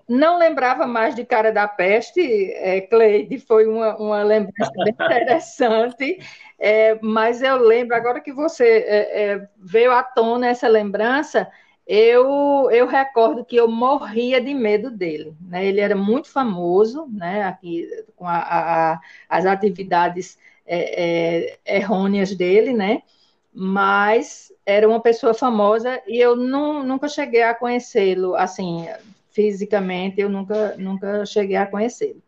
Não 0.08 0.38
lembrava 0.38 0.86
mais 0.86 1.14
de 1.14 1.24
Cara 1.24 1.50
da 1.50 1.66
Peste, 1.66 2.20
é, 2.54 2.80
Cleide, 2.82 3.38
foi 3.38 3.66
uma, 3.66 3.96
uma 3.96 4.22
lembrança 4.22 4.72
bem 4.84 4.92
interessante, 5.00 6.18
é, 6.58 6.98
mas 7.02 7.42
eu 7.42 7.56
lembro, 7.56 7.96
agora 7.96 8.20
que 8.20 8.32
você 8.32 8.64
é, 8.64 9.22
é, 9.22 9.48
veio 9.58 9.92
à 9.92 10.02
tona 10.02 10.48
essa 10.48 10.68
lembrança, 10.68 11.50
eu, 11.86 12.70
eu 12.70 12.86
recordo 12.86 13.44
que 13.44 13.56
eu 13.56 13.68
morria 13.68 14.40
de 14.40 14.54
medo 14.54 14.90
dele. 14.90 15.34
Né? 15.40 15.66
Ele 15.66 15.80
era 15.80 15.94
muito 15.96 16.30
famoso, 16.30 17.06
né? 17.12 17.42
aqui 17.44 17.88
com 18.16 18.26
a, 18.26 18.38
a, 18.38 19.00
as 19.28 19.44
atividades 19.46 20.38
é, 20.66 21.58
é, 21.66 21.76
errôneas 21.76 22.34
dele, 22.34 22.72
né? 22.72 23.02
mas 23.52 24.52
era 24.66 24.88
uma 24.88 25.00
pessoa 25.00 25.32
famosa 25.32 26.02
e 26.06 26.18
eu 26.18 26.34
não, 26.34 26.82
nunca 26.82 27.08
cheguei 27.08 27.42
a 27.42 27.54
conhecê-lo, 27.54 28.34
assim, 28.34 28.88
fisicamente, 29.34 30.20
eu 30.20 30.28
nunca, 30.30 30.76
nunca 30.78 31.26
cheguei 31.26 31.56
a 31.56 31.66
conhecê-lo. 31.66 32.22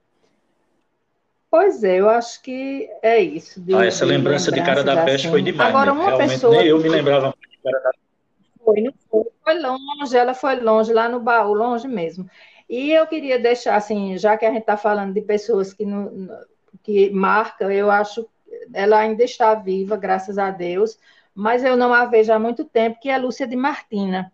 Pois 1.49 1.83
é, 1.83 2.01
eu 2.01 2.09
acho 2.11 2.43
que 2.43 2.91
é 3.01 3.21
isso. 3.21 3.61
De, 3.61 3.75
ah, 3.75 3.87
essa 3.87 4.05
de 4.05 4.13
lembrança 4.13 4.53
de 4.53 4.61
cara 4.63 4.83
da 4.83 5.05
peste 5.05 5.29
assim. 5.29 5.31
foi 5.31 5.43
demais. 5.43 5.71
Agora, 5.71 5.95
né? 5.95 5.99
uma 5.99 6.07
Realmente, 6.07 6.31
pessoa. 6.33 6.57
Nem 6.57 6.67
eu 6.67 6.79
me 6.79 6.89
lembrava 6.89 7.35
de 7.51 7.59
cara 7.63 7.83
da 7.83 7.91
foi, 8.63 8.81
não 8.81 8.93
foi, 9.09 9.25
foi 9.45 9.61
longe, 9.61 10.17
ela 10.17 10.35
foi 10.35 10.61
longe, 10.61 10.93
lá 10.93 11.09
no 11.09 11.21
baú, 11.21 11.55
longe 11.55 11.87
mesmo. 11.87 12.29
E 12.69 12.91
eu 12.91 13.07
queria 13.07 13.39
deixar, 13.39 13.77
assim, 13.77 14.19
já 14.19 14.37
que 14.37 14.45
a 14.45 14.51
gente 14.51 14.63
está 14.63 14.77
falando 14.77 15.15
de 15.15 15.23
pessoas 15.23 15.73
que, 15.73 15.87
no, 15.87 16.29
que 16.83 17.09
marcam, 17.11 17.71
eu 17.71 17.89
acho 17.89 18.29
ela 18.73 18.99
ainda 18.99 19.23
está 19.23 19.55
viva, 19.55 19.97
graças 19.97 20.39
a 20.39 20.51
Deus, 20.51 20.99
mas 21.35 21.63
eu 21.63 21.77
não 21.77 21.93
a 21.93 22.05
vejo 22.07 22.33
há 22.33 22.39
muito 22.39 22.65
tempo, 22.65 22.99
que 23.01 23.09
é 23.09 23.15
a 23.15 23.19
Lúcia 23.19 23.47
de 23.47 23.57
Martina. 23.57 24.33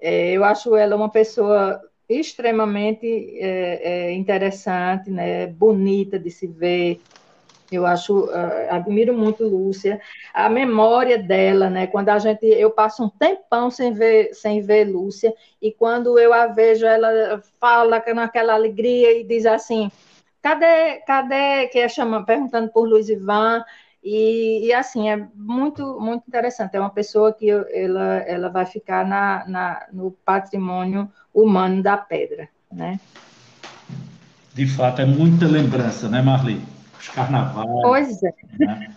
É, 0.00 0.32
eu 0.32 0.44
acho 0.44 0.74
ela 0.76 0.96
uma 0.96 1.10
pessoa 1.10 1.80
extremamente 2.08 3.06
é, 3.38 4.08
é, 4.08 4.12
interessante, 4.12 5.10
né? 5.10 5.46
bonita 5.46 6.18
de 6.18 6.30
se 6.30 6.46
ver. 6.46 7.00
Eu 7.70 7.84
acho, 7.84 8.26
uh, 8.26 8.70
admiro 8.70 9.12
muito 9.12 9.42
Lúcia, 9.42 10.00
a 10.32 10.48
memória 10.48 11.18
dela, 11.18 11.68
né? 11.68 11.88
Quando 11.88 12.10
a 12.10 12.18
gente, 12.18 12.46
eu 12.46 12.70
passo 12.70 13.04
um 13.04 13.08
tempão 13.08 13.72
sem 13.72 13.92
ver, 13.92 14.32
sem 14.34 14.60
ver 14.60 14.84
Lúcia 14.84 15.34
e 15.60 15.72
quando 15.72 16.16
eu 16.16 16.32
a 16.32 16.46
vejo, 16.46 16.86
ela 16.86 17.42
fala 17.60 18.00
naquela 18.14 18.54
alegria 18.54 19.18
e 19.18 19.24
diz 19.24 19.44
assim: 19.46 19.90
cadê, 20.40 21.00
cadê? 21.06 21.66
Que 21.66 21.80
é 21.80 21.88
chamando, 21.88 22.24
perguntando 22.24 22.70
por 22.70 22.88
Luiz 22.88 23.08
Ivan. 23.08 23.64
E, 24.02 24.66
e, 24.66 24.72
assim, 24.72 25.10
é 25.10 25.16
muito, 25.34 25.98
muito 25.98 26.22
interessante. 26.28 26.76
É 26.76 26.80
uma 26.80 26.90
pessoa 26.90 27.32
que 27.32 27.50
ela, 27.50 28.18
ela 28.18 28.48
vai 28.48 28.64
ficar 28.64 29.04
na, 29.04 29.44
na, 29.48 29.86
no 29.92 30.12
patrimônio 30.24 31.10
humano 31.42 31.82
da 31.82 31.96
pedra, 31.96 32.48
né? 32.72 32.98
De 34.54 34.66
fato, 34.66 35.02
é 35.02 35.04
muita 35.04 35.46
lembrança, 35.46 36.08
né, 36.08 36.22
Marli? 36.22 36.60
os 37.06 37.08
carnavais. 37.08 37.68
Pois 37.82 38.22
é. 38.22 38.34
Né? 38.58 38.96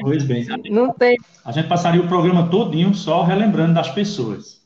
Pois 0.00 0.24
bem. 0.24 0.46
Não 0.70 0.92
tem... 0.92 1.16
A 1.44 1.52
gente 1.52 1.68
passaria 1.68 2.00
o 2.00 2.08
programa 2.08 2.48
todinho 2.48 2.94
só 2.94 3.22
relembrando 3.22 3.74
das 3.74 3.90
pessoas. 3.90 4.60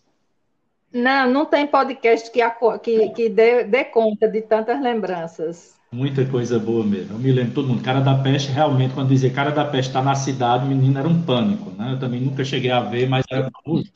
Não, 0.93 1.29
não 1.29 1.45
tem 1.45 1.67
podcast 1.67 2.31
que, 2.31 2.41
que, 2.81 3.09
que 3.09 3.29
dê, 3.29 3.65
dê 3.65 3.83
conta 3.83 4.29
de 4.29 4.41
tantas 4.43 4.81
lembranças. 4.81 5.75
Muita 5.91 6.25
coisa 6.25 6.57
boa 6.57 6.87
mesmo. 6.87 7.17
Eu 7.17 7.19
me 7.19 7.33
lembro 7.33 7.53
todo 7.53 7.67
mundo. 7.67 7.83
Cara 7.83 8.01
da 8.01 8.15
Peste, 8.15 8.53
realmente, 8.53 8.95
quando 8.95 9.09
dizia 9.09 9.29
Cara 9.31 9.51
da 9.51 9.65
Peste 9.65 9.89
está 9.89 10.01
na 10.01 10.15
cidade, 10.15 10.69
menino 10.69 10.97
era 10.97 11.09
um 11.09 11.21
pânico, 11.21 11.71
né? 11.77 11.95
Eu 11.95 11.99
também 11.99 12.21
nunca 12.21 12.45
cheguei 12.45 12.71
a 12.71 12.79
ver, 12.79 13.09
mas 13.09 13.25
era 13.29 13.51
famoso. 13.51 13.93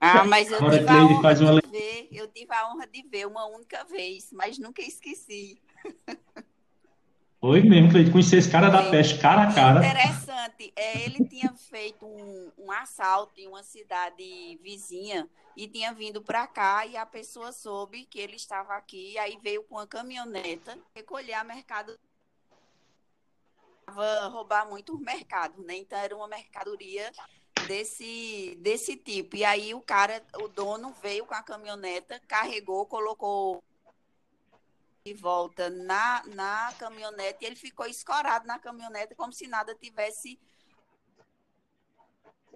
Ah, 0.00 0.24
mas 0.26 0.50
eu 0.50 0.56
Agora, 0.56 0.78
tive, 0.78 0.90
a 0.90 1.04
honra 1.04 1.22
faz 1.22 1.40
uma... 1.40 1.60
de 1.60 1.68
ver, 1.68 2.08
eu 2.10 2.26
tive 2.28 2.52
a 2.54 2.68
honra 2.68 2.86
de 2.86 3.02
ver 3.02 3.26
uma 3.26 3.46
única 3.46 3.84
vez, 3.84 4.32
mas 4.32 4.58
nunca 4.58 4.80
esqueci. 4.82 5.60
Foi 7.40 7.62
mesmo, 7.62 7.90
Cleide, 7.90 8.10
conhecer 8.10 8.36
esse 8.36 8.50
cara 8.50 8.68
da 8.68 8.90
peste 8.90 9.18
cara 9.18 9.44
a 9.44 9.54
cara. 9.54 9.78
Interessante, 9.78 10.72
é, 10.76 11.04
ele 11.04 11.26
tinha 11.26 11.50
feito 11.54 12.04
um, 12.04 12.52
um 12.58 12.70
assalto 12.70 13.40
em 13.40 13.46
uma 13.46 13.62
cidade 13.62 14.58
vizinha 14.62 15.26
e 15.56 15.66
tinha 15.66 15.92
vindo 15.94 16.20
para 16.20 16.46
cá 16.46 16.84
e 16.84 16.98
a 16.98 17.06
pessoa 17.06 17.50
soube 17.50 18.04
que 18.04 18.20
ele 18.20 18.36
estava 18.36 18.74
aqui, 18.74 19.16
aí 19.18 19.38
veio 19.42 19.62
com 19.62 19.78
a 19.78 19.86
caminhoneta 19.86 20.78
recolher 20.94 21.32
a 21.32 21.44
mercado 21.44 21.98
roubar 24.30 24.68
muito 24.68 24.94
o 24.94 25.00
mercado, 25.00 25.62
né? 25.62 25.76
Então 25.78 25.98
era 25.98 26.14
uma 26.14 26.28
mercadoria 26.28 27.10
desse 27.70 28.56
desse 28.56 28.96
tipo. 28.96 29.36
E 29.36 29.44
aí 29.44 29.72
o 29.74 29.80
cara, 29.80 30.20
o 30.42 30.48
dono 30.48 30.92
veio 31.00 31.24
com 31.24 31.34
a 31.34 31.42
caminhoneta, 31.42 32.20
carregou, 32.26 32.84
colocou 32.84 33.62
de 35.04 35.14
volta 35.14 35.70
na, 35.70 36.24
na 36.26 36.74
caminhonete 36.80 37.44
e 37.44 37.46
ele 37.46 37.54
ficou 37.54 37.86
escorado 37.86 38.44
na 38.44 38.58
caminhonete 38.58 39.14
como 39.14 39.32
se 39.32 39.46
nada 39.46 39.72
tivesse 39.72 40.36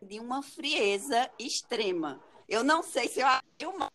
de 0.03 0.19
uma 0.19 0.43
frieza 0.43 1.31
extrema. 1.39 2.21
Eu 2.49 2.65
não 2.65 2.83
sei 2.83 3.09
se 3.09 3.21
eu 3.21 3.71
uma 3.71 3.91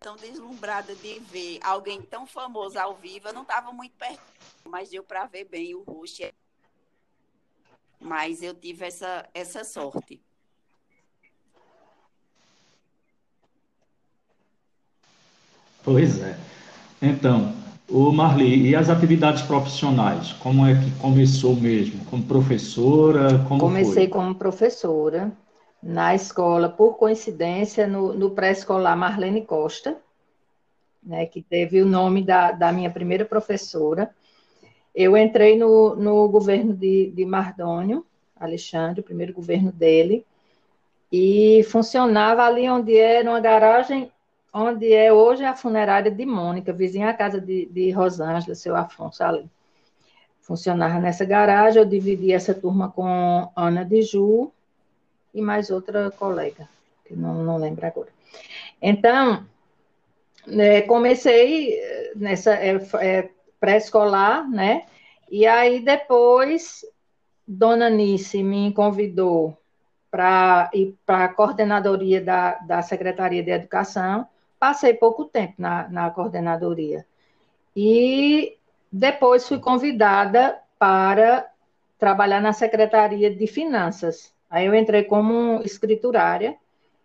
tão 0.00 0.16
deslumbrada 0.16 0.94
de 0.96 1.18
ver 1.20 1.58
alguém 1.62 2.00
tão 2.00 2.26
famoso 2.26 2.78
ao 2.78 2.94
vivo, 2.96 3.28
eu 3.28 3.34
não 3.34 3.42
estava 3.42 3.70
muito 3.70 3.94
perto, 3.96 4.22
mas 4.64 4.88
deu 4.88 5.04
para 5.04 5.26
ver 5.26 5.44
bem 5.44 5.74
o 5.74 5.82
rosto. 5.82 6.22
Mas 8.04 8.42
eu 8.42 8.52
tive 8.52 8.84
essa, 8.84 9.26
essa 9.32 9.64
sorte. 9.64 10.20
Pois 15.82 16.20
é. 16.20 16.38
Então, 17.00 17.54
o 17.88 18.12
Marli, 18.12 18.68
e 18.68 18.76
as 18.76 18.90
atividades 18.90 19.40
profissionais? 19.40 20.32
Como 20.34 20.66
é 20.66 20.74
que 20.74 20.90
começou 20.98 21.56
mesmo? 21.56 22.04
Como 22.04 22.22
professora? 22.24 23.38
Como 23.48 23.60
Comecei 23.60 23.94
foi? 23.94 24.08
como 24.08 24.34
professora 24.34 25.32
na 25.82 26.14
escola, 26.14 26.68
por 26.68 26.98
coincidência, 26.98 27.86
no, 27.86 28.12
no 28.12 28.32
pré-escolar 28.32 28.96
Marlene 28.96 29.46
Costa, 29.46 29.96
né, 31.02 31.24
que 31.24 31.42
teve 31.42 31.80
o 31.80 31.86
nome 31.86 32.22
da, 32.22 32.52
da 32.52 32.70
minha 32.70 32.90
primeira 32.90 33.24
professora. 33.24 34.14
Eu 34.94 35.16
entrei 35.16 35.58
no, 35.58 35.96
no 35.96 36.28
governo 36.28 36.72
de, 36.72 37.10
de 37.10 37.24
Mardônio, 37.24 38.06
Alexandre, 38.36 39.00
o 39.00 39.04
primeiro 39.04 39.32
governo 39.32 39.72
dele, 39.72 40.24
e 41.10 41.64
funcionava 41.64 42.42
ali 42.44 42.68
onde 42.68 42.96
era 42.96 43.28
uma 43.28 43.40
garagem 43.40 44.10
onde 44.52 44.92
é 44.92 45.12
hoje 45.12 45.44
a 45.44 45.56
funerária 45.56 46.10
de 46.10 46.24
Mônica, 46.24 46.72
vizinha 46.72 47.10
à 47.10 47.14
casa 47.14 47.40
de, 47.40 47.66
de 47.66 47.90
Rosângela, 47.90 48.54
seu 48.54 48.76
Afonso 48.76 49.24
ali. 49.24 49.50
Funcionava 50.40 51.00
nessa 51.00 51.24
garagem, 51.24 51.82
eu 51.82 51.88
dividi 51.88 52.32
essa 52.32 52.54
turma 52.54 52.88
com 52.88 53.50
Ana 53.56 53.84
de 53.84 54.02
Ju 54.02 54.52
e 55.34 55.42
mais 55.42 55.70
outra 55.70 56.10
colega, 56.12 56.68
que 57.04 57.16
não, 57.16 57.42
não 57.42 57.56
lembro 57.56 57.84
agora. 57.84 58.08
Então, 58.80 59.44
né, 60.46 60.82
comecei 60.82 61.80
nessa 62.14 62.54
é, 62.54 62.76
é, 63.00 63.30
pré-escolar, 63.64 64.46
né? 64.50 64.84
E 65.30 65.46
aí 65.46 65.80
depois, 65.80 66.84
Dona 67.48 67.88
Nice 67.88 68.42
me 68.42 68.74
convidou 68.74 69.56
para 70.10 70.70
ir 70.74 70.94
para 71.06 71.24
a 71.24 71.28
coordenadoria 71.28 72.20
da, 72.20 72.56
da 72.58 72.82
Secretaria 72.82 73.42
de 73.42 73.50
Educação 73.50 74.28
Passei 74.64 74.94
pouco 74.94 75.26
tempo 75.26 75.54
na, 75.58 75.86
na 75.88 76.10
coordenadoria. 76.10 77.04
E 77.76 78.56
depois 78.90 79.46
fui 79.46 79.58
convidada 79.58 80.58
para 80.78 81.46
trabalhar 81.98 82.40
na 82.40 82.54
Secretaria 82.54 83.34
de 83.34 83.46
Finanças. 83.46 84.32
Aí 84.48 84.64
eu 84.64 84.74
entrei 84.74 85.04
como 85.04 85.60
escriturária 85.62 86.56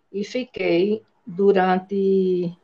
e 0.10 0.24
fiquei 0.24 1.04
durante 1.28 2.58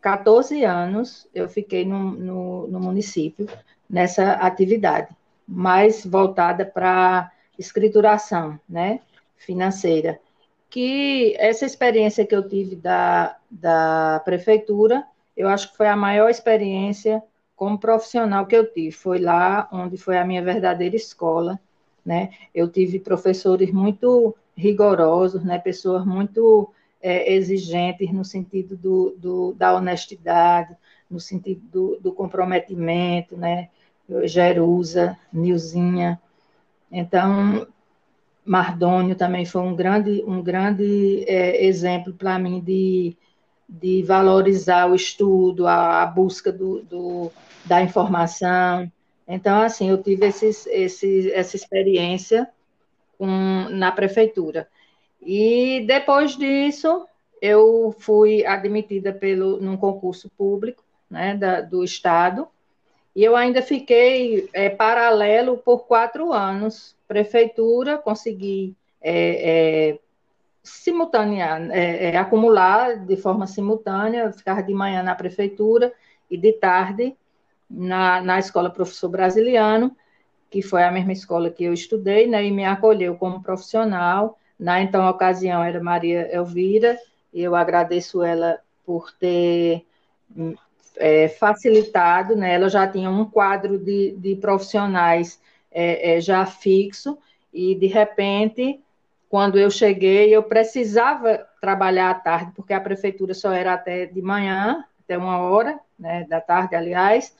14 0.00 0.64
anos, 0.64 1.28
eu 1.34 1.48
fiquei 1.48 1.84
no, 1.84 2.12
no, 2.12 2.66
no 2.68 2.80
município 2.80 3.48
nessa 3.88 4.32
atividade, 4.32 5.14
mais 5.46 6.04
voltada 6.04 6.64
para 6.64 7.30
escrituração, 7.58 8.60
né, 8.68 9.00
financeira 9.36 10.20
que 10.70 11.34
essa 11.38 11.64
experiência 11.64 12.26
que 12.26 12.34
eu 12.34 12.46
tive 12.46 12.76
da, 12.76 13.36
da 13.50 14.20
prefeitura, 14.24 15.04
eu 15.36 15.48
acho 15.48 15.70
que 15.70 15.76
foi 15.76 15.88
a 15.88 15.96
maior 15.96 16.28
experiência 16.28 17.22
como 17.56 17.78
profissional 17.78 18.46
que 18.46 18.56
eu 18.56 18.70
tive. 18.70 18.92
Foi 18.92 19.18
lá 19.18 19.68
onde 19.72 19.96
foi 19.96 20.18
a 20.18 20.24
minha 20.24 20.42
verdadeira 20.42 20.96
escola, 20.96 21.58
né? 22.04 22.30
Eu 22.54 22.68
tive 22.68 23.00
professores 23.00 23.72
muito 23.72 24.36
rigorosos, 24.56 25.42
né? 25.44 25.58
Pessoas 25.58 26.04
muito 26.04 26.72
é, 27.00 27.32
exigentes 27.32 28.12
no 28.12 28.24
sentido 28.24 28.76
do, 28.76 29.14
do, 29.18 29.52
da 29.54 29.74
honestidade, 29.74 30.76
no 31.10 31.20
sentido 31.20 31.62
do, 31.70 32.00
do 32.00 32.12
comprometimento, 32.12 33.36
né? 33.36 33.68
Jerusa, 34.24 35.18
Nilzinha. 35.32 36.20
Então, 36.90 37.66
Mardônio 38.44 39.14
também 39.14 39.44
foi 39.44 39.60
um 39.60 39.76
grande, 39.76 40.24
um 40.26 40.42
grande 40.42 41.24
é, 41.28 41.66
exemplo 41.66 42.14
para 42.14 42.38
mim 42.38 42.60
de, 42.60 43.14
de 43.68 44.02
valorizar 44.02 44.90
o 44.90 44.94
estudo, 44.94 45.66
a, 45.66 46.02
a 46.02 46.06
busca 46.06 46.50
do, 46.50 46.82
do, 46.82 47.30
da 47.66 47.82
informação. 47.82 48.90
Então, 49.26 49.60
assim, 49.60 49.90
eu 49.90 50.02
tive 50.02 50.26
esses, 50.26 50.66
esses, 50.68 51.26
essa 51.26 51.54
experiência 51.54 52.48
com, 53.18 53.68
na 53.70 53.92
prefeitura. 53.92 54.66
E 55.20 55.84
depois 55.86 56.36
disso, 56.36 57.06
eu 57.40 57.94
fui 57.98 58.44
admitida 58.46 59.12
pelo, 59.12 59.60
num 59.60 59.76
concurso 59.76 60.30
público 60.36 60.82
né, 61.10 61.36
da, 61.36 61.60
do 61.60 61.82
Estado, 61.84 62.48
e 63.14 63.24
eu 63.24 63.34
ainda 63.34 63.60
fiquei 63.62 64.48
é, 64.52 64.68
paralelo 64.68 65.58
por 65.58 65.86
quatro 65.86 66.32
anos 66.32 66.96
prefeitura, 67.08 67.98
consegui 67.98 68.76
é, 69.00 69.90
é, 69.90 69.98
é, 71.72 72.10
é, 72.10 72.16
acumular 72.16 72.96
de 72.96 73.16
forma 73.16 73.46
simultânea, 73.46 74.32
ficar 74.32 74.62
de 74.62 74.74
manhã 74.74 75.02
na 75.02 75.14
prefeitura 75.14 75.92
e 76.30 76.36
de 76.36 76.52
tarde 76.52 77.16
na, 77.68 78.20
na 78.20 78.38
escola 78.38 78.70
professor 78.70 79.08
brasiliano, 79.08 79.96
que 80.50 80.62
foi 80.62 80.84
a 80.84 80.92
mesma 80.92 81.12
escola 81.12 81.50
que 81.50 81.64
eu 81.64 81.72
estudei, 81.72 82.26
né, 82.26 82.44
e 82.44 82.50
me 82.50 82.64
acolheu 82.64 83.16
como 83.16 83.42
profissional. 83.42 84.38
Na 84.58 84.80
então 84.80 85.08
ocasião 85.08 85.62
era 85.62 85.82
Maria 85.82 86.28
Elvira, 86.34 86.98
e 87.32 87.42
eu 87.42 87.54
agradeço 87.54 88.22
ela 88.22 88.58
por 88.84 89.12
ter 89.12 89.84
é, 90.96 91.28
facilitado, 91.28 92.34
né? 92.34 92.54
Ela 92.54 92.68
já 92.68 92.86
tinha 92.86 93.08
um 93.10 93.24
quadro 93.24 93.78
de, 93.78 94.12
de 94.12 94.34
profissionais 94.36 95.40
é, 95.70 96.16
é, 96.16 96.20
já 96.20 96.44
fixo, 96.44 97.18
e 97.52 97.74
de 97.74 97.86
repente, 97.86 98.80
quando 99.28 99.58
eu 99.58 99.70
cheguei, 99.70 100.34
eu 100.34 100.42
precisava 100.42 101.46
trabalhar 101.60 102.10
à 102.10 102.14
tarde, 102.14 102.52
porque 102.56 102.72
a 102.72 102.80
prefeitura 102.80 103.34
só 103.34 103.52
era 103.52 103.74
até 103.74 104.06
de 104.06 104.20
manhã, 104.20 104.84
até 105.04 105.16
uma 105.16 105.38
hora, 105.38 105.78
né, 105.98 106.26
da 106.28 106.40
tarde, 106.40 106.74
aliás, 106.74 107.34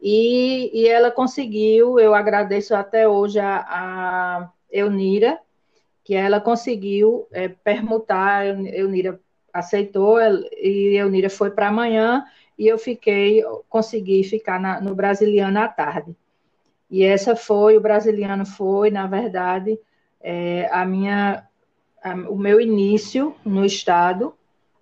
e, 0.00 0.70
e 0.72 0.88
ela 0.88 1.10
conseguiu, 1.10 1.98
eu 1.98 2.14
agradeço 2.14 2.74
até 2.74 3.08
hoje 3.08 3.40
a, 3.40 3.64
a 3.68 4.50
Eunira, 4.70 5.38
que 6.08 6.14
ela 6.14 6.40
conseguiu 6.40 7.28
é, 7.30 7.48
permutar, 7.48 8.46
Eunira 8.46 9.20
aceitou, 9.52 10.18
e 10.56 10.96
Eunira 10.96 11.28
foi 11.28 11.50
para 11.50 11.68
amanhã, 11.68 12.24
e 12.58 12.66
eu 12.66 12.78
fiquei, 12.78 13.44
consegui 13.68 14.24
ficar 14.24 14.58
na, 14.58 14.80
no 14.80 14.94
Brasiliano 14.94 15.58
à 15.58 15.68
tarde. 15.68 16.16
E 16.90 17.04
essa 17.04 17.36
foi, 17.36 17.76
o 17.76 17.80
brasiliano 17.82 18.46
foi, 18.46 18.90
na 18.90 19.06
verdade, 19.06 19.78
é, 20.22 20.66
a 20.72 20.86
minha, 20.86 21.46
a, 22.02 22.14
o 22.14 22.38
meu 22.38 22.58
início 22.58 23.36
no 23.44 23.62
Estado, 23.62 24.34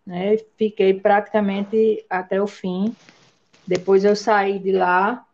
né? 0.06 0.36
Fiquei 0.56 0.94
praticamente 0.94 2.06
até 2.08 2.40
o 2.40 2.46
fim, 2.46 2.94
Depois 3.66 4.04
eu 4.04 4.14
saí 4.14 4.60
de 4.60 4.70
lá. 4.70 5.26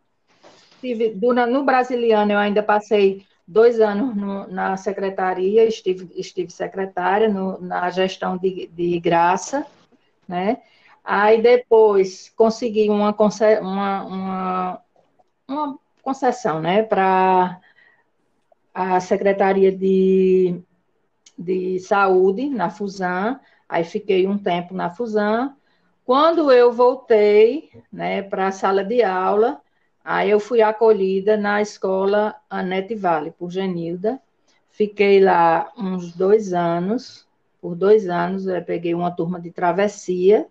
Tive, 0.80 1.14
no 1.50 1.64
Brasiliano, 1.64 2.32
eu 2.32 2.38
ainda 2.38 2.62
passei 2.62 3.26
dois 3.46 3.80
anos 3.80 4.14
no, 4.14 4.46
na 4.48 4.76
secretaria, 4.76 5.64
estive, 5.64 6.10
estive 6.14 6.50
secretária 6.50 7.28
no, 7.28 7.60
na 7.60 7.90
gestão 7.90 8.36
de, 8.36 8.66
de 8.68 8.98
graça, 9.00 9.66
né? 10.28 10.58
Aí 11.04 11.42
depois 11.42 12.32
consegui 12.36 12.88
uma, 12.88 13.14
uma, 13.60 14.02
uma, 14.04 14.82
uma 15.48 15.78
concessão, 16.02 16.60
né, 16.60 16.82
para 16.82 17.60
a 18.74 19.00
Secretaria 19.00 19.72
de, 19.72 20.60
de 21.38 21.78
Saúde, 21.80 22.48
na 22.48 22.70
Fusan, 22.70 23.40
aí 23.68 23.84
fiquei 23.84 24.26
um 24.26 24.38
tempo 24.38 24.74
na 24.74 24.90
Fusan. 24.90 25.54
Quando 26.04 26.50
eu 26.52 26.72
voltei, 26.72 27.70
né, 27.92 28.22
para 28.22 28.48
a 28.48 28.52
sala 28.52 28.84
de 28.84 29.02
aula, 29.02 29.60
aí 30.04 30.30
eu 30.30 30.40
fui 30.40 30.62
acolhida 30.62 31.36
na 31.36 31.60
escola 31.62 32.34
Anete 32.48 32.94
Vale, 32.94 33.30
por 33.30 33.50
Genilda. 33.50 34.20
Fiquei 34.70 35.20
lá 35.20 35.70
uns 35.76 36.12
dois 36.12 36.52
anos, 36.52 37.26
por 37.60 37.76
dois 37.76 38.08
anos, 38.08 38.46
eu 38.46 38.62
peguei 38.64 38.94
uma 38.94 39.10
turma 39.10 39.40
de 39.40 39.50
travessia, 39.50 40.46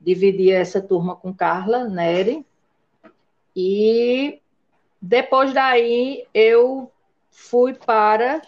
dividi 0.00 0.50
essa 0.50 0.80
turma 0.80 1.16
com 1.16 1.32
Carla 1.32 1.84
Neri, 1.84 2.44
e 3.54 4.40
depois 5.00 5.52
daí 5.52 6.26
eu 6.34 6.90
fui 7.30 7.74
para 7.74 8.42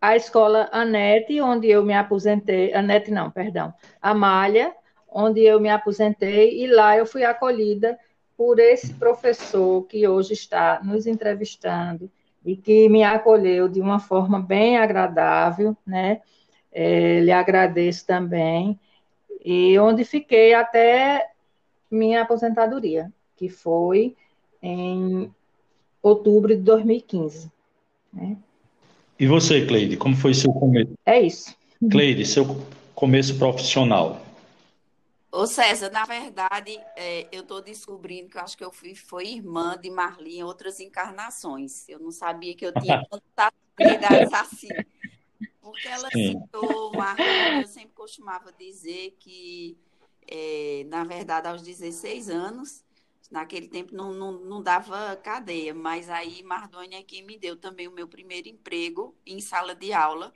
a 0.00 0.14
escola 0.14 0.68
Anete, 0.70 1.40
onde 1.40 1.68
eu 1.68 1.84
me 1.84 1.94
aposentei, 1.94 2.72
Anete 2.72 3.10
não, 3.10 3.30
perdão, 3.30 3.74
Amália, 4.00 4.72
onde 5.10 5.40
eu 5.42 5.58
me 5.58 5.68
aposentei, 5.68 6.62
e 6.62 6.66
lá 6.68 6.96
eu 6.96 7.06
fui 7.06 7.24
acolhida 7.24 7.98
por 8.38 8.60
esse 8.60 8.94
professor 8.94 9.82
que 9.88 10.06
hoje 10.06 10.32
está 10.32 10.80
nos 10.84 11.08
entrevistando 11.08 12.08
e 12.46 12.56
que 12.56 12.88
me 12.88 13.02
acolheu 13.02 13.68
de 13.68 13.80
uma 13.80 13.98
forma 13.98 14.40
bem 14.40 14.78
agradável, 14.78 15.76
né? 15.84 16.20
É, 16.70 17.18
lhe 17.18 17.32
agradeço 17.32 18.06
também, 18.06 18.78
e 19.44 19.76
onde 19.78 20.04
fiquei 20.04 20.54
até 20.54 21.30
minha 21.90 22.22
aposentadoria, 22.22 23.10
que 23.36 23.48
foi 23.48 24.14
em 24.62 25.28
outubro 26.00 26.54
de 26.54 26.62
2015. 26.62 27.50
Né? 28.12 28.36
E 29.18 29.26
você, 29.26 29.66
Cleide, 29.66 29.96
como 29.96 30.14
foi 30.14 30.32
seu 30.32 30.52
começo? 30.52 30.92
É 31.04 31.20
isso. 31.20 31.56
Cleide, 31.90 32.24
seu 32.24 32.62
começo 32.94 33.36
profissional. 33.36 34.20
Ô 35.30 35.46
César, 35.46 35.90
na 35.90 36.04
verdade, 36.04 36.78
é, 36.96 37.28
eu 37.30 37.42
estou 37.42 37.60
descobrindo 37.60 38.30
que 38.30 38.38
eu 38.38 38.42
acho 38.42 38.56
que 38.56 38.64
eu 38.64 38.72
fui 38.72 38.94
foi 38.94 39.26
irmã 39.26 39.76
de 39.78 39.90
Marli 39.90 40.38
em 40.38 40.42
outras 40.42 40.80
encarnações. 40.80 41.86
Eu 41.88 41.98
não 41.98 42.10
sabia 42.10 42.56
que 42.56 42.64
eu 42.64 42.76
tinha 42.78 42.98
tantas 43.10 43.52
habilidades 43.76 44.32
assim. 44.32 44.80
Porque 45.60 45.88
ela 45.88 46.10
Sim. 46.10 46.40
citou 46.42 46.94
Marli, 46.94 47.58
eu 47.58 47.66
sempre 47.66 47.94
costumava 47.94 48.52
dizer 48.52 49.16
que, 49.20 49.78
é, 50.26 50.84
na 50.88 51.04
verdade, 51.04 51.48
aos 51.48 51.62
16 51.62 52.30
anos, 52.30 52.84
Naquele 53.30 53.68
tempo 53.68 53.94
não, 53.94 54.14
não, 54.14 54.32
não 54.32 54.62
dava 54.62 55.14
cadeia, 55.16 55.74
mas 55.74 56.08
aí 56.08 56.42
Mardoni 56.42 56.94
é 56.94 57.02
quem 57.02 57.22
me 57.22 57.38
deu 57.38 57.56
também 57.56 57.86
o 57.86 57.92
meu 57.92 58.08
primeiro 58.08 58.48
emprego 58.48 59.14
em 59.26 59.38
sala 59.38 59.74
de 59.74 59.92
aula. 59.92 60.32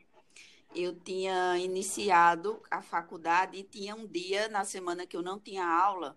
Eu 0.75 0.95
tinha 0.95 1.59
iniciado 1.59 2.63
a 2.71 2.81
faculdade 2.81 3.59
e 3.59 3.63
tinha 3.63 3.95
um 3.95 4.07
dia 4.07 4.49
na 4.49 4.65
semana 4.65 5.07
que 5.07 5.17
eu 5.17 5.23
não 5.23 5.39
tinha 5.39 5.67
aula, 5.67 6.17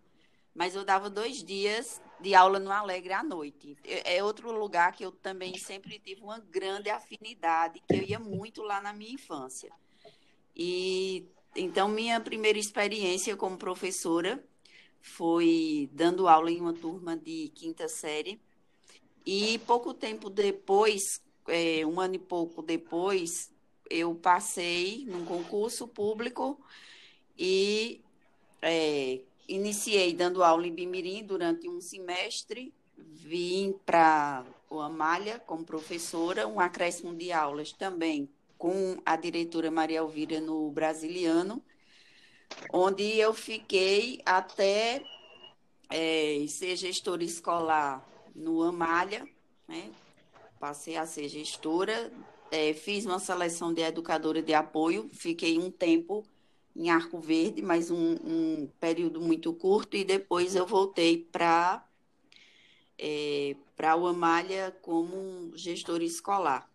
mas 0.54 0.76
eu 0.76 0.86
dava 0.86 1.10
dois 1.10 1.44
dias 1.44 2.02
de 2.20 2.34
aula 2.34 2.60
no 2.60 2.72
Alegre 2.72 3.14
à 3.14 3.24
noite. 3.24 3.78
É 3.84 4.24
outro 4.24 4.52
lugar 4.52 4.94
que 4.94 5.04
eu 5.04 5.12
também 5.12 5.58
sempre 5.58 6.00
tive 6.00 6.22
uma 6.22 6.40
grande 6.40 6.90
afinidade, 6.90 7.82
que 7.88 7.96
eu 7.96 8.04
ia 8.04 8.20
muito 8.20 8.62
lá 8.62 8.80
na 8.82 8.94
minha 8.94 9.12
infância. 9.12 9.72
E 10.56 11.28
então 11.56 11.90
minha 11.90 12.20
primeira 12.20 12.58
experiência 12.58 13.36
como 13.36 13.58
professora 13.58 14.44
foi 15.02 15.90
dando 15.94 16.28
aula 16.28 16.50
em 16.50 16.60
uma 16.60 16.74
turma 16.74 17.16
de 17.16 17.52
quinta 17.54 17.88
série. 17.88 18.42
E 19.26 19.60
pouco 19.60 19.94
tempo 19.94 20.30
depois, 20.30 21.22
é, 21.48 21.86
um 21.86 22.00
ano 22.00 22.16
e 22.16 22.20
pouco 22.20 22.62
depois, 22.62 23.52
eu 23.90 24.16
passei 24.16 25.06
num 25.08 25.26
concurso 25.26 25.88
público 25.88 26.60
e 27.38 28.02
é, 28.62 29.22
iniciei 29.48 30.14
dando 30.14 30.44
aula 30.44 30.68
em 30.68 30.74
Bimirim 30.74 31.24
durante 31.24 31.70
um 31.70 31.82
semestre. 31.82 32.74
Vim 32.98 33.76
para 33.86 34.46
o 34.70 34.80
Amália 34.80 35.40
como 35.40 35.66
professora, 35.66 36.48
um 36.48 36.60
acréscimo 36.60 37.14
de 37.14 37.32
aulas 37.32 37.72
também 37.72 38.30
com 38.58 38.98
a 39.06 39.16
diretora 39.16 39.70
Maria 39.70 39.98
Elvira 39.98 40.40
no 40.40 40.72
Brasiliano 40.72 41.62
onde 42.72 43.04
eu 43.18 43.34
fiquei 43.34 44.22
até 44.26 45.04
é, 45.90 46.46
ser 46.48 46.76
gestora 46.76 47.24
escolar 47.24 48.06
no 48.36 48.62
Amália, 48.62 49.28
né? 49.68 49.92
Passei 50.66 50.98
a 50.98 51.06
ser 51.06 51.30
gestora, 51.30 52.12
é, 52.50 52.74
fiz 52.74 53.06
uma 53.06 53.20
seleção 53.20 53.72
de 53.72 53.84
educadora 53.84 54.42
de 54.42 54.52
apoio, 54.52 55.08
fiquei 55.14 55.60
um 55.60 55.70
tempo 55.70 56.26
em 56.76 56.90
Arco 56.90 57.20
Verde, 57.20 57.62
mas 57.62 57.92
um, 57.92 58.16
um 58.24 58.68
período 58.80 59.22
muito 59.22 59.54
curto, 59.54 59.96
e 59.96 60.04
depois 60.04 60.56
eu 60.56 60.66
voltei 60.66 61.20
para 61.32 61.88
é, 62.98 63.56
para 63.76 63.96
o 63.96 64.08
Amália 64.08 64.76
como 64.82 65.56
gestora 65.56 66.04
escolar. 66.04 66.68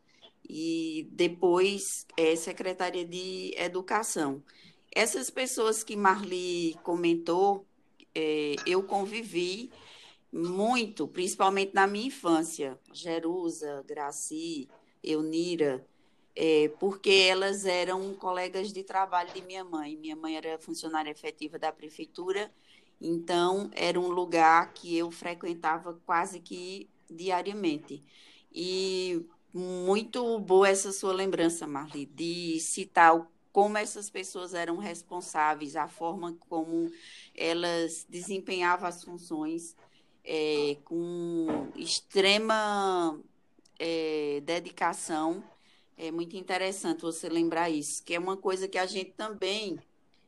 E 0.48 1.08
depois 1.10 2.06
é 2.16 2.36
secretária 2.36 3.04
de 3.04 3.52
educação. 3.56 4.40
Essas 4.94 5.30
pessoas 5.30 5.82
que 5.82 5.96
Marli 5.96 6.78
comentou, 6.84 7.66
é, 8.14 8.54
eu 8.64 8.84
convivi 8.84 9.68
muito, 10.32 11.08
principalmente 11.08 11.74
na 11.74 11.86
minha 11.86 12.06
infância. 12.06 12.78
Jerusa, 12.92 13.84
Graci, 13.86 14.68
Eunira, 15.02 15.84
é, 16.36 16.68
porque 16.78 17.10
elas 17.10 17.66
eram 17.66 18.14
colegas 18.14 18.72
de 18.72 18.82
trabalho 18.82 19.32
de 19.32 19.42
minha 19.42 19.64
mãe. 19.64 19.96
Minha 19.96 20.16
mãe 20.16 20.36
era 20.36 20.58
funcionária 20.58 21.10
efetiva 21.10 21.58
da 21.58 21.72
prefeitura, 21.72 22.50
então 23.00 23.70
era 23.74 23.98
um 23.98 24.08
lugar 24.08 24.72
que 24.72 24.96
eu 24.96 25.10
frequentava 25.10 26.00
quase 26.06 26.40
que 26.40 26.88
diariamente. 27.10 28.02
E 28.52 29.24
muito 29.52 30.38
boa 30.38 30.68
essa 30.68 30.92
sua 30.92 31.12
lembrança, 31.12 31.66
Marli, 31.66 32.06
de 32.06 32.60
citar 32.60 33.26
como 33.52 33.76
essas 33.76 34.08
pessoas 34.08 34.54
eram 34.54 34.76
responsáveis, 34.76 35.74
a 35.74 35.88
forma 35.88 36.36
como 36.48 36.90
elas 37.34 38.06
desempenhavam 38.08 38.88
as 38.88 39.02
funções 39.02 39.76
é, 40.24 40.76
com 40.84 41.68
extrema 41.76 43.18
é, 43.78 44.40
dedicação. 44.44 45.42
É 45.96 46.10
muito 46.10 46.36
interessante 46.36 47.02
você 47.02 47.28
lembrar 47.28 47.68
isso, 47.70 48.02
que 48.02 48.14
é 48.14 48.18
uma 48.18 48.36
coisa 48.36 48.66
que 48.66 48.78
a 48.78 48.86
gente 48.86 49.12
também 49.12 49.78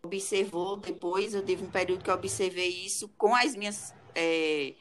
observou 0.02 0.76
depois. 0.76 1.35
Eu 1.35 1.44
tive 1.44 1.64
um 1.64 1.70
período 1.70 2.05
que 2.05 2.11
observei 2.11 2.68
isso 2.68 3.09
com 3.16 3.35
as 3.35 3.55
minhas 3.55 3.94
é, 4.14 4.74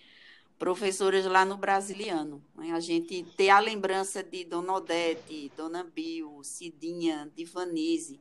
professoras 0.57 1.25
lá 1.25 1.45
no 1.45 1.57
Brasiliano. 1.57 2.43
Né? 2.55 2.71
A 2.71 2.79
gente 2.79 3.23
ter 3.35 3.49
a 3.49 3.59
lembrança 3.59 4.23
de 4.23 4.43
Dona 4.43 4.73
Odete, 4.73 5.51
Dona 5.55 5.83
Bill, 5.83 6.43
Cidinha, 6.43 7.31
Divanise, 7.35 8.19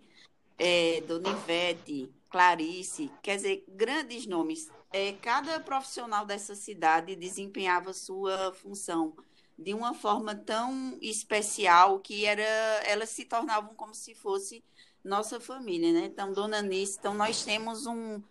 é, 0.57 1.00
Dona 1.03 1.31
Ivete, 1.31 2.11
Clarice, 2.31 3.11
quer 3.22 3.37
dizer, 3.37 3.64
grandes 3.68 4.26
nomes. 4.26 4.70
É, 4.92 5.12
cada 5.14 5.61
profissional 5.61 6.26
dessa 6.26 6.55
cidade 6.55 7.14
desempenhava 7.14 7.92
sua 7.92 8.53
função 8.53 9.14
de 9.57 9.74
uma 9.74 9.92
forma 9.92 10.35
tão 10.35 10.98
especial 11.02 12.00
que 12.00 12.25
era, 12.25 12.42
elas 12.87 13.10
se 13.10 13.25
tornavam 13.25 13.75
como 13.75 13.94
se 13.94 14.14
fosse 14.14 14.64
nossa 15.04 15.38
família, 15.38 15.92
né? 15.92 16.06
Então, 16.06 16.33
Dona 16.33 16.62
Nice, 16.62 16.96
então 16.98 17.14
nós 17.14 17.44
temos 17.44 17.87
um, 17.87 18.23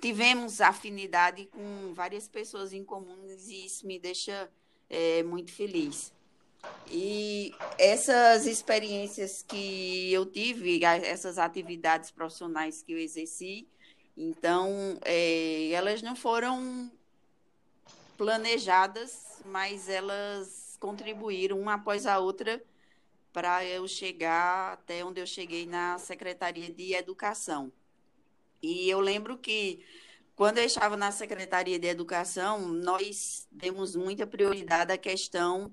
tivemos 0.00 0.60
afinidade 0.60 1.46
com 1.46 1.92
várias 1.94 2.26
pessoas 2.26 2.72
em 2.72 2.84
comuns 2.84 3.48
e 3.48 3.66
isso 3.66 3.86
me 3.86 3.98
deixa 3.98 4.50
é, 4.88 5.22
muito 5.22 5.52
feliz. 5.52 6.12
E 6.90 7.52
essas 7.78 8.46
experiências 8.46 9.42
que 9.42 10.12
eu 10.12 10.24
tive, 10.24 10.84
essas 10.84 11.38
atividades 11.38 12.10
profissionais 12.10 12.82
que 12.82 12.92
eu 12.92 12.98
exerci, 12.98 13.68
então, 14.16 14.98
é, 15.04 15.70
elas 15.70 16.02
não 16.02 16.14
foram 16.14 16.90
planejadas, 18.16 19.40
mas 19.44 19.88
elas 19.88 20.76
contribuíram 20.78 21.58
uma 21.58 21.74
após 21.74 22.06
a 22.06 22.18
outra 22.18 22.62
para 23.32 23.64
eu 23.64 23.88
chegar 23.88 24.74
até 24.74 25.04
onde 25.04 25.20
eu 25.20 25.26
cheguei 25.26 25.66
na 25.66 25.98
Secretaria 25.98 26.70
de 26.70 26.92
Educação. 26.92 27.72
E 28.62 28.88
eu 28.88 29.00
lembro 29.00 29.38
que 29.38 29.84
quando 30.36 30.58
eu 30.58 30.64
estava 30.64 30.96
na 30.96 31.10
Secretaria 31.10 31.78
de 31.78 31.86
Educação, 31.88 32.68
nós 32.68 33.46
demos 33.50 33.96
muita 33.96 34.26
prioridade 34.26 34.92
à 34.92 34.98
questão 34.98 35.72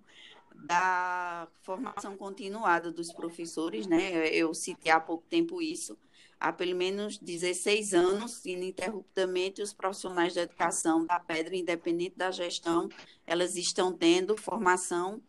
da 0.55 1.47
formação 1.61 2.17
continuada 2.17 2.91
dos 2.91 3.11
professores, 3.11 3.87
né? 3.87 4.27
Eu 4.27 4.53
citei 4.53 4.91
há 4.91 4.99
pouco 4.99 5.23
tempo 5.29 5.61
isso. 5.61 5.97
Há 6.39 6.53
pelo 6.53 6.73
menos 6.73 7.17
16 7.17 7.93
anos, 7.93 8.45
ininterruptamente, 8.45 9.61
os 9.61 9.73
profissionais 9.73 10.33
da 10.33 10.43
educação 10.43 11.05
da 11.05 11.19
Pedra, 11.19 11.55
independente 11.55 12.15
da 12.15 12.31
gestão, 12.31 12.87
elas 13.27 13.57
estão 13.57 13.91
tendo 13.91 14.37
formação. 14.37 15.21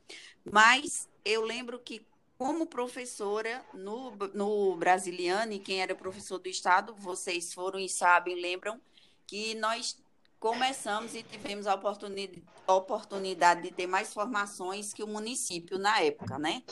Mas 0.44 1.08
eu 1.24 1.42
lembro 1.42 1.80
que, 1.80 2.06
como 2.38 2.64
professora 2.64 3.64
no, 3.74 4.12
no 4.32 4.76
Brasiliano, 4.76 5.52
e 5.52 5.58
quem 5.58 5.82
era 5.82 5.96
professor 5.96 6.38
do 6.38 6.48
Estado, 6.48 6.94
vocês 6.94 7.52
foram 7.52 7.80
e 7.80 7.88
sabem, 7.88 8.40
lembram, 8.40 8.80
que 9.26 9.56
nós 9.56 9.98
começamos 10.38 11.16
e 11.16 11.24
tivemos 11.24 11.66
a 11.66 11.74
oportunidade, 11.74 13.62
de 13.62 13.72
ter 13.72 13.88
mais 13.88 14.14
formações 14.14 14.92
que 14.92 15.02
o 15.02 15.08
município 15.08 15.76
na 15.76 16.00
época, 16.00 16.38
né? 16.38 16.62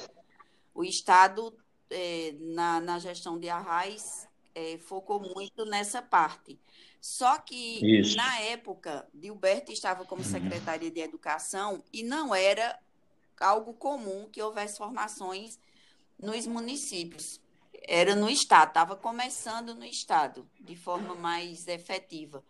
O 0.73 0.85
Estado, 0.85 1.53
é, 1.91 2.37
na, 2.39 2.81
na 2.81 2.99
gestão 3.01 3.37
de 3.37 3.49
Arraiz, 3.49 4.28
é, 4.55 4.79
focou 4.79 5.21
muito 5.21 5.65
nessa 5.65 6.03
parte. 6.03 6.59
Só 7.01 7.39
que, 7.39 8.01
Isso. 8.01 8.17
na 8.17 8.41
época, 8.41 9.09
Gilberto 9.15 9.71
estava 9.73 10.05
como 10.05 10.23
uhum. 10.23 10.29
secretária 10.29 10.91
de 10.91 11.01
Educação 11.01 11.83
e 11.93 12.03
não 12.03 12.35
era 12.35 12.79
algo 13.41 13.73
comum 13.75 14.29
que 14.31 14.43
houvesse 14.43 14.79
formações 14.79 15.59
nos 16.19 16.47
municípios 16.47 17.41
era 17.87 18.15
no 18.15 18.29
Estado, 18.29 18.69
estava 18.69 18.97
começando 18.97 19.75
no 19.75 19.85
Estado, 19.85 20.49
de 20.61 20.77
forma 20.77 21.15
mais 21.15 21.67
efetiva. 21.69 22.45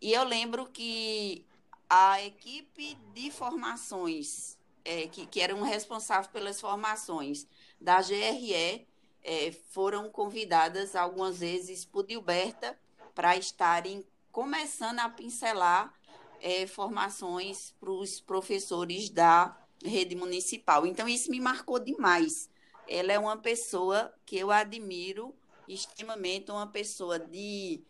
E 0.00 0.12
eu 0.12 0.24
lembro 0.24 0.66
que 0.66 1.44
a 1.88 2.22
equipe 2.22 2.96
de 3.14 3.30
formações, 3.30 4.58
é, 4.84 5.06
que, 5.06 5.26
que 5.26 5.40
eram 5.40 5.62
responsáveis 5.62 6.26
pelas 6.26 6.60
formações 6.60 7.46
da 7.80 8.00
GRE, 8.00 8.86
é, 9.24 9.52
foram 9.70 10.08
convidadas 10.10 10.94
algumas 10.94 11.38
vezes 11.40 11.84
por 11.84 12.06
Dilberta 12.06 12.78
para 13.14 13.36
estarem 13.36 14.04
começando 14.30 15.00
a 15.00 15.08
pincelar 15.08 15.92
é, 16.40 16.66
formações 16.66 17.74
para 17.80 17.90
os 17.90 18.20
professores 18.20 19.08
da 19.08 19.56
rede 19.82 20.14
municipal. 20.14 20.86
Então, 20.86 21.08
isso 21.08 21.30
me 21.30 21.40
marcou 21.40 21.78
demais 21.78 22.48
ela 22.86 23.12
é 23.12 23.18
uma 23.18 23.36
pessoa 23.36 24.12
que 24.26 24.36
eu 24.36 24.50
admiro 24.50 25.34
extremamente, 25.68 26.50
uma 26.50 26.66
pessoa 26.66 27.18
de 27.18 27.82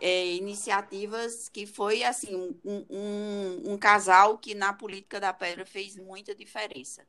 é, 0.00 0.34
iniciativas 0.34 1.48
que 1.48 1.66
foi 1.66 2.04
assim 2.04 2.34
um, 2.64 2.86
um, 2.90 3.72
um, 3.72 3.78
casal 3.78 4.38
que 4.38 4.54
na 4.54 4.72
política 4.72 5.18
da 5.18 5.32
pedra 5.32 5.64
fez 5.64 5.96
muita 5.96 6.34
diferença. 6.34 7.06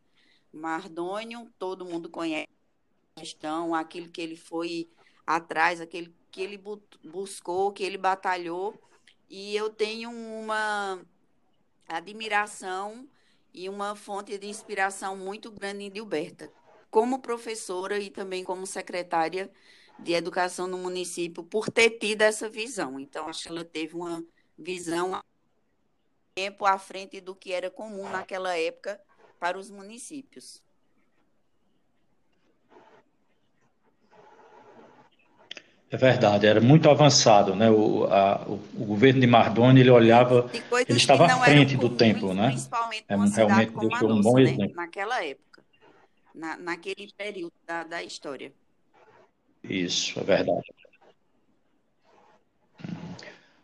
Mardônio, 0.52 1.52
todo 1.60 1.86
mundo 1.86 2.10
conhece 2.10 2.48
questão, 3.18 3.74
aquilo 3.74 4.10
que 4.10 4.22
ele 4.22 4.36
foi 4.36 4.90
atrás, 5.26 5.82
aquele 5.82 6.14
que 6.32 6.42
ele 6.42 6.62
buscou, 7.04 7.72
que 7.72 7.84
ele 7.84 7.98
batalhou, 7.98 8.80
e 9.30 9.56
eu 9.56 9.70
tenho 9.70 10.12
uma 10.12 11.02
admiração 11.88 13.08
e 13.54 13.68
uma 13.68 13.96
fonte 13.96 14.38
de 14.38 14.48
inspiração 14.48 15.18
muito 15.18 15.52
grande 15.52 15.86
em 15.86 15.92
Dilberta, 15.92 16.52
como 16.92 17.20
professora 17.20 17.98
e 18.00 18.10
também 18.10 18.44
como 18.44 18.68
secretária 18.68 19.52
de 20.00 20.14
educação 20.14 20.68
no 20.68 20.78
município, 20.78 21.44
por 21.44 21.72
ter 21.72 21.92
tido 21.92 22.22
essa 22.22 22.48
visão. 22.48 23.00
Então, 23.00 23.28
acho 23.28 23.44
que 23.44 23.50
ela 23.50 23.66
teve 23.66 23.96
uma 23.96 24.24
visão 24.58 25.20
tempo 26.36 26.66
à 26.68 26.78
frente 26.78 27.20
do 27.20 27.36
que 27.36 27.52
era 27.52 27.72
comum 27.72 28.08
naquela 28.10 28.56
época 28.56 29.02
para 29.40 29.58
os 29.58 29.72
municípios. 29.72 30.62
É 35.90 35.96
verdade, 35.96 36.46
era 36.46 36.60
muito 36.60 36.90
avançado, 36.90 37.56
né? 37.56 37.70
O, 37.70 38.06
a, 38.06 38.44
o, 38.46 38.60
o 38.78 38.86
governo 38.86 39.22
de 39.22 39.28
Mardoni 39.28 39.80
ele 39.80 39.90
olhava, 39.90 40.50
ele 40.88 40.98
estava 40.98 41.26
à 41.26 41.30
frente 41.40 41.78
do 41.78 41.90
tempo, 41.90 42.34
né? 42.34 42.56
É, 43.08 43.16
realmente 43.16 43.72
deixou 43.74 44.12
um 44.12 44.22
bom 44.22 44.36
né? 44.36 44.44
exemplo. 44.44 44.76
Naquela 44.76 45.24
época 45.24 45.48
na, 46.38 46.56
naquele 46.58 47.10
período 47.18 47.54
da, 47.66 47.84
da 47.84 48.04
história. 48.04 48.52
Isso, 49.64 50.20
é 50.20 50.24
verdade. 50.24 50.72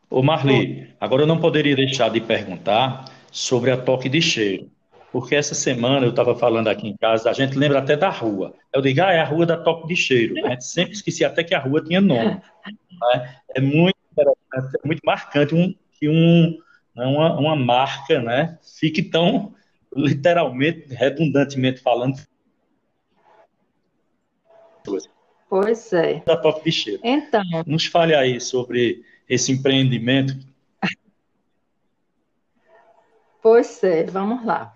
Ô 0.10 0.22
Marli, 0.22 0.94
agora 1.00 1.24
eu 1.24 1.28
não 1.28 1.40
poderia 1.40 1.76
deixar 1.76 2.10
de 2.10 2.20
perguntar 2.20 3.06
sobre 3.32 3.72
a 3.72 3.78
toque 3.78 4.10
de 4.10 4.22
cheiro, 4.22 4.70
porque 5.14 5.36
essa 5.36 5.54
semana 5.54 6.08
eu 6.08 6.10
estava 6.10 6.36
falando 6.36 6.70
aqui 6.70 6.88
em 6.88 6.98
casa, 6.98 7.30
a 7.30 7.34
gente 7.34 7.56
lembra 7.56 7.78
até 7.78 7.96
da 7.96 8.10
rua. 8.10 8.56
Eu 8.74 8.82
digo, 8.82 9.00
ah, 9.04 9.14
é 9.14 9.20
a 9.20 9.26
rua 9.26 9.46
da 9.46 9.56
toque 9.56 9.88
de 9.88 9.96
cheiro. 9.96 10.44
A 10.44 10.50
gente 10.50 10.66
sempre 10.66 10.94
esquecia 10.94 11.28
até 11.28 11.44
que 11.44 11.54
a 11.54 11.60
rua 11.60 11.84
tinha 11.84 12.02
nome. 12.02 12.42
Né? 12.66 13.38
É 13.56 13.62
muito 13.62 13.96
é 14.16 14.88
muito 14.88 15.02
marcante 15.06 15.54
um, 15.54 15.74
que 16.00 16.10
um, 16.10 16.58
né, 16.96 17.06
uma, 17.06 17.40
uma 17.40 17.56
marca 17.56 18.22
né, 18.24 18.58
fique 18.80 19.04
tão, 19.04 19.54
literalmente, 19.96 20.92
redundantemente 20.94 21.80
falando, 21.80 22.18
Pois 25.48 25.94
é. 25.94 26.24
Da 26.26 26.36
Top 26.36 26.64
Bicheiro. 26.64 27.00
Então. 27.04 27.44
Nos 27.68 27.86
fale 27.86 28.16
aí 28.16 28.42
sobre 28.42 29.04
esse 29.30 29.52
empreendimento. 29.52 30.34
Pois 33.44 33.84
é, 33.84 34.06
vamos 34.06 34.46
lá. 34.46 34.74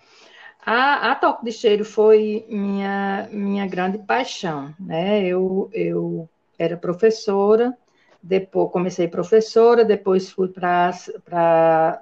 A, 0.69 1.11
a 1.11 1.15
Toque 1.15 1.45
de 1.45 1.51
Cheiro 1.53 1.85
foi 1.85 2.45
minha, 2.49 3.29
minha 3.31 3.65
grande 3.65 3.99
paixão, 3.99 4.75
né? 4.77 5.25
Eu, 5.25 5.69
eu 5.71 6.27
era 6.59 6.75
professora, 6.75 7.73
depois 8.21 8.69
comecei 8.69 9.07
professora, 9.07 9.85
depois 9.85 10.29
fui 10.29 10.49
para 10.49 12.01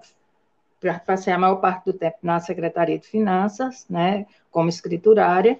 passei 1.05 1.31
a 1.31 1.37
maior 1.37 1.57
parte 1.57 1.85
do 1.85 1.93
tempo 1.93 2.17
na 2.23 2.39
Secretaria 2.39 2.97
de 2.97 3.05
Finanças, 3.07 3.85
né, 3.87 4.25
como 4.49 4.67
escriturária, 4.67 5.59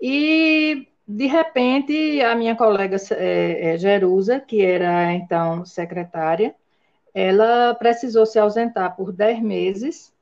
e 0.00 0.88
de 1.06 1.26
repente, 1.26 2.22
a 2.22 2.34
minha 2.34 2.56
colega 2.56 2.96
é, 3.10 3.74
é, 3.74 3.76
Jerusa, 3.76 4.40
que 4.40 4.64
era 4.64 5.12
então 5.12 5.62
secretária, 5.66 6.54
ela 7.12 7.74
precisou 7.74 8.24
se 8.24 8.38
ausentar 8.38 8.96
por 8.96 9.12
10 9.12 9.42
meses, 9.42 10.13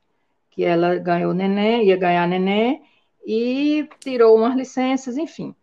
que 0.53 0.65
ela 0.65 0.97
ganhou 0.97 1.35
neném, 1.35 1.87
ia 1.87 1.97
ganhar 1.97 2.29
neném, 2.29 2.83
e 3.27 3.89
tirou 3.99 4.37
umas 4.37 4.55
licenças, 4.55 5.17
enfim. 5.17 5.55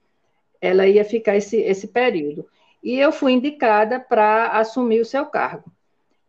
Ela 0.60 0.88
ia 0.88 1.06
ficar 1.06 1.38
esse, 1.38 1.58
esse 1.58 1.88
período. 1.88 2.46
E 2.84 2.98
eu 2.98 3.12
fui 3.12 3.34
indicada 3.34 4.00
para 4.00 4.48
assumir 4.50 5.00
o 5.00 5.06
seu 5.06 5.26
cargo. 5.26 5.72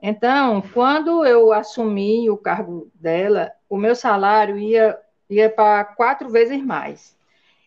Então, 0.03 0.63
quando 0.73 1.25
eu 1.25 1.53
assumi 1.53 2.29
o 2.31 2.37
cargo 2.37 2.91
dela, 2.95 3.51
o 3.69 3.77
meu 3.77 3.95
salário 3.95 4.59
ia, 4.59 4.99
ia 5.29 5.49
para 5.49 5.85
quatro 5.85 6.29
vezes 6.29 6.63
mais. 6.63 7.17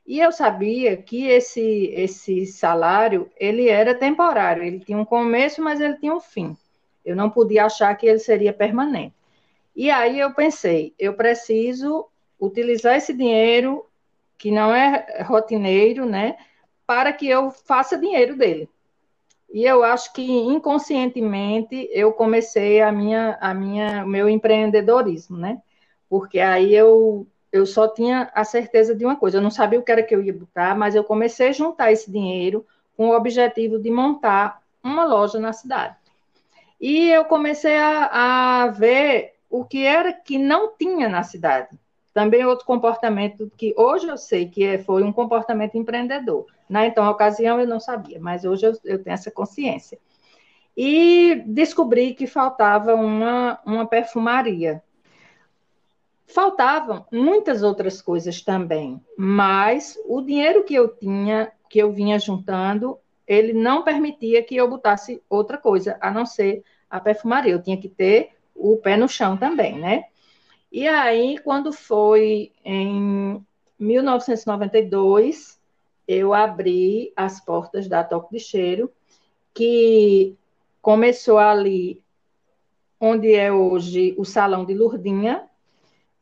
E 0.05 0.19
eu 0.19 0.31
sabia 0.31 0.97
que 0.97 1.27
esse, 1.27 1.91
esse 1.93 2.45
salário, 2.45 3.29
ele 3.37 3.69
era 3.69 3.95
temporário, 3.95 4.63
ele 4.63 4.79
tinha 4.79 4.97
um 4.97 5.05
começo, 5.05 5.61
mas 5.61 5.79
ele 5.79 5.97
tinha 5.97 6.13
um 6.13 6.19
fim. 6.19 6.55
Eu 7.05 7.15
não 7.15 7.29
podia 7.29 7.65
achar 7.65 7.95
que 7.95 8.05
ele 8.05 8.19
seria 8.19 8.53
permanente. 8.53 9.22
E 9.75 9.89
aí 9.89 10.19
eu 10.19 10.33
pensei, 10.33 10.93
eu 10.99 11.13
preciso 11.15 12.07
utilizar 12.39 12.95
esse 12.95 13.13
dinheiro, 13.13 13.85
que 14.37 14.51
não 14.51 14.73
é 14.73 15.23
rotineiro, 15.23 16.05
né, 16.05 16.37
para 16.85 17.13
que 17.13 17.27
eu 17.27 17.49
faça 17.49 17.97
dinheiro 17.97 18.35
dele. 18.35 18.69
E 19.51 19.65
eu 19.65 19.83
acho 19.83 20.11
que 20.13 20.23
inconscientemente 20.23 21.87
eu 21.91 22.11
comecei 22.11 22.81
a 22.81 22.91
minha, 22.91 23.37
a 23.39 23.53
minha, 23.53 24.05
meu 24.05 24.27
empreendedorismo, 24.27 25.37
né? 25.37 25.61
Porque 26.09 26.39
aí 26.39 26.73
eu 26.73 27.27
eu 27.51 27.67
só 27.67 27.87
tinha 27.87 28.31
a 28.33 28.43
certeza 28.43 28.95
de 28.95 29.05
uma 29.05 29.15
coisa, 29.15 29.37
eu 29.37 29.41
não 29.41 29.51
sabia 29.51 29.79
o 29.79 29.83
que 29.83 29.91
era 29.91 30.01
que 30.01 30.15
eu 30.15 30.23
ia 30.23 30.33
botar, 30.33 30.75
mas 30.75 30.95
eu 30.95 31.03
comecei 31.03 31.49
a 31.49 31.51
juntar 31.51 31.91
esse 31.91 32.11
dinheiro 32.11 32.65
com 32.97 33.09
o 33.09 33.15
objetivo 33.15 33.77
de 33.77 33.91
montar 33.91 34.59
uma 34.83 35.05
loja 35.05 35.39
na 35.39 35.53
cidade. 35.53 35.95
E 36.81 37.09
eu 37.11 37.25
comecei 37.25 37.77
a, 37.77 38.63
a 38.63 38.67
ver 38.69 39.32
o 39.53 39.63
que 39.63 39.85
era 39.85 40.11
que 40.11 40.39
não 40.39 40.75
tinha 40.75 41.07
na 41.07 41.21
cidade. 41.21 41.79
Também 42.11 42.43
outro 42.43 42.65
comportamento 42.65 43.51
que 43.55 43.71
hoje 43.77 44.07
eu 44.07 44.17
sei 44.17 44.49
que 44.49 44.63
é, 44.63 44.79
foi 44.79 45.03
um 45.03 45.13
comportamento 45.13 45.77
empreendedor. 45.77 46.47
Na 46.67 46.87
então 46.87 47.07
ocasião 47.07 47.59
eu 47.59 47.67
não 47.67 47.79
sabia, 47.79 48.19
mas 48.19 48.43
hoje 48.43 48.65
eu, 48.65 48.73
eu 48.83 49.03
tenho 49.03 49.13
essa 49.13 49.29
consciência. 49.29 49.99
E 50.75 51.43
descobri 51.45 52.15
que 52.15 52.25
faltava 52.25 52.95
uma, 52.95 53.59
uma 53.63 53.85
perfumaria 53.85 54.81
Faltavam 56.25 57.05
muitas 57.11 57.61
outras 57.61 58.01
coisas 58.01 58.41
também, 58.41 58.99
mas 59.15 59.99
o 60.07 60.19
dinheiro 60.19 60.63
que 60.63 60.73
eu 60.73 60.87
tinha, 60.87 61.51
que 61.69 61.77
eu 61.77 61.91
vinha 61.91 62.17
juntando, 62.17 62.97
ele 63.27 63.53
não 63.53 63.83
permitia 63.83 64.41
que 64.41 64.55
eu 64.55 64.67
botasse 64.67 65.21
outra 65.29 65.59
coisa, 65.59 65.95
a 66.01 66.09
não 66.09 66.25
ser 66.25 66.63
a 66.89 66.99
perfumaria. 66.99 67.51
Eu 67.51 67.61
tinha 67.61 67.77
que 67.77 67.87
ter 67.87 68.31
o 68.63 68.77
pé 68.77 68.95
no 68.95 69.09
chão 69.09 69.35
também, 69.35 69.77
né? 69.77 70.05
E 70.71 70.87
aí, 70.87 71.37
quando 71.39 71.73
foi 71.73 72.53
em 72.63 73.45
1992, 73.77 75.59
eu 76.07 76.33
abri 76.33 77.11
as 77.15 77.43
portas 77.43 77.89
da 77.89 78.03
Toque 78.03 78.31
de 78.31 78.39
Cheiro, 78.39 78.89
que 79.53 80.35
começou 80.81 81.37
ali 81.37 82.01
onde 82.99 83.33
é 83.33 83.51
hoje 83.51 84.15
o 84.17 84.23
Salão 84.23 84.63
de 84.63 84.73
Lourdinha. 84.73 85.43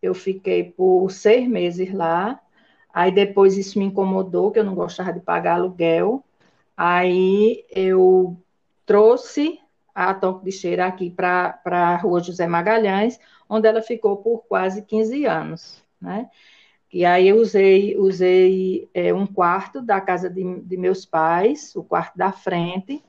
Eu 0.01 0.15
fiquei 0.15 0.63
por 0.63 1.11
seis 1.11 1.47
meses 1.47 1.93
lá. 1.93 2.41
Aí 2.91 3.11
depois 3.11 3.55
isso 3.55 3.77
me 3.77 3.85
incomodou, 3.85 4.51
que 4.51 4.57
eu 4.59 4.63
não 4.63 4.73
gostava 4.73 5.13
de 5.13 5.19
pagar 5.19 5.55
aluguel. 5.55 6.23
Aí 6.75 7.63
eu 7.69 8.35
trouxe 8.85 9.60
a 9.93 10.13
Toque 10.13 10.45
de 10.45 10.51
Cheiro 10.51 10.83
aqui 10.83 11.09
para 11.09 11.59
a 11.65 11.95
Rua 11.95 12.21
José 12.21 12.47
Magalhães, 12.47 13.19
onde 13.49 13.67
ela 13.67 13.81
ficou 13.81 14.17
por 14.17 14.45
quase 14.47 14.81
15 14.83 15.25
anos, 15.25 15.83
né? 15.99 16.29
E 16.93 17.05
aí 17.05 17.29
eu 17.29 17.37
usei, 17.37 17.97
usei 17.97 18.89
é, 18.93 19.13
um 19.13 19.25
quarto 19.25 19.81
da 19.81 20.01
casa 20.01 20.29
de, 20.29 20.59
de, 20.61 20.75
meus 20.75 21.05
pais, 21.05 21.73
o 21.75 21.83
quarto 21.83 22.17
da 22.17 22.33
frente, 22.33 23.01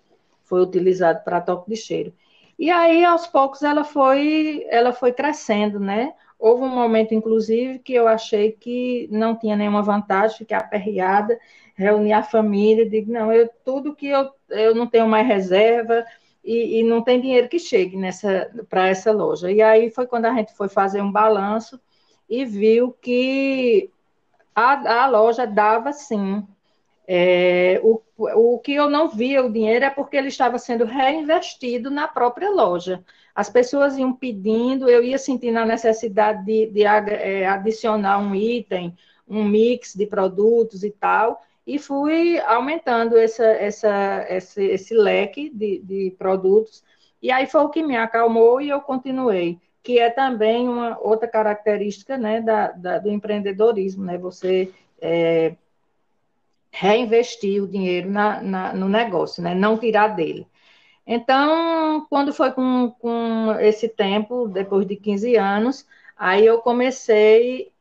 foi 0.44 0.62
utilizado 0.62 1.24
para 1.24 1.40
toque 1.40 1.70
de 1.70 1.76
cheiro. 1.76 2.12
E 2.58 2.70
aí, 2.70 3.04
aos 3.04 3.26
poucos, 3.26 3.62
ela 3.62 3.82
foi, 3.82 4.64
ela 4.68 4.92
foi 4.92 5.12
crescendo, 5.12 5.80
né? 5.80 6.12
Houve 6.38 6.62
um 6.62 6.68
momento, 6.68 7.12
inclusive, 7.12 7.80
que 7.80 7.92
eu 7.92 8.06
achei 8.06 8.52
que 8.52 9.08
não 9.10 9.34
tinha 9.34 9.56
nenhuma 9.56 9.82
vantagem, 9.82 10.38
fiquei 10.38 10.56
aperreada, 10.56 11.38
reuni 11.74 12.12
a 12.12 12.22
família, 12.22 12.88
digo, 12.88 13.10
não, 13.12 13.32
eu 13.32 13.48
tudo 13.64 13.94
que 13.94 14.06
eu, 14.06 14.30
eu 14.50 14.74
não 14.74 14.86
tenho 14.86 15.08
mais 15.08 15.26
reserva, 15.26 16.04
e, 16.44 16.80
e, 16.80 16.82
não 16.82 17.02
tem 17.02 17.20
dinheiro 17.20 17.48
que 17.48 17.58
chegue 17.58 17.96
nessa 17.96 18.50
para 18.68 18.88
essa 18.88 19.12
loja. 19.12 19.50
E 19.50 19.62
aí 19.62 19.90
foi 19.90 20.06
quando 20.06 20.26
a 20.26 20.34
gente 20.34 20.52
foi 20.54 20.68
fazer 20.68 21.00
um 21.00 21.12
balanço 21.12 21.80
e 22.28 22.44
viu 22.44 22.92
que 22.92 23.90
a, 24.54 25.02
a 25.04 25.06
loja 25.06 25.46
dava 25.46 25.92
sim. 25.92 26.46
É, 27.06 27.80
o, 27.82 28.00
o 28.16 28.58
que 28.58 28.74
eu 28.74 28.88
não 28.88 29.08
via 29.08 29.44
o 29.44 29.52
dinheiro 29.52 29.84
é 29.84 29.90
porque 29.90 30.16
ele 30.16 30.28
estava 30.28 30.58
sendo 30.58 30.84
reinvestido 30.84 31.90
na 31.90 32.08
própria 32.08 32.50
loja. 32.50 33.04
As 33.34 33.48
pessoas 33.48 33.96
iam 33.96 34.12
pedindo, 34.12 34.88
eu 34.88 35.02
ia 35.02 35.18
sentindo 35.18 35.58
a 35.58 35.64
necessidade 35.64 36.44
de, 36.44 36.66
de 36.66 36.84
é, 36.84 37.46
adicionar 37.46 38.18
um 38.18 38.34
item, 38.34 38.96
um 39.28 39.44
mix 39.44 39.94
de 39.94 40.06
produtos 40.06 40.84
e 40.84 40.90
tal, 40.90 41.42
e 41.66 41.78
fui 41.78 42.38
aumentando 42.40 43.16
essa, 43.16 43.44
essa, 43.44 44.26
esse, 44.28 44.64
esse 44.64 44.94
leque 44.94 45.50
de, 45.50 45.78
de 45.78 46.14
produtos. 46.18 46.84
E 47.20 47.30
aí 47.30 47.46
foi 47.46 47.60
o 47.62 47.68
que 47.68 47.82
me 47.82 47.96
acalmou 47.96 48.60
e 48.60 48.68
eu 48.68 48.80
continuei, 48.80 49.58
que 49.82 49.98
é 49.98 50.10
também 50.10 50.68
uma 50.68 50.98
outra 51.00 51.28
característica 51.28 52.18
né, 52.18 52.40
da, 52.40 52.72
da 52.72 52.98
do 52.98 53.10
empreendedorismo, 53.10 54.04
né? 54.04 54.18
Você 54.18 54.72
é, 55.00 55.54
reinvestir 56.72 57.62
o 57.62 57.68
dinheiro 57.68 58.10
na, 58.10 58.42
na, 58.42 58.72
no 58.72 58.88
negócio, 58.88 59.42
né? 59.42 59.54
Não 59.54 59.78
tirar 59.78 60.08
dele. 60.08 60.46
Então, 61.06 62.06
quando 62.08 62.32
foi 62.32 62.52
com, 62.52 62.90
com 62.98 63.52
esse 63.60 63.88
tempo, 63.88 64.48
depois 64.48 64.86
de 64.86 64.96
15 64.96 65.36
anos, 65.36 65.86
aí 66.16 66.46
eu 66.46 66.58
comecei. 66.58 67.72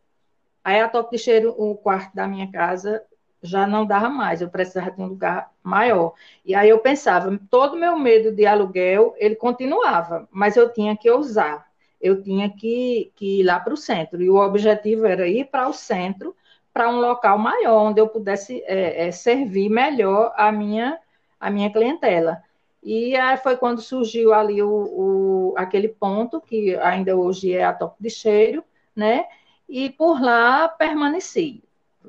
Aí 0.63 0.79
a 0.79 0.89
Toque 0.89 1.17
de 1.17 1.23
Cheiro, 1.23 1.55
o 1.57 1.75
quarto 1.75 2.13
da 2.15 2.27
minha 2.27 2.51
casa, 2.51 3.03
já 3.41 3.65
não 3.65 3.85
dava 3.85 4.09
mais, 4.09 4.41
eu 4.41 4.49
precisava 4.49 4.91
de 4.91 5.01
um 5.01 5.07
lugar 5.07 5.51
maior. 5.63 6.13
E 6.45 6.53
aí 6.53 6.69
eu 6.69 6.79
pensava, 6.79 7.39
todo 7.49 7.77
meu 7.77 7.97
medo 7.97 8.31
de 8.31 8.45
aluguel, 8.45 9.15
ele 9.17 9.35
continuava, 9.35 10.27
mas 10.31 10.55
eu 10.55 10.71
tinha 10.71 10.95
que 10.95 11.09
usar, 11.09 11.67
eu 11.99 12.21
tinha 12.21 12.49
que, 12.49 13.11
que 13.15 13.39
ir 13.41 13.43
lá 13.43 13.59
para 13.59 13.73
o 13.73 13.77
centro. 13.77 14.21
E 14.21 14.29
o 14.29 14.35
objetivo 14.35 15.05
era 15.05 15.27
ir 15.27 15.45
para 15.45 15.67
o 15.67 15.73
centro, 15.73 16.35
para 16.73 16.89
um 16.89 16.99
local 16.99 17.37
maior, 17.37 17.89
onde 17.89 17.99
eu 17.99 18.07
pudesse 18.07 18.63
é, 18.65 19.07
é, 19.07 19.11
servir 19.11 19.69
melhor 19.69 20.33
a 20.37 20.51
minha, 20.51 20.99
a 21.39 21.49
minha 21.49 21.71
clientela. 21.71 22.41
E 22.83 23.15
aí 23.15 23.37
foi 23.37 23.57
quando 23.57 23.81
surgiu 23.81 24.33
ali 24.33 24.61
o, 24.63 24.69
o, 24.69 25.53
aquele 25.57 25.87
ponto, 25.87 26.41
que 26.41 26.75
ainda 26.77 27.15
hoje 27.15 27.53
é 27.53 27.63
a 27.63 27.73
Toque 27.73 28.01
de 28.01 28.09
Cheiro, 28.09 28.63
né? 28.95 29.25
E 29.69 29.89
por 29.89 30.21
lá 30.21 30.67
permaneci 30.67 31.63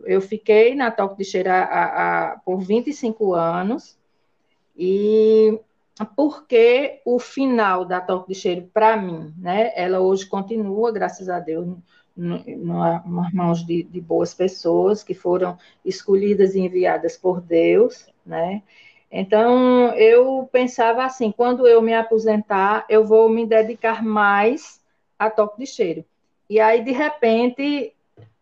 eu 0.04 0.20
fiquei 0.20 0.74
na 0.74 0.90
Toque 0.90 1.18
de 1.18 1.24
Cheiro 1.24 1.50
a, 1.50 1.62
a, 1.62 2.38
por 2.44 2.60
25 2.60 3.34
anos, 3.34 3.98
e 4.76 5.58
porque 6.16 7.00
o 7.04 7.18
final 7.18 7.84
da 7.84 8.00
Toque 8.00 8.32
de 8.32 8.34
Cheiro, 8.34 8.70
para 8.72 8.96
mim, 8.96 9.32
né, 9.38 9.72
ela 9.74 10.00
hoje 10.00 10.26
continua, 10.26 10.90
graças 10.90 11.28
a 11.28 11.38
Deus, 11.38 11.76
nas 12.16 13.32
mãos 13.32 13.64
de, 13.64 13.82
de, 13.84 14.00
boas 14.00 14.34
pessoas 14.34 15.02
que 15.02 15.14
foram 15.14 15.56
escolhidas 15.84 16.54
e 16.54 16.60
enviadas 16.60 17.16
por 17.16 17.40
Deus, 17.40 18.06
né? 18.24 18.62
Então, 19.10 19.92
eu 19.94 20.48
pensava 20.50 21.04
assim, 21.04 21.30
quando 21.30 21.66
eu 21.66 21.82
me 21.82 21.94
aposentar, 21.94 22.86
eu 22.88 23.04
vou 23.04 23.28
me 23.28 23.46
dedicar 23.46 24.02
mais 24.02 24.80
a 25.18 25.28
toque 25.30 25.58
de 25.58 25.66
cheiro. 25.66 26.04
E 26.48 26.58
aí, 26.58 26.82
de 26.82 26.92
repente, 26.92 27.91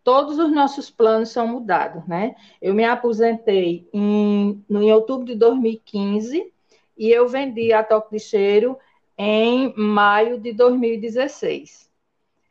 todos 0.03 0.39
os 0.39 0.51
nossos 0.51 0.89
planos 0.89 1.29
são 1.29 1.47
mudados, 1.47 2.05
né? 2.07 2.35
Eu 2.61 2.73
me 2.73 2.83
aposentei 2.83 3.87
em, 3.93 4.63
em 4.69 4.91
outubro 4.91 5.25
de 5.25 5.35
2015 5.35 6.51
e 6.97 7.09
eu 7.09 7.27
vendi 7.27 7.73
a 7.73 7.83
Toque 7.83 8.17
de 8.17 8.19
Cheiro 8.19 8.77
em 9.17 9.73
maio 9.77 10.39
de 10.39 10.53
2016. 10.53 11.89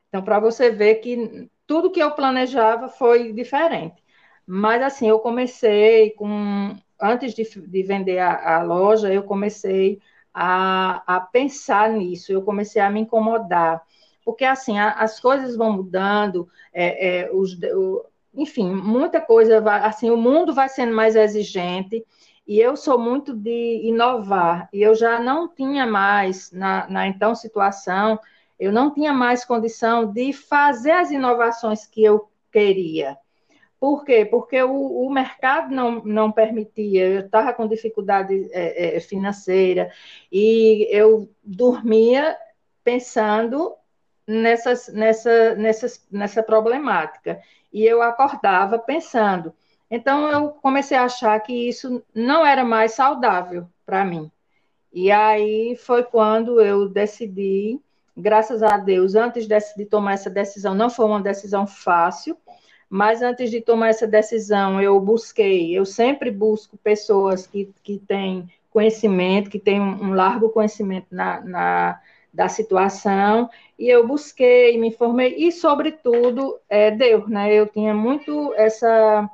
Então, 0.09 0.23
para 0.23 0.41
você 0.41 0.71
ver 0.71 0.97
que 0.97 1.49
tudo 1.67 1.91
que 1.91 2.01
eu 2.01 2.13
planejava 2.13 2.89
foi 2.89 3.33
diferente. 3.33 4.03
Mas, 4.47 4.83
assim, 4.83 5.09
eu 5.09 5.21
comecei 5.21 6.11
com. 6.11 6.77
Antes 7.01 7.33
de, 7.35 7.45
de 7.45 7.83
vender 7.83 8.19
a, 8.19 8.57
a, 8.59 8.63
loja, 8.63 9.13
eu 9.13 9.23
comecei 9.23 10.01
a, 10.35 11.03
a 11.07 11.21
pensar 11.21 11.91
nisso, 11.91 12.31
eu 12.33 12.43
comecei 12.43 12.83
a 12.83 12.91
me 12.91 13.01
incomodar 13.01 13.83
porque 14.31 14.45
assim 14.45 14.79
a, 14.79 14.93
as 14.93 15.19
coisas 15.19 15.57
vão 15.57 15.73
mudando, 15.73 16.49
é, 16.73 17.23
é, 17.23 17.31
os, 17.33 17.59
o, 17.75 18.07
enfim, 18.33 18.73
muita 18.73 19.21
coisa 19.21 19.61
vai, 19.61 19.81
assim, 19.81 20.09
o 20.09 20.17
mundo 20.17 20.55
vai 20.55 20.69
sendo 20.69 20.95
mais 20.95 21.17
exigente 21.17 22.07
e 22.47 22.61
eu 22.61 22.77
sou 22.77 22.97
muito 22.97 23.35
de 23.35 23.81
inovar 23.83 24.69
e 24.73 24.83
eu 24.83 24.95
já 24.95 25.19
não 25.19 25.49
tinha 25.49 25.85
mais 25.85 26.53
na, 26.53 26.89
na 26.89 27.09
então 27.09 27.35
situação, 27.35 28.21
eu 28.57 28.71
não 28.71 28.95
tinha 28.95 29.13
mais 29.13 29.45
condição 29.45 30.13
de 30.13 30.33
fazer 30.33 30.93
as 30.93 31.11
inovações 31.11 31.85
que 31.85 32.05
eu 32.05 32.31
queria. 32.53 33.19
Por 33.81 34.05
quê? 34.05 34.25
Porque 34.25 34.63
o, 34.63 35.07
o 35.07 35.11
mercado 35.11 35.75
não, 35.75 36.05
não 36.05 36.31
permitia, 36.31 37.05
eu 37.05 37.21
estava 37.27 37.53
com 37.53 37.67
dificuldade 37.67 38.49
é, 38.53 38.97
é, 38.97 39.01
financeira 39.01 39.91
e 40.31 40.87
eu 40.89 41.29
dormia 41.43 42.37
pensando 42.85 43.75
nessas, 44.31 44.89
nessa, 44.89 45.55
nessas, 45.57 46.07
nessa 46.11 46.43
problemática. 46.43 47.41
E 47.73 47.85
eu 47.85 48.01
acordava 48.03 48.79
pensando. 48.79 49.53
Então, 49.91 50.29
eu 50.29 50.51
comecei 50.51 50.97
a 50.97 51.05
achar 51.05 51.39
que 51.41 51.69
isso 51.69 52.03
não 52.15 52.47
era 52.47 52.65
mais 52.65 52.93
saudável 52.93 53.67
para 53.85 54.05
mim. 54.05 54.31
E 54.93 55.11
aí 55.11 55.77
foi 55.77 56.05
quando 56.05 56.61
eu 56.61 56.89
decidi, 56.89 57.81
graças 58.17 58.63
a 58.63 58.77
Deus, 58.77 59.15
antes 59.15 59.47
de 59.47 59.85
tomar 59.85 60.13
essa 60.15 60.31
decisão, 60.31 60.75
não 60.75 60.91
foi 60.91 61.07
uma 61.07 61.21
decisão 61.21 61.67
fácil, 61.67 62.37
mas 62.89 63.23
antes 63.23 63.51
de 63.51 63.61
tomar 63.61 63.89
essa 63.89 64.07
decisão, 64.07 64.81
eu 64.81 65.01
busquei, 65.01 65.77
eu 65.77 65.85
sempre 65.85 66.31
busco 66.31 66.77
pessoas 66.77 67.47
que, 67.47 67.73
que 67.83 67.99
têm 67.99 68.49
conhecimento, 68.71 69.51
que 69.51 69.59
têm 69.59 69.81
um, 69.81 70.13
largo 70.13 70.51
conhecimento 70.51 71.07
na, 71.11 71.41
na, 71.41 72.01
da 72.33 72.49
situação, 72.49 73.51
e 73.79 73.89
eu 73.89 74.07
busquei, 74.07 74.79
me 74.79 74.89
informei, 74.89 75.35
e, 75.37 75.51
sobretudo, 75.51 76.59
é, 76.69 76.91
Deus, 76.91 77.29
né? 77.29 77.53
Eu 77.53 77.67
tinha 77.67 77.93
muito 77.93 78.55
essa, 78.55 79.29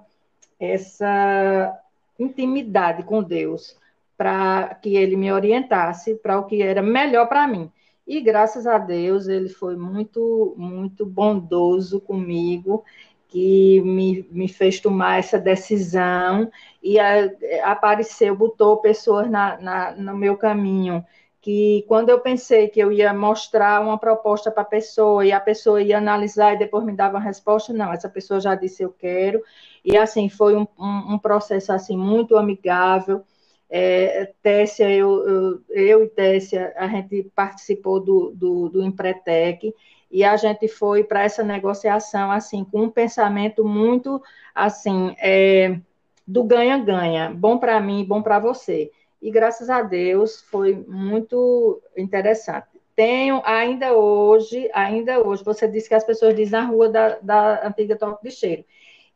essa 0.59 1.79
intimidade 2.19 3.03
com 3.03 3.23
Deus, 3.23 3.77
para 4.17 4.75
que 4.81 4.97
ele 4.97 5.17
me 5.17 5.31
orientasse 5.31 6.15
para 6.15 6.39
o 6.39 6.45
que 6.45 6.63
era 6.63 6.83
melhor 6.83 7.29
para 7.29 7.47
mim. 7.47 7.71
E 8.07 8.21
graças 8.21 8.67
a 8.67 8.79
Deus 8.79 9.27
ele 9.27 9.49
foi 9.49 9.77
muito, 9.77 10.55
muito 10.57 11.05
bondoso 11.05 12.01
comigo, 12.01 12.85
que 13.29 13.81
me, 13.83 14.27
me 14.31 14.49
fez 14.49 14.81
tomar 14.81 15.19
essa 15.19 15.39
decisão 15.39 16.51
e 16.83 16.99
a, 16.99 17.31
apareceu, 17.65 18.37
botou 18.37 18.77
pessoas 18.77 19.29
na, 19.29 19.61
na, 19.61 19.91
no 19.91 20.17
meu 20.17 20.37
caminho 20.37 21.05
que 21.47 21.85
quando 21.87 22.11
eu 22.11 22.21
pensei 22.21 22.69
que 22.69 22.81
eu 22.81 22.91
ia 22.91 23.13
mostrar 23.15 23.81
uma 23.81 23.97
proposta 23.99 24.51
para 24.51 24.63
a 24.63 24.67
pessoa 24.67 25.25
e 25.25 25.31
a 25.33 25.41
pessoa 25.41 25.81
ia 25.81 25.99
analisar 25.99 26.55
e 26.55 26.59
depois 26.59 26.85
me 26.85 26.93
dava 26.93 27.19
uma 27.19 27.25
resposta, 27.25 27.73
não, 27.73 27.93
essa 27.93 28.09
pessoa 28.09 28.41
já 28.41 28.55
disse 28.57 28.83
eu 28.83 28.93
quero, 28.93 29.41
e 29.85 29.97
assim, 29.97 30.29
foi 30.29 30.57
um, 30.57 30.67
um, 30.79 31.15
um 31.15 31.19
processo 31.19 31.73
assim 31.73 31.97
muito 31.97 32.37
amigável, 32.37 33.23
É, 33.69 34.33
Tessia, 34.43 34.91
eu, 34.91 35.29
eu, 35.29 35.63
eu, 35.71 36.05
e 36.05 36.09
Tessia, 36.09 36.73
a 36.77 36.87
gente 36.89 37.25
participou 37.35 38.01
do, 38.01 38.33
do, 38.35 38.69
do 38.71 38.83
Empretec 38.83 39.75
e 40.11 40.25
a 40.25 40.37
gente 40.37 40.69
foi 40.69 41.03
para 41.05 41.25
essa 41.25 41.43
negociação 41.45 42.31
assim 42.31 42.65
com 42.65 42.83
um 42.85 42.91
pensamento 42.91 43.65
muito 43.65 44.23
assim 44.55 45.15
é, 45.21 45.81
do 46.27 46.45
ganha-ganha, 46.45 47.31
bom 47.35 47.59
para 47.59 47.81
mim, 47.81 48.05
bom 48.05 48.23
para 48.23 48.39
você. 48.41 48.91
E 49.27 49.31
graças 49.33 49.69
a 49.69 49.83
Deus 49.83 50.41
foi 50.43 50.73
muito 50.87 51.83
interessante. 51.97 52.69
Tenho 52.95 53.43
ainda 53.45 53.93
hoje, 53.93 54.71
ainda 54.73 55.21
hoje, 55.21 55.43
você 55.43 55.67
disse 55.67 55.89
que 55.89 55.97
as 55.97 56.05
pessoas 56.05 56.37
dizem 56.37 56.53
na 56.53 56.65
rua 56.65 56.89
da, 56.89 57.19
da 57.21 57.67
antiga 57.67 57.97
Toque 57.97 58.23
de 58.23 58.31
Cheiro. 58.31 58.65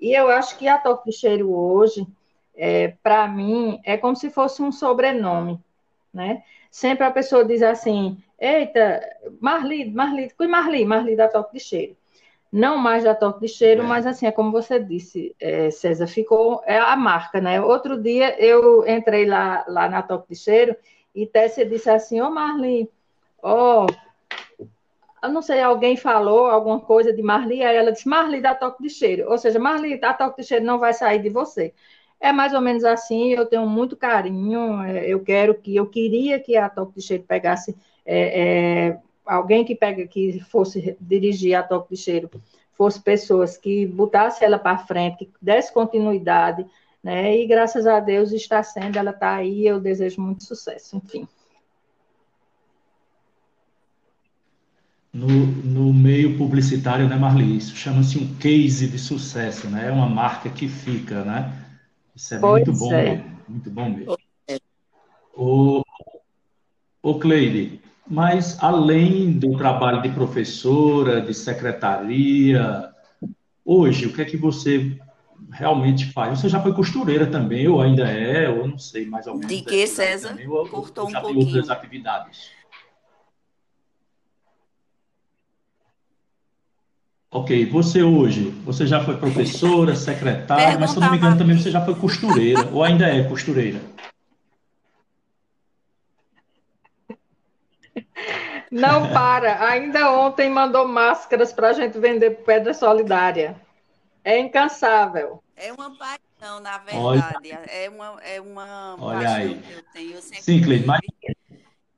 E 0.00 0.12
eu 0.12 0.28
acho 0.28 0.58
que 0.58 0.66
a 0.66 0.78
Toque 0.78 1.08
de 1.08 1.16
Cheiro 1.16 1.54
hoje, 1.54 2.04
é, 2.56 2.88
para 3.04 3.28
mim, 3.28 3.80
é 3.84 3.96
como 3.96 4.16
se 4.16 4.30
fosse 4.30 4.60
um 4.60 4.72
sobrenome, 4.72 5.60
né? 6.12 6.42
Sempre 6.72 7.06
a 7.06 7.10
pessoa 7.12 7.44
diz 7.44 7.62
assim, 7.62 8.20
eita, 8.36 9.00
Marli, 9.40 9.92
Marli, 9.92 10.28
fui 10.36 10.48
Marli, 10.48 10.84
Marli 10.84 11.14
da 11.14 11.28
Toque 11.28 11.52
de 11.52 11.60
Cheiro. 11.60 11.96
Não 12.52 12.76
mais 12.76 13.04
da 13.04 13.14
Toque 13.14 13.40
de 13.42 13.48
Cheiro, 13.48 13.82
é. 13.82 13.86
mas 13.86 14.06
assim, 14.06 14.26
é 14.26 14.32
como 14.32 14.50
você 14.50 14.80
disse, 14.80 15.36
é, 15.38 15.70
César, 15.70 16.08
ficou, 16.08 16.60
é 16.66 16.78
a 16.78 16.96
marca, 16.96 17.40
né? 17.40 17.60
Outro 17.60 18.00
dia 18.00 18.36
eu 18.42 18.86
entrei 18.88 19.24
lá, 19.24 19.64
lá 19.68 19.88
na 19.88 20.02
Toque 20.02 20.30
de 20.30 20.36
Cheiro 20.36 20.76
e 21.14 21.26
Tessia 21.26 21.64
disse 21.64 21.88
assim, 21.88 22.20
ô 22.20 22.26
oh, 22.26 22.30
Marli, 22.30 22.90
ó, 23.40 23.86
oh, 23.86 24.66
eu 25.22 25.28
não 25.28 25.42
sei, 25.42 25.60
alguém 25.60 25.96
falou 25.96 26.46
alguma 26.46 26.80
coisa 26.80 27.12
de 27.12 27.22
Marli, 27.22 27.62
aí 27.62 27.76
ela 27.76 27.92
disse, 27.92 28.08
Marli 28.08 28.40
da 28.40 28.54
Toque 28.54 28.82
de 28.82 28.90
Cheiro, 28.90 29.30
ou 29.30 29.38
seja, 29.38 29.58
Marli, 29.58 30.00
a 30.02 30.14
Toque 30.14 30.40
de 30.40 30.48
Cheiro 30.48 30.64
não 30.64 30.78
vai 30.78 30.92
sair 30.92 31.22
de 31.22 31.28
você. 31.28 31.72
É 32.18 32.32
mais 32.32 32.52
ou 32.52 32.60
menos 32.60 32.84
assim, 32.84 33.32
eu 33.32 33.46
tenho 33.46 33.66
muito 33.66 33.96
carinho, 33.96 34.82
é, 34.82 35.06
eu 35.06 35.20
quero 35.22 35.54
que, 35.54 35.76
eu 35.76 35.86
queria 35.86 36.40
que 36.40 36.56
a 36.56 36.68
Toque 36.68 36.96
de 36.96 37.02
Cheiro 37.02 37.24
pegasse 37.24 37.76
é, 38.04 38.88
é, 38.88 38.98
alguém 39.24 39.64
que 39.64 39.74
pega, 39.74 40.06
que 40.06 40.40
fosse 40.40 40.96
dirigir 41.00 41.54
a 41.54 41.62
Toque 41.62 41.94
de 41.94 42.00
Cheiro, 42.00 42.30
fosse 42.72 43.00
pessoas 43.00 43.56
que 43.56 43.86
botasse 43.86 44.44
ela 44.44 44.58
para 44.58 44.78
frente, 44.78 45.26
que 45.26 45.32
desse 45.40 45.72
continuidade, 45.72 46.66
né? 47.02 47.36
E 47.36 47.46
graças 47.46 47.86
a 47.86 48.00
Deus 48.00 48.32
está 48.32 48.62
sendo, 48.62 48.98
ela 48.98 49.10
está 49.10 49.34
aí, 49.34 49.66
eu 49.66 49.80
desejo 49.80 50.20
muito 50.20 50.44
sucesso, 50.44 50.96
enfim. 50.96 51.28
No, 55.12 55.26
no 55.26 55.92
meio 55.92 56.38
publicitário, 56.38 57.08
né, 57.08 57.16
Marli? 57.16 57.56
Isso 57.56 57.74
chama-se 57.74 58.16
um 58.16 58.36
case 58.36 58.86
de 58.86 58.98
sucesso, 58.98 59.68
né? 59.68 59.88
É 59.88 59.90
uma 59.90 60.08
marca 60.08 60.48
que 60.48 60.68
fica, 60.68 61.24
né? 61.24 61.52
Isso 62.14 62.34
é 62.34 62.38
pois 62.38 62.66
muito 62.66 62.78
bom, 62.78 62.94
é. 62.94 63.24
muito 63.48 63.70
bom 63.70 63.90
mesmo. 63.90 64.16
O, 65.34 65.82
o 67.02 67.18
Cleide, 67.18 67.80
mas 68.10 68.60
além 68.60 69.30
do 69.30 69.56
trabalho 69.56 70.02
de 70.02 70.08
professora, 70.08 71.20
de 71.20 71.32
secretaria, 71.32 72.90
hoje, 73.64 74.06
o 74.06 74.12
que 74.12 74.20
é 74.20 74.24
que 74.24 74.36
você 74.36 74.98
realmente 75.52 76.12
faz? 76.12 76.40
Você 76.40 76.48
já 76.48 76.60
foi 76.60 76.74
costureira 76.74 77.24
também, 77.24 77.68
ou 77.68 77.80
ainda 77.80 78.02
é, 78.08 78.48
ou 78.48 78.66
não 78.66 78.78
sei, 78.78 79.06
mais 79.06 79.28
ou 79.28 79.34
menos. 79.34 79.48
De 79.48 79.62
que, 79.62 79.86
César? 79.86 80.30
Também, 80.30 80.48
ou, 80.48 80.68
Cortou 80.68 81.04
ou 81.04 81.10
já 81.10 81.20
um 81.20 81.22
pouquinho. 81.22 81.46
outras 81.46 81.70
atividades? 81.70 82.50
Ok, 87.32 87.64
você 87.66 88.02
hoje, 88.02 88.50
você 88.64 88.88
já 88.88 89.04
foi 89.04 89.16
professora, 89.16 89.94
secretária, 89.94 90.76
mas 90.80 90.90
se 90.90 90.96
eu 90.96 91.00
não 91.00 91.12
me 91.12 91.16
engano 91.16 91.38
também 91.38 91.56
você 91.56 91.70
já 91.70 91.80
foi 91.84 91.94
costureira, 91.94 92.68
ou 92.72 92.82
ainda 92.82 93.06
é 93.06 93.22
costureira? 93.22 93.80
Não 98.70 99.12
para, 99.12 99.66
ainda 99.66 100.12
ontem 100.12 100.48
mandou 100.48 100.86
máscaras 100.86 101.52
para 101.52 101.70
a 101.70 101.72
gente 101.72 101.98
vender 101.98 102.42
Pedra 102.44 102.72
Solidária. 102.72 103.60
É 104.22 104.38
incansável. 104.38 105.42
É 105.56 105.72
uma 105.72 105.96
paixão, 105.96 106.60
na 106.60 106.78
verdade. 106.78 107.52
Olha, 107.52 107.64
é 107.68 107.90
uma, 107.90 108.20
é 108.22 108.40
uma 108.40 108.96
olha 108.98 109.26
paixão 109.26 109.50
aí. 109.50 109.58
que 109.60 109.72
eu 109.72 109.82
tenho. 109.92 110.12
Eu 110.12 110.22
Sim, 110.22 110.62
Cleide, 110.62 110.86
mas... 110.86 111.00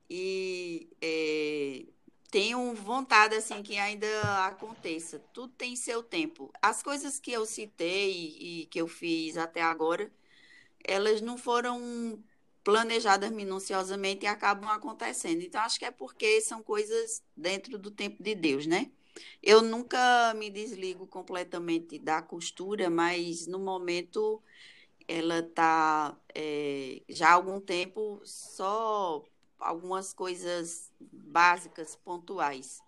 E 0.09 0.89
é, 1.01 1.85
tenho 2.29 2.73
vontade 2.73 3.35
assim 3.35 3.61
que 3.61 3.77
ainda 3.77 4.07
aconteça. 4.45 5.21
Tudo 5.31 5.53
tem 5.53 5.75
seu 5.75 6.01
tempo. 6.01 6.51
As 6.61 6.81
coisas 6.81 7.19
que 7.19 7.31
eu 7.31 7.45
citei 7.45 8.35
e 8.39 8.65
que 8.65 8.81
eu 8.81 8.87
fiz 8.87 9.37
até 9.37 9.61
agora, 9.61 10.11
elas 10.83 11.21
não 11.21 11.37
foram 11.37 12.19
planejadas 12.63 13.31
minuciosamente 13.31 14.25
e 14.25 14.27
acabam 14.27 14.69
acontecendo. 14.69 15.41
Então 15.41 15.61
acho 15.61 15.79
que 15.79 15.85
é 15.85 15.91
porque 15.91 16.41
são 16.41 16.63
coisas 16.63 17.21
dentro 17.35 17.77
do 17.77 17.91
tempo 17.91 18.21
de 18.23 18.35
Deus, 18.35 18.65
né? 18.65 18.91
Eu 19.41 19.61
nunca 19.61 20.33
me 20.35 20.49
desligo 20.49 21.05
completamente 21.05 21.99
da 21.99 22.21
costura, 22.21 22.89
mas 22.89 23.45
no 23.47 23.59
momento 23.59 24.41
ela 25.07 25.39
está 25.39 26.17
é, 26.33 27.01
já 27.09 27.29
há 27.29 27.33
algum 27.33 27.59
tempo 27.59 28.21
só 28.23 29.23
algumas 29.59 30.13
coisas 30.13 30.91
básicas, 30.99 31.95
pontuais. 31.95 32.81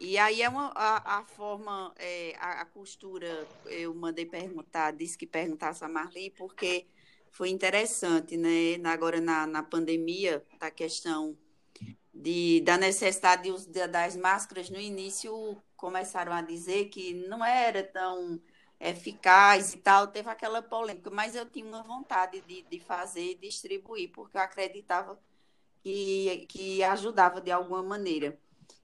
E 0.00 0.16
aí 0.16 0.42
é 0.42 0.48
uma, 0.48 0.68
a, 0.76 1.18
a 1.18 1.24
forma, 1.24 1.92
é, 1.96 2.34
a, 2.38 2.60
a, 2.60 2.64
costura, 2.64 3.48
eu 3.66 3.92
mandei 3.94 4.24
perguntar, 4.24 4.92
disse 4.92 5.18
que 5.18 5.26
perguntasse 5.26 5.84
a 5.84 5.88
Marli, 5.88 6.30
porque 6.30 6.86
foi 7.30 7.50
interessante, 7.50 8.36
né? 8.36 8.76
Agora 8.84 9.20
na, 9.20 9.46
na 9.46 9.62
pandemia, 9.62 10.44
da 10.58 10.70
questão 10.70 11.36
de, 12.12 12.60
da 12.62 12.76
necessidade 12.76 13.44
de 13.44 13.50
uso 13.50 13.70
das 13.70 14.16
máscaras, 14.16 14.70
no 14.70 14.80
início 14.80 15.56
começaram 15.76 16.32
a 16.32 16.42
dizer 16.42 16.86
que 16.86 17.14
não 17.14 17.44
era 17.44 17.82
tão 17.82 18.40
eficaz 18.80 19.74
e 19.74 19.78
tal, 19.78 20.08
teve 20.08 20.28
aquela 20.28 20.62
polêmica, 20.62 21.10
mas 21.10 21.34
eu 21.34 21.46
tinha 21.46 21.66
uma 21.66 21.82
vontade 21.82 22.40
de, 22.42 22.62
de 22.62 22.80
fazer 22.80 23.32
e 23.32 23.34
distribuir, 23.34 24.10
porque 24.12 24.36
eu 24.36 24.40
acreditava 24.40 25.18
que, 25.82 26.46
que 26.48 26.82
ajudava 26.82 27.40
de 27.40 27.50
alguma 27.50 27.82
maneira. 27.82 28.38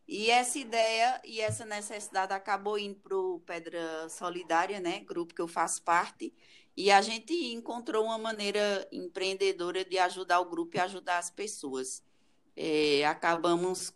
E 0.06 0.30
essa 0.30 0.58
ideia 0.58 1.20
e 1.24 1.40
essa 1.40 1.64
necessidade 1.64 2.32
acabou 2.32 2.78
indo 2.78 2.96
para 2.96 3.16
o 3.16 3.40
Pedra 3.40 4.08
Solidária, 4.08 4.78
né? 4.78 5.00
Grupo 5.00 5.34
que 5.34 5.40
eu 5.40 5.48
faço 5.48 5.82
parte. 5.82 6.32
E 6.76 6.90
a 6.90 7.00
gente 7.00 7.32
encontrou 7.52 8.04
uma 8.04 8.18
maneira 8.18 8.86
empreendedora 8.90 9.84
de 9.84 9.98
ajudar 9.98 10.40
o 10.40 10.44
grupo 10.44 10.76
e 10.76 10.80
ajudar 10.80 11.18
as 11.18 11.30
pessoas. 11.30 12.02
É, 12.56 13.04
acabamos 13.06 13.92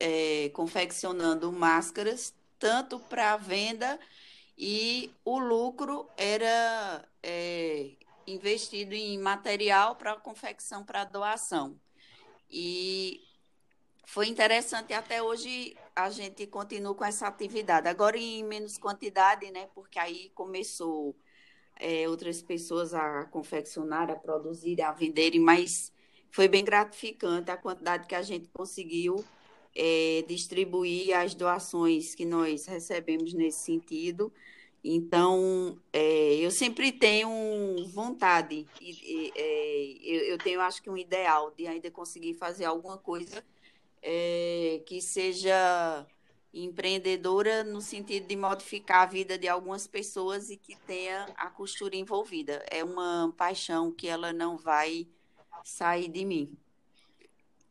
é, 0.00 0.50
confeccionando 0.50 1.52
máscaras, 1.52 2.34
tanto 2.58 2.98
para 2.98 3.36
venda 3.36 3.98
e 4.56 5.14
o 5.24 5.38
lucro 5.38 6.08
era 6.16 7.08
é, 7.22 7.92
investido 8.26 8.94
em 8.94 9.18
material 9.18 9.94
para 9.96 10.16
confecção 10.16 10.84
para 10.84 11.04
doação. 11.04 11.78
E 12.50 13.22
foi 14.04 14.26
interessante 14.26 14.92
até 14.92 15.22
hoje 15.22 15.76
a 15.94 16.10
gente 16.10 16.46
continua 16.46 16.94
com 16.94 17.04
essa 17.04 17.26
atividade. 17.26 17.88
Agora 17.88 18.16
em 18.16 18.42
menos 18.42 18.78
quantidade, 18.78 19.50
né? 19.50 19.68
Porque 19.74 19.98
aí 19.98 20.30
começou 20.30 21.14
é, 21.78 22.08
outras 22.08 22.42
pessoas 22.42 22.92
a 22.94 23.24
confeccionar, 23.26 24.10
a 24.10 24.16
produzir, 24.16 24.80
a 24.82 24.92
venderem, 24.92 25.40
mas 25.40 25.92
foi 26.30 26.48
bem 26.48 26.64
gratificante 26.64 27.50
a 27.50 27.56
quantidade 27.56 28.06
que 28.06 28.14
a 28.14 28.22
gente 28.22 28.48
conseguiu 28.48 29.24
é, 29.74 30.24
distribuir 30.26 31.16
as 31.16 31.34
doações 31.34 32.14
que 32.14 32.24
nós 32.24 32.66
recebemos 32.66 33.32
nesse 33.32 33.60
sentido. 33.60 34.32
Então, 34.82 35.78
é, 35.92 36.36
eu 36.36 36.50
sempre 36.50 36.92
tenho 36.92 37.28
vontade, 37.88 38.66
e, 38.80 38.90
e, 38.90 39.32
é, 39.34 39.98
eu, 40.02 40.20
eu, 40.32 40.38
tenho, 40.38 40.60
acho 40.60 40.82
que, 40.82 40.88
um 40.88 40.96
ideal 40.96 41.52
de 41.56 41.66
ainda 41.66 41.90
conseguir 41.90 42.34
fazer 42.34 42.64
alguma 42.64 42.96
coisa 42.96 43.44
é, 44.02 44.80
que 44.86 45.00
seja 45.00 46.06
empreendedora 46.52 47.62
no 47.62 47.80
sentido 47.80 48.26
de 48.26 48.36
modificar 48.36 49.02
a 49.02 49.06
vida 49.06 49.38
de 49.38 49.48
algumas 49.48 49.86
pessoas 49.86 50.50
e 50.50 50.56
que 50.56 50.76
tenha 50.76 51.26
a 51.36 51.50
costura 51.50 51.96
envolvida. 51.96 52.64
É 52.70 52.82
uma 52.82 53.32
paixão 53.36 53.92
que 53.92 54.08
ela 54.08 54.32
não 54.32 54.56
vai 54.56 55.06
sair 55.64 56.08
de 56.08 56.24
mim. 56.24 56.56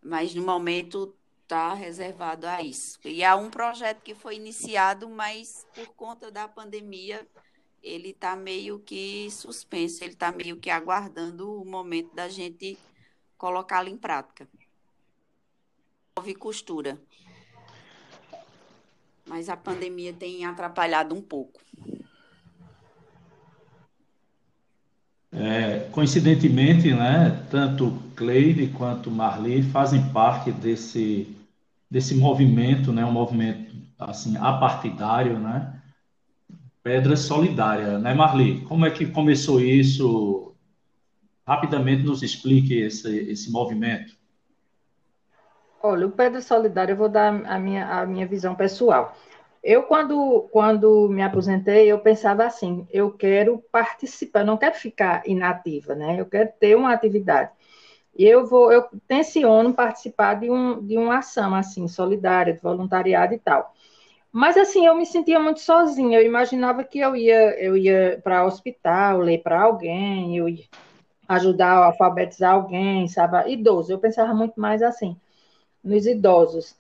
Mas 0.02 0.34
no 0.34 0.44
momento 0.44 1.16
está 1.44 1.74
reservado 1.74 2.46
a 2.46 2.62
isso. 2.62 3.00
E 3.06 3.24
há 3.24 3.36
um 3.36 3.50
projeto 3.50 4.02
que 4.02 4.14
foi 4.14 4.36
iniciado, 4.36 5.10
mas 5.10 5.66
por 5.74 5.88
conta 5.96 6.30
da 6.30 6.48
pandemia, 6.48 7.28
ele 7.82 8.10
está 8.10 8.36
meio 8.36 8.80
que 8.80 9.30
suspenso, 9.32 10.04
ele 10.04 10.14
está 10.14 10.32
meio 10.32 10.58
que 10.58 10.70
aguardando 10.70 11.62
o 11.62 11.66
momento 11.66 12.14
da 12.14 12.28
gente 12.28 12.78
colocá-lo 13.38 13.88
em 13.88 13.98
prática. 13.98 14.48
Houve 16.18 16.36
costura. 16.36 17.02
Mas 19.28 19.50
a 19.50 19.58
pandemia 19.58 20.14
tem 20.14 20.46
atrapalhado 20.46 21.14
um 21.14 21.22
pouco. 21.22 21.60
É, 25.32 25.88
coincidentemente, 25.92 26.92
né, 26.94 27.46
tanto 27.52 28.02
Cleide 28.16 28.68
quanto 28.68 29.12
Marli 29.12 29.62
fazem 29.62 30.02
parte 30.10 30.52
desse, 30.52 31.28
desse 31.92 32.16
movimento, 32.16 32.92
né, 32.92 33.06
um 33.06 33.12
movimento 33.12 33.76
assim 34.00 34.38
apartidário, 34.38 35.38
né, 35.38 35.82
Pedra 36.82 37.18
Solidária, 37.18 38.00
né, 38.00 38.14
Marli? 38.14 38.62
Como 38.62 38.86
é 38.86 38.90
que 38.90 39.06
começou 39.06 39.60
isso? 39.60 40.56
Rapidamente 41.46 42.04
nos 42.04 42.24
explique 42.24 42.74
esse, 42.74 43.14
esse 43.30 43.52
movimento. 43.52 44.16
Olha, 45.88 46.06
o 46.06 46.12
Pedra 46.12 46.42
Solidária, 46.42 46.92
eu 46.92 46.98
vou 46.98 47.08
dar 47.08 47.30
a 47.46 47.58
minha, 47.58 47.88
a 47.88 48.06
minha 48.06 48.28
visão 48.28 48.54
pessoal. 48.54 49.16
Eu, 49.64 49.84
quando, 49.84 50.42
quando 50.52 51.08
me 51.08 51.22
aposentei, 51.24 51.90
eu 51.90 51.98
pensava 52.00 52.46
assim, 52.46 52.86
eu 52.92 53.10
quero 53.12 53.64
participar, 53.72 54.44
não 54.44 54.58
quero 54.58 54.76
ficar 54.76 55.24
inativa, 55.26 55.96
né? 55.96 56.20
Eu 56.20 56.26
quero 56.26 56.52
ter 56.60 56.76
uma 56.76 56.92
atividade. 56.92 57.52
E 58.18 58.26
eu 58.26 58.46
vou, 58.46 58.70
eu 58.70 58.86
tenciono 59.08 59.74
participar 59.74 60.34
de, 60.34 60.52
um, 60.52 60.86
de 60.86 60.98
uma 60.98 61.20
ação, 61.20 61.56
assim, 61.56 61.88
solidária, 61.88 62.54
de 62.54 62.60
voluntariado 62.60 63.34
e 63.34 63.40
tal. 63.40 63.74
Mas, 64.30 64.58
assim, 64.58 64.86
eu 64.86 64.94
me 64.94 65.06
sentia 65.06 65.40
muito 65.40 65.62
sozinha, 65.62 66.20
eu 66.20 66.26
imaginava 66.26 66.84
que 66.84 67.00
eu 67.00 67.16
ia, 67.16 67.58
eu 67.64 67.78
ia 67.78 68.20
para 68.22 68.46
hospital, 68.46 69.20
ler 69.20 69.42
para 69.42 69.62
alguém, 69.62 70.36
eu 70.36 70.50
ia 70.50 70.66
ajudar 71.30 71.72
a 71.72 71.86
alfabetizar 71.86 72.56
alguém, 72.56 73.08
sabe? 73.08 73.54
Idoso, 73.54 73.94
eu 73.94 74.00
pensava 74.00 74.34
muito 74.34 74.60
mais 74.60 74.82
assim, 74.82 75.18
nos 75.88 76.06
idosos. 76.06 76.76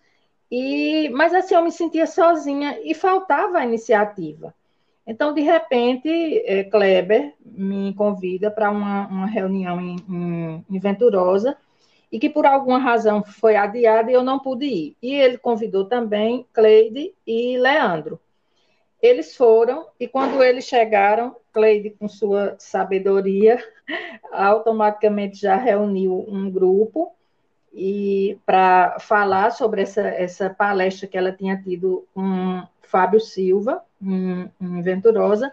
E, 0.51 1.09
mas 1.09 1.33
assim, 1.33 1.55
eu 1.55 1.63
me 1.63 1.71
sentia 1.71 2.07
sozinha 2.07 2.79
e 2.83 2.93
faltava 2.93 3.59
a 3.59 3.65
iniciativa. 3.65 4.53
Então, 5.05 5.33
de 5.33 5.41
repente, 5.41 6.09
é, 6.45 6.65
Kleber 6.65 7.33
me 7.45 7.93
convida 7.93 8.51
para 8.51 8.69
uma, 8.69 9.07
uma, 9.07 9.25
reunião 9.25 9.79
em, 9.79 9.95
em, 10.09 10.65
em, 10.69 10.79
Venturosa 10.79 11.57
e 12.11 12.19
que 12.19 12.29
por 12.29 12.45
alguma 12.45 12.77
razão 12.77 13.23
foi 13.23 13.55
adiada 13.55 14.11
e 14.11 14.13
eu 14.13 14.23
não 14.23 14.39
pude 14.39 14.65
ir. 14.65 14.97
E 15.01 15.13
ele 15.13 15.37
convidou 15.37 15.85
também 15.85 16.45
Cleide 16.53 17.13
e 17.25 17.57
Leandro. 17.57 18.19
Eles 19.01 19.35
foram 19.35 19.87
e 19.99 20.07
quando 20.07 20.43
eles 20.43 20.65
chegaram, 20.65 21.35
Cleide, 21.53 21.91
com 21.91 22.09
sua 22.09 22.55
sabedoria, 22.59 23.63
automaticamente 24.31 25.39
já 25.39 25.55
reuniu 25.55 26.25
um 26.27 26.49
grupo 26.51 27.16
e 27.73 28.39
para 28.45 28.97
falar 28.99 29.51
sobre 29.51 29.81
essa, 29.81 30.01
essa 30.01 30.49
palestra 30.49 31.07
que 31.07 31.17
ela 31.17 31.31
tinha 31.31 31.61
tido 31.61 32.07
com 32.13 32.63
Fábio 32.81 33.19
Silva, 33.19 33.83
em, 34.01 34.49
em 34.59 34.81
Venturosa, 34.81 35.51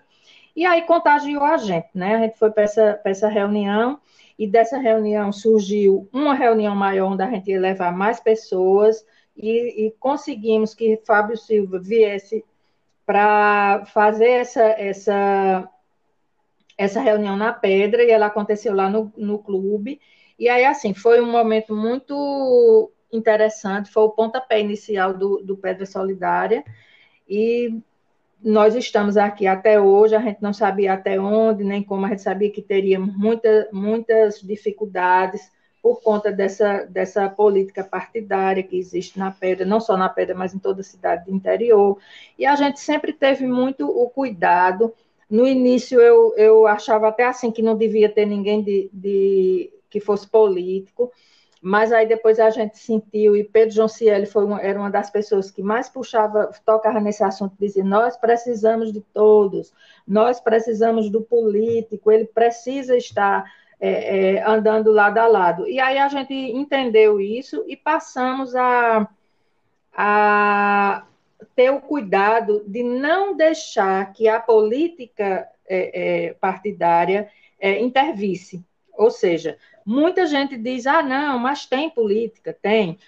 e 0.56 0.64
aí 0.64 0.82
contagiou 0.82 1.42
a 1.42 1.56
gente, 1.56 1.88
né? 1.94 2.14
A 2.14 2.18
gente 2.20 2.38
foi 2.38 2.50
para 2.50 2.62
essa, 2.62 3.00
essa 3.04 3.28
reunião, 3.28 3.98
e 4.38 4.46
dessa 4.46 4.78
reunião 4.78 5.32
surgiu 5.32 6.08
uma 6.12 6.34
reunião 6.34 6.74
maior, 6.74 7.12
onde 7.12 7.22
a 7.22 7.30
gente 7.30 7.50
ia 7.50 7.60
levar 7.60 7.92
mais 7.92 8.20
pessoas, 8.20 9.04
e, 9.36 9.86
e 9.86 9.90
conseguimos 9.98 10.74
que 10.74 11.00
Fábio 11.04 11.36
Silva 11.36 11.78
viesse 11.78 12.44
para 13.04 13.84
fazer 13.86 14.30
essa, 14.30 14.62
essa, 14.62 15.68
essa 16.78 17.00
reunião 17.00 17.36
na 17.36 17.52
Pedra, 17.52 18.02
e 18.02 18.10
ela 18.10 18.26
aconteceu 18.26 18.74
lá 18.74 18.88
no, 18.88 19.12
no 19.16 19.38
clube, 19.40 20.00
e 20.38 20.48
aí, 20.48 20.64
assim, 20.64 20.94
foi 20.94 21.20
um 21.20 21.30
momento 21.30 21.74
muito 21.74 22.90
interessante, 23.12 23.90
foi 23.90 24.02
o 24.02 24.10
pontapé 24.10 24.60
inicial 24.60 25.14
do, 25.14 25.38
do 25.38 25.56
Pedra 25.56 25.86
Solidária, 25.86 26.64
e 27.28 27.80
nós 28.42 28.74
estamos 28.74 29.16
aqui 29.16 29.46
até 29.46 29.80
hoje, 29.80 30.14
a 30.14 30.20
gente 30.20 30.42
não 30.42 30.52
sabia 30.52 30.92
até 30.92 31.18
onde, 31.18 31.64
nem 31.64 31.82
como, 31.82 32.04
a 32.04 32.10
gente 32.10 32.22
sabia 32.22 32.50
que 32.50 32.60
teria 32.60 32.98
muita, 32.98 33.68
muitas 33.72 34.40
dificuldades 34.40 35.50
por 35.80 36.02
conta 36.02 36.32
dessa, 36.32 36.84
dessa 36.84 37.28
política 37.28 37.84
partidária 37.84 38.62
que 38.62 38.78
existe 38.78 39.18
na 39.18 39.30
Pedra, 39.30 39.66
não 39.66 39.80
só 39.80 39.96
na 39.96 40.08
Pedra, 40.08 40.34
mas 40.34 40.54
em 40.54 40.58
toda 40.58 40.80
a 40.80 40.84
cidade 40.84 41.26
do 41.26 41.34
interior, 41.34 41.98
e 42.38 42.44
a 42.44 42.56
gente 42.56 42.80
sempre 42.80 43.12
teve 43.12 43.46
muito 43.46 43.86
o 43.86 44.08
cuidado, 44.08 44.92
no 45.30 45.46
início 45.46 46.00
eu, 46.00 46.34
eu 46.36 46.66
achava 46.66 47.08
até 47.08 47.24
assim 47.24 47.50
que 47.50 47.62
não 47.62 47.76
devia 47.76 48.08
ter 48.08 48.26
ninguém 48.26 48.62
de, 48.62 48.90
de 48.92 49.73
que 49.94 50.00
fosse 50.00 50.26
político, 50.26 51.12
mas 51.62 51.92
aí 51.92 52.04
depois 52.04 52.40
a 52.40 52.50
gente 52.50 52.76
sentiu, 52.76 53.36
e 53.36 53.44
Pedro 53.44 53.76
João 53.76 53.86
Cieli 53.86 54.26
foi 54.26 54.44
uma, 54.44 54.60
era 54.60 54.78
uma 54.78 54.90
das 54.90 55.08
pessoas 55.08 55.52
que 55.52 55.62
mais 55.62 55.88
puxava, 55.88 56.50
tocava 56.66 57.00
nesse 57.00 57.22
assunto, 57.22 57.54
dizia, 57.58 57.84
nós 57.84 58.16
precisamos 58.16 58.92
de 58.92 59.00
todos, 59.00 59.72
nós 60.06 60.40
precisamos 60.40 61.08
do 61.08 61.22
político, 61.22 62.10
ele 62.10 62.26
precisa 62.26 62.96
estar 62.96 63.44
é, 63.78 64.34
é, 64.34 64.42
andando 64.44 64.90
lado 64.90 65.18
a 65.18 65.28
lado. 65.28 65.68
E 65.68 65.78
aí 65.78 65.96
a 65.96 66.08
gente 66.08 66.34
entendeu 66.34 67.20
isso 67.20 67.64
e 67.68 67.76
passamos 67.76 68.56
a, 68.56 69.08
a 69.92 71.06
ter 71.54 71.70
o 71.70 71.80
cuidado 71.80 72.64
de 72.66 72.82
não 72.82 73.36
deixar 73.36 74.12
que 74.12 74.26
a 74.26 74.40
política 74.40 75.48
é, 75.66 76.26
é 76.26 76.34
partidária 76.34 77.30
é, 77.60 77.80
intervisse. 77.80 78.62
Ou 78.96 79.10
seja, 79.10 79.58
Muita 79.84 80.26
gente 80.26 80.56
diz: 80.56 80.86
ah, 80.86 81.02
não, 81.02 81.38
mas 81.38 81.66
tem 81.66 81.90
política, 81.90 82.56
tem. 82.60 82.98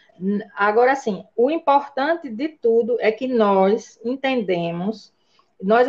Agora, 0.54 0.94
sim, 0.94 1.24
o 1.34 1.50
importante 1.50 2.28
de 2.28 2.48
tudo 2.48 2.98
é 3.00 3.10
que 3.10 3.26
nós 3.26 3.98
entendemos, 4.04 5.12
nós, 5.62 5.88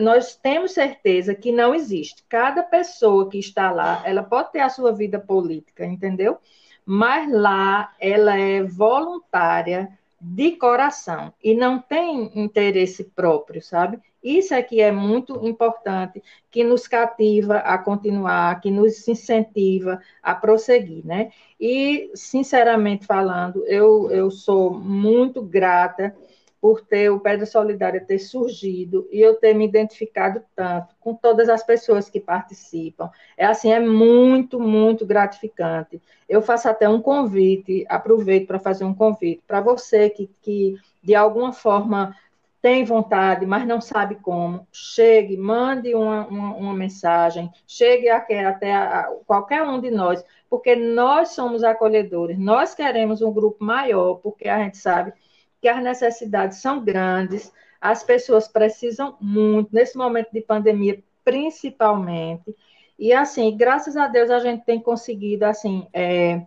nós 0.00 0.34
temos 0.34 0.72
certeza 0.72 1.34
que 1.34 1.52
não 1.52 1.74
existe. 1.74 2.24
Cada 2.28 2.62
pessoa 2.62 3.28
que 3.28 3.38
está 3.38 3.70
lá, 3.70 4.02
ela 4.06 4.22
pode 4.22 4.52
ter 4.52 4.60
a 4.60 4.70
sua 4.70 4.92
vida 4.92 5.18
política, 5.18 5.84
entendeu? 5.84 6.38
Mas 6.84 7.30
lá 7.30 7.94
ela 8.00 8.36
é 8.36 8.62
voluntária 8.62 9.90
de 10.18 10.52
coração 10.52 11.32
e 11.42 11.54
não 11.54 11.78
tem 11.78 12.30
interesse 12.34 13.04
próprio, 13.04 13.60
sabe? 13.60 14.00
Isso 14.22 14.54
é 14.54 14.62
que 14.62 14.80
é 14.80 14.92
muito 14.92 15.46
importante, 15.46 16.22
que 16.50 16.62
nos 16.62 16.86
cativa 16.86 17.56
a 17.56 17.76
continuar, 17.78 18.60
que 18.60 18.70
nos 18.70 19.06
incentiva 19.08 20.00
a 20.22 20.34
prosseguir, 20.34 21.04
né? 21.04 21.30
E, 21.60 22.10
sinceramente 22.14 23.06
falando, 23.06 23.64
eu, 23.66 24.10
eu 24.10 24.30
sou 24.30 24.72
muito 24.72 25.42
grata 25.42 26.14
por 26.62 26.80
ter 26.80 27.10
o 27.10 27.18
Pedra 27.18 27.44
Solidária 27.44 28.00
ter 28.00 28.20
surgido 28.20 29.08
e 29.10 29.20
eu 29.20 29.34
ter 29.34 29.52
me 29.52 29.64
identificado 29.64 30.40
tanto 30.54 30.94
com 31.00 31.12
todas 31.12 31.48
as 31.48 31.64
pessoas 31.64 32.08
que 32.08 32.20
participam. 32.20 33.10
É 33.36 33.44
assim, 33.44 33.72
é 33.72 33.80
muito, 33.80 34.60
muito 34.60 35.04
gratificante. 35.04 36.00
Eu 36.28 36.40
faço 36.40 36.68
até 36.68 36.88
um 36.88 37.02
convite, 37.02 37.84
aproveito 37.88 38.46
para 38.46 38.60
fazer 38.60 38.84
um 38.84 38.94
convite 38.94 39.42
para 39.44 39.60
você 39.60 40.08
que, 40.08 40.30
que 40.40 40.76
de 41.02 41.16
alguma 41.16 41.52
forma 41.52 42.14
tem 42.62 42.84
vontade, 42.84 43.44
mas 43.44 43.66
não 43.66 43.80
sabe 43.80 44.14
como, 44.14 44.66
chegue, 44.70 45.36
mande 45.36 45.96
uma, 45.96 46.24
uma, 46.28 46.54
uma 46.54 46.72
mensagem, 46.72 47.50
chegue 47.66 48.08
até, 48.08 48.44
até 48.44 48.72
a, 48.72 49.12
qualquer 49.26 49.64
um 49.64 49.80
de 49.80 49.90
nós, 49.90 50.24
porque 50.48 50.76
nós 50.76 51.30
somos 51.30 51.64
acolhedores, 51.64 52.38
nós 52.38 52.72
queremos 52.72 53.20
um 53.20 53.32
grupo 53.32 53.64
maior, 53.64 54.14
porque 54.22 54.48
a 54.48 54.62
gente 54.62 54.78
sabe 54.78 55.12
que 55.60 55.68
as 55.68 55.82
necessidades 55.82 56.58
são 56.58 56.84
grandes, 56.84 57.52
as 57.80 58.04
pessoas 58.04 58.46
precisam 58.46 59.16
muito, 59.20 59.70
nesse 59.72 59.98
momento 59.98 60.30
de 60.32 60.40
pandemia, 60.40 61.02
principalmente, 61.24 62.54
e 62.96 63.12
assim, 63.12 63.56
graças 63.56 63.96
a 63.96 64.06
Deus 64.06 64.30
a 64.30 64.38
gente 64.38 64.64
tem 64.64 64.78
conseguido, 64.78 65.44
assim, 65.46 65.88
é, 65.92 66.46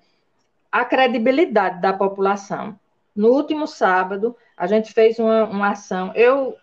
a 0.71 0.85
credibilidade 0.85 1.81
da 1.81 1.91
população. 1.91 2.79
No 3.13 3.29
último 3.29 3.67
sábado, 3.67 4.35
a 4.57 4.67
gente 4.67 4.93
fez 4.93 5.19
uma, 5.19 5.45
uma 5.45 5.71
ação. 5.71 6.11
Eu, 6.15 6.55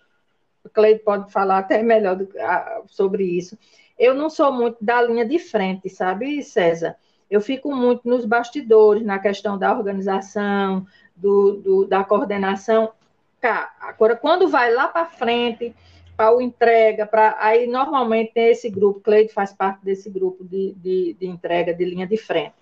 Cleide 0.73 1.01
pode 1.01 1.31
falar 1.33 1.59
até 1.59 1.83
melhor 1.83 2.17
do, 2.17 2.29
a, 2.39 2.83
sobre 2.87 3.25
isso. 3.25 3.59
Eu 3.99 4.15
não 4.15 4.31
sou 4.31 4.53
muito 4.53 4.79
da 4.81 5.03
linha 5.03 5.25
de 5.25 5.39
frente, 5.39 5.89
sabe, 5.89 6.43
César? 6.43 6.97
Eu 7.31 7.41
fico 7.41 7.75
muito 7.75 8.09
nos 8.09 8.25
bastidores, 8.25 9.05
na 9.05 9.19
questão 9.19 9.59
da 9.59 9.77
organização, 9.77 10.87
do, 11.15 11.53
do 11.57 11.87
da 11.87 12.05
coordenação. 12.05 12.93
Tá, 13.41 13.75
agora, 13.81 14.17
quando 14.17 14.49
vai 14.49 14.73
lá 14.73 14.89
para 14.89 15.07
frente, 15.07 15.75
para 16.17 16.35
o 16.35 16.41
entrega, 16.41 17.07
para 17.07 17.37
aí 17.39 17.67
normalmente 17.67 18.33
tem 18.33 18.51
esse 18.51 18.69
grupo, 18.71 19.01
Cleide 19.01 19.33
faz 19.33 19.53
parte 19.53 19.85
desse 19.85 20.11
grupo 20.11 20.45
de, 20.45 20.75
de, 20.77 21.17
de 21.19 21.27
entrega 21.27 21.75
de 21.75 21.85
linha 21.85 22.07
de 22.07 22.17
frente 22.17 22.55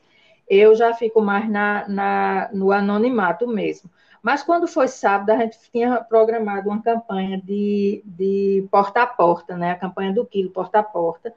eu 0.50 0.74
já 0.74 0.92
fico 0.92 1.22
mais 1.22 1.48
na, 1.48 1.88
na, 1.88 2.50
no 2.52 2.72
anonimato 2.72 3.46
mesmo. 3.46 3.88
Mas 4.22 4.42
quando 4.42 4.68
foi 4.68 4.88
sábado, 4.88 5.30
a 5.30 5.36
gente 5.38 5.58
tinha 5.72 5.96
programado 6.02 6.68
uma 6.68 6.82
campanha 6.82 7.40
de, 7.40 8.02
de 8.04 8.66
porta 8.70 9.02
a 9.02 9.06
porta, 9.06 9.56
né? 9.56 9.72
A 9.72 9.76
campanha 9.78 10.12
do 10.12 10.26
quilo 10.26 10.50
porta 10.50 10.80
a 10.80 10.82
porta, 10.82 11.34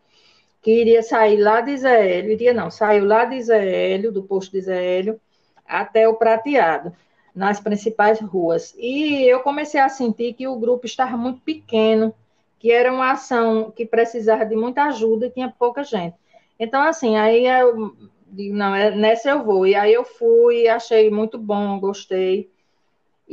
que 0.62 0.72
iria 0.72 1.04
sair 1.04 1.38
lá 1.38 1.62
de 1.62 1.78
Zélio, 1.78 2.32
iria 2.32 2.54
não, 2.54 2.72
saiu 2.72 3.06
lá 3.06 3.26
de 3.26 3.42
Zélio, 3.42 4.12
do 4.12 4.24
posto 4.24 4.52
de 4.52 4.62
Zélio, 4.62 5.20
até 5.66 6.08
o 6.08 6.16
Prateado, 6.16 6.94
nas 7.36 7.60
principais 7.60 8.20
ruas. 8.20 8.74
E 8.78 9.24
eu 9.24 9.42
comecei 9.42 9.80
a 9.80 9.90
sentir 9.90 10.34
que 10.34 10.48
o 10.48 10.56
grupo 10.58 10.86
estava 10.86 11.18
muito 11.18 11.42
pequeno, 11.42 12.14
que 12.60 12.72
era 12.72 12.94
uma 12.94 13.12
ação 13.12 13.72
que 13.72 13.86
precisava 13.86 14.46
de 14.46 14.56
muita 14.56 14.84
ajuda 14.86 15.28
e 15.28 15.32
tinha 15.32 15.50
pouca 15.50 15.84
gente. 15.84 16.16
Então, 16.60 16.82
assim, 16.82 17.18
aí 17.18 17.46
eu 17.46 17.94
digo, 18.34 18.56
não, 18.56 18.74
é, 18.74 18.92
nessa 18.96 19.30
eu 19.32 19.44
vou. 19.44 19.68
E 19.68 19.76
aí 19.76 19.94
eu 19.94 20.06
fui, 20.06 20.68
achei 20.68 21.10
muito 21.10 21.38
bom, 21.38 21.80
gostei. 21.80 22.53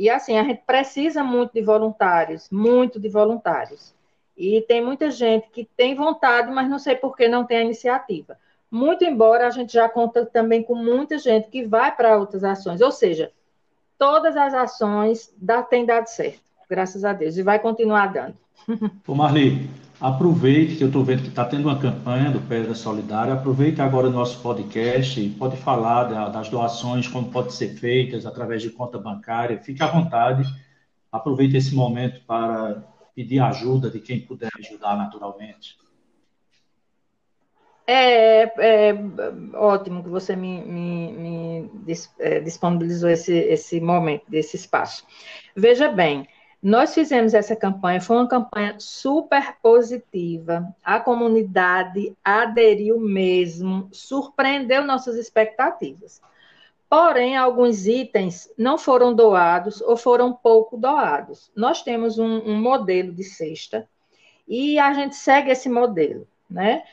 E 0.01 0.09
assim, 0.09 0.35
a 0.35 0.43
gente 0.43 0.63
precisa 0.65 1.23
muito 1.23 1.53
de 1.53 1.61
voluntários, 1.61 2.49
muito 2.49 2.99
de 2.99 3.07
voluntários. 3.07 3.93
E 4.35 4.59
tem 4.61 4.83
muita 4.83 5.11
gente 5.11 5.47
que 5.51 5.63
tem 5.77 5.93
vontade, 5.93 6.51
mas 6.51 6.67
não 6.67 6.79
sei 6.79 6.95
por 6.95 7.15
que 7.15 7.27
não 7.27 7.45
tem 7.45 7.57
a 7.57 7.63
iniciativa. 7.63 8.35
Muito 8.71 9.03
embora 9.03 9.45
a 9.45 9.51
gente 9.51 9.73
já 9.73 9.87
conta 9.87 10.25
também 10.25 10.63
com 10.63 10.73
muita 10.73 11.19
gente 11.19 11.49
que 11.49 11.67
vai 11.67 11.95
para 11.95 12.17
outras 12.17 12.43
ações. 12.43 12.81
Ou 12.81 12.91
seja, 12.91 13.31
todas 13.95 14.35
as 14.35 14.55
ações 14.55 15.31
dá, 15.37 15.61
têm 15.61 15.85
dado 15.85 16.07
certo, 16.07 16.41
graças 16.67 17.05
a 17.05 17.13
Deus, 17.13 17.37
e 17.37 17.43
vai 17.43 17.59
continuar 17.59 18.11
dando. 18.11 18.35
Ô 19.05 19.13
Marli, 19.13 19.69
aproveite 20.01 20.77
que 20.77 20.83
eu 20.83 20.87
estou 20.87 21.03
vendo 21.03 21.21
que 21.21 21.29
está 21.29 21.45
tendo 21.45 21.67
uma 21.67 21.79
campanha 21.79 22.31
do 22.31 22.41
Pedra 22.41 22.73
Solidária, 22.73 23.33
aproveite 23.33 23.81
agora 23.81 24.07
o 24.07 24.11
nosso 24.11 24.41
podcast 24.41 25.21
e 25.21 25.29
pode 25.29 25.55
falar 25.57 26.05
da, 26.05 26.27
das 26.27 26.49
doações, 26.49 27.07
como 27.07 27.29
pode 27.31 27.53
ser 27.53 27.75
feitas 27.75 28.25
através 28.25 28.63
de 28.63 28.71
conta 28.71 28.97
bancária, 28.97 29.61
fique 29.61 29.83
à 29.83 29.87
vontade, 29.87 30.43
aproveite 31.11 31.55
esse 31.55 31.75
momento 31.75 32.19
para 32.25 32.83
pedir 33.15 33.39
ajuda 33.39 33.91
de 33.91 33.99
quem 33.99 34.19
puder 34.19 34.49
ajudar 34.57 34.97
naturalmente. 34.97 35.77
É, 37.85 38.43
é, 38.43 38.95
ótimo 39.53 40.01
que 40.01 40.09
você 40.09 40.35
me, 40.35 40.61
me, 40.61 41.11
me 41.11 41.69
é, 42.19 42.39
disponibilizou 42.39 43.09
esse, 43.09 43.33
esse 43.33 43.79
momento, 43.79 44.23
desse 44.27 44.55
espaço. 44.55 45.05
Veja 45.55 45.89
bem, 45.89 46.27
nós 46.61 46.93
fizemos 46.93 47.33
essa 47.33 47.55
campanha, 47.55 47.99
foi 47.99 48.17
uma 48.17 48.27
campanha 48.27 48.75
super 48.77 49.55
positiva. 49.63 50.67
A 50.83 50.99
comunidade 50.99 52.15
aderiu 52.23 52.99
mesmo, 52.99 53.89
surpreendeu 53.91 54.83
nossas 54.83 55.15
expectativas. 55.15 56.21
Porém, 56.87 57.35
alguns 57.35 57.87
itens 57.87 58.51
não 58.57 58.77
foram 58.77 59.13
doados 59.15 59.81
ou 59.81 59.97
foram 59.97 60.33
pouco 60.33 60.77
doados. 60.77 61.49
Nós 61.55 61.81
temos 61.81 62.19
um, 62.19 62.39
um 62.39 62.61
modelo 62.61 63.11
de 63.11 63.23
cesta 63.23 63.87
e 64.47 64.77
a 64.77 64.93
gente 64.93 65.15
segue 65.15 65.49
esse 65.49 65.69
modelo, 65.69 66.27
né? 66.49 66.83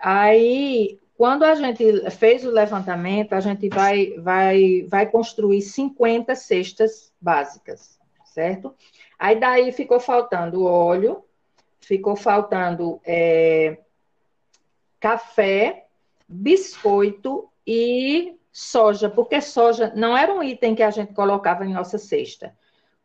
Aí, 0.00 0.98
quando 1.16 1.44
a 1.44 1.54
gente 1.54 2.10
fez 2.10 2.44
o 2.44 2.50
levantamento, 2.50 3.34
a 3.34 3.40
gente 3.40 3.68
vai, 3.68 4.14
vai, 4.18 4.86
vai 4.88 5.06
construir 5.06 5.62
50 5.62 6.34
cestas 6.34 7.12
básicas, 7.20 7.95
certo? 8.36 8.74
Aí 9.18 9.40
daí 9.40 9.72
ficou 9.72 9.98
faltando 9.98 10.66
óleo, 10.66 11.24
ficou 11.80 12.14
faltando 12.14 13.00
é, 13.02 13.78
café, 15.00 15.86
biscoito 16.28 17.48
e 17.66 18.36
soja, 18.52 19.08
porque 19.08 19.40
soja 19.40 19.90
não 19.96 20.14
era 20.14 20.34
um 20.34 20.42
item 20.42 20.74
que 20.74 20.82
a 20.82 20.90
gente 20.90 21.14
colocava 21.14 21.64
em 21.64 21.72
nossa 21.72 21.96
cesta. 21.96 22.54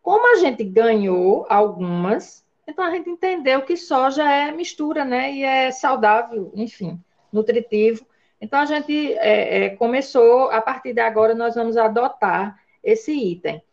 Como 0.02 0.36
a 0.36 0.40
gente 0.40 0.66
ganhou 0.66 1.46
algumas, 1.48 2.46
então 2.68 2.84
a 2.84 2.92
gente 2.92 3.10
entendeu 3.10 3.62
que 3.62 3.78
soja 3.78 4.30
é 4.30 4.52
mistura, 4.52 5.06
né? 5.06 5.32
E 5.32 5.44
é 5.44 5.72
saudável, 5.72 6.52
enfim, 6.56 7.00
nutritivo. 7.32 8.06
Então 8.42 8.60
a 8.60 8.66
gente 8.66 9.14
é, 9.14 9.66
é, 9.66 9.70
começou, 9.78 10.52
a 10.52 10.62
partir 10.62 10.92
de 10.94 11.00
agora, 11.00 11.34
nós 11.34 11.56
vamos 11.56 11.78
adotar 11.78 12.60
esse 12.84 13.14
item. 13.14 13.64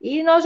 E 0.00 0.22
nós, 0.22 0.44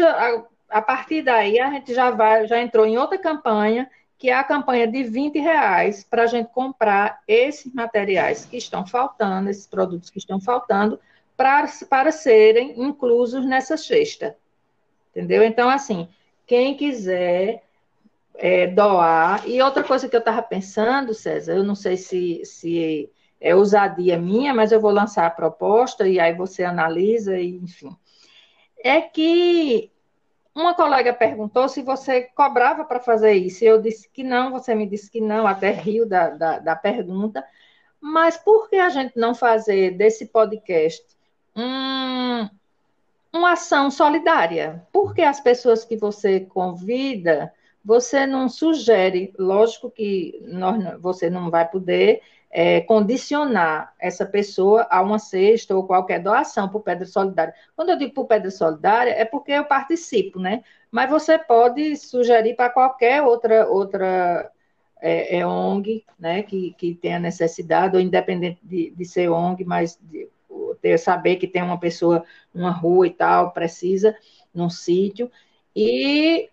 a, 0.69 0.83
partir 0.83 1.23
daí, 1.23 1.59
a 1.59 1.71
gente 1.71 1.95
já 1.95 2.11
vai, 2.11 2.47
já 2.47 2.61
entrou 2.61 2.87
em 2.87 2.99
outra 2.99 3.19
campanha, 3.19 3.91
que 4.17 4.31
é 4.31 4.35
a 4.35 4.45
campanha 4.45 4.87
de 4.87 5.05
20 5.05 5.39
reais 5.39 6.05
para 6.05 6.25
a 6.25 6.27
gente 6.27 6.51
comprar 6.53 7.23
esses 7.27 7.73
materiais 7.73 8.45
que 8.45 8.57
estão 8.57 8.87
faltando, 8.87 9.49
esses 9.49 9.67
produtos 9.67 10.11
que 10.11 10.19
estão 10.19 10.41
faltando, 10.41 10.99
para, 11.37 11.69
para 11.89 12.11
serem 12.11 12.81
inclusos 12.83 13.45
nessa 13.47 13.77
cesta. 13.77 14.37
Entendeu? 15.11 15.45
Então, 15.45 15.69
assim, 15.69 16.09
quem 16.47 16.77
quiser 16.77 17.63
é, 18.39 18.69
doar. 18.69 19.47
E 19.49 19.61
outra 19.61 19.83
coisa 19.83 20.09
que 20.09 20.15
eu 20.15 20.21
estava 20.21 20.41
pensando, 20.41 21.13
César, 21.13 21.55
eu 21.55 21.65
não 21.65 21.75
sei 21.75 21.97
se, 21.97 22.43
se 22.45 23.11
é 23.41 23.55
ousadia 23.55 24.17
minha, 24.17 24.55
mas 24.55 24.73
eu 24.73 24.81
vou 24.81 24.93
lançar 24.93 25.27
a 25.27 25.31
proposta 25.31 26.09
e 26.09 26.19
aí 26.19 26.33
você 26.35 26.65
analisa, 26.65 27.39
e, 27.39 27.57
enfim. 27.57 27.95
É 28.83 29.01
que 29.01 29.91
uma 30.59 30.75
colega 30.75 31.13
perguntou 31.13 31.69
se 31.69 31.83
você 31.83 32.23
cobrava 32.23 32.85
para 32.85 33.01
fazer 33.01 33.33
isso. 33.33 33.65
Eu 33.65 33.81
disse 33.81 34.11
que 34.11 34.25
não, 34.25 34.51
você 34.51 34.75
me 34.75 34.87
disse 34.87 35.11
que 35.11 35.21
não, 35.21 35.47
até 35.47 35.71
riu 35.71 36.07
da, 36.07 36.31
da, 36.31 36.59
da 36.59 36.77
pergunta. 36.77 37.45
Mas 38.01 38.37
por 38.37 38.69
que 38.69 38.77
a 38.77 38.89
gente 38.89 39.17
não 39.17 39.35
fazer 39.35 39.93
desse 39.93 40.27
podcast 40.27 41.05
um, 41.57 42.49
uma 43.33 43.53
ação 43.53 43.91
solidária? 43.91 44.87
Porque 44.93 45.23
as 45.23 45.41
pessoas 45.41 45.85
que 45.85 45.97
você 45.97 46.41
convida 46.41 47.53
você 47.85 48.27
não 48.27 48.51
sugere, 48.51 49.33
lógico 49.39 49.91
que 49.91 50.39
nós, 50.47 51.01
você 51.01 51.31
não 51.31 51.51
vai 51.51 51.67
poder 51.67 52.21
é, 52.51 52.81
condicionar 52.81 53.95
essa 53.99 54.25
pessoa 54.25 54.87
a 54.91 55.03
uma 55.03 55.19
cesta 55.19 55.77
ou 55.77 55.87
qualquer 55.87 56.23
doação 56.23 56.71
o 56.73 56.81
Pedra 56.81 57.07
Solidária. 57.07 57.55
Quando 57.77 57.91
eu 57.91 57.99
digo 57.99 58.21
o 58.21 58.27
Pedra 58.27 58.51
Solidária, 58.51 59.11
é 59.11 59.25
porque 59.25 59.53
eu 59.53 59.65
participo, 59.65 60.39
né? 60.39 60.63
Mas 60.91 61.11
você 61.11 61.39
pode 61.39 61.97
sugerir 61.97 62.55
para 62.55 62.71
qualquer 62.71 63.23
outra, 63.23 63.69
outra 63.69 64.51
é, 65.01 65.39
é 65.39 65.47
ONG, 65.47 66.05
né, 66.19 66.43
que, 66.43 66.75
que 66.79 66.95
tenha 66.95 67.19
necessidade, 67.19 67.97
ou 67.97 68.03
independente 68.03 68.59
de, 68.63 68.91
de 68.91 69.05
ser 69.05 69.29
ONG, 69.29 69.65
mas 69.65 69.99
de, 70.01 70.29
ter, 70.81 70.99
saber 70.99 71.37
que 71.37 71.47
tem 71.47 71.63
uma 71.63 71.79
pessoa 71.79 72.25
numa 72.53 72.71
rua 72.71 73.07
e 73.07 73.11
tal, 73.11 73.53
precisa, 73.53 74.17
num 74.55 74.71
sítio, 74.71 75.31
e 75.75 76.49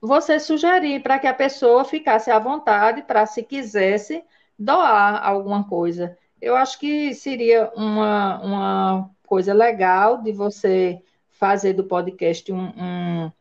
você 0.00 0.40
sugerir 0.40 1.02
para 1.02 1.18
que 1.18 1.26
a 1.26 1.34
pessoa 1.34 1.84
ficasse 1.84 2.30
à 2.30 2.38
vontade 2.38 3.02
para, 3.02 3.26
se 3.26 3.42
quisesse, 3.42 4.24
doar 4.60 5.26
alguma 5.26 5.64
coisa. 5.66 6.16
Eu 6.40 6.54
acho 6.54 6.78
que 6.78 7.14
seria 7.14 7.72
uma, 7.74 8.40
uma 8.42 9.10
coisa 9.26 9.54
legal 9.54 10.22
de 10.22 10.32
você 10.32 11.00
fazer 11.30 11.72
do 11.72 11.84
podcast 11.84 12.52
um, 12.52 12.66
um, 12.76 13.32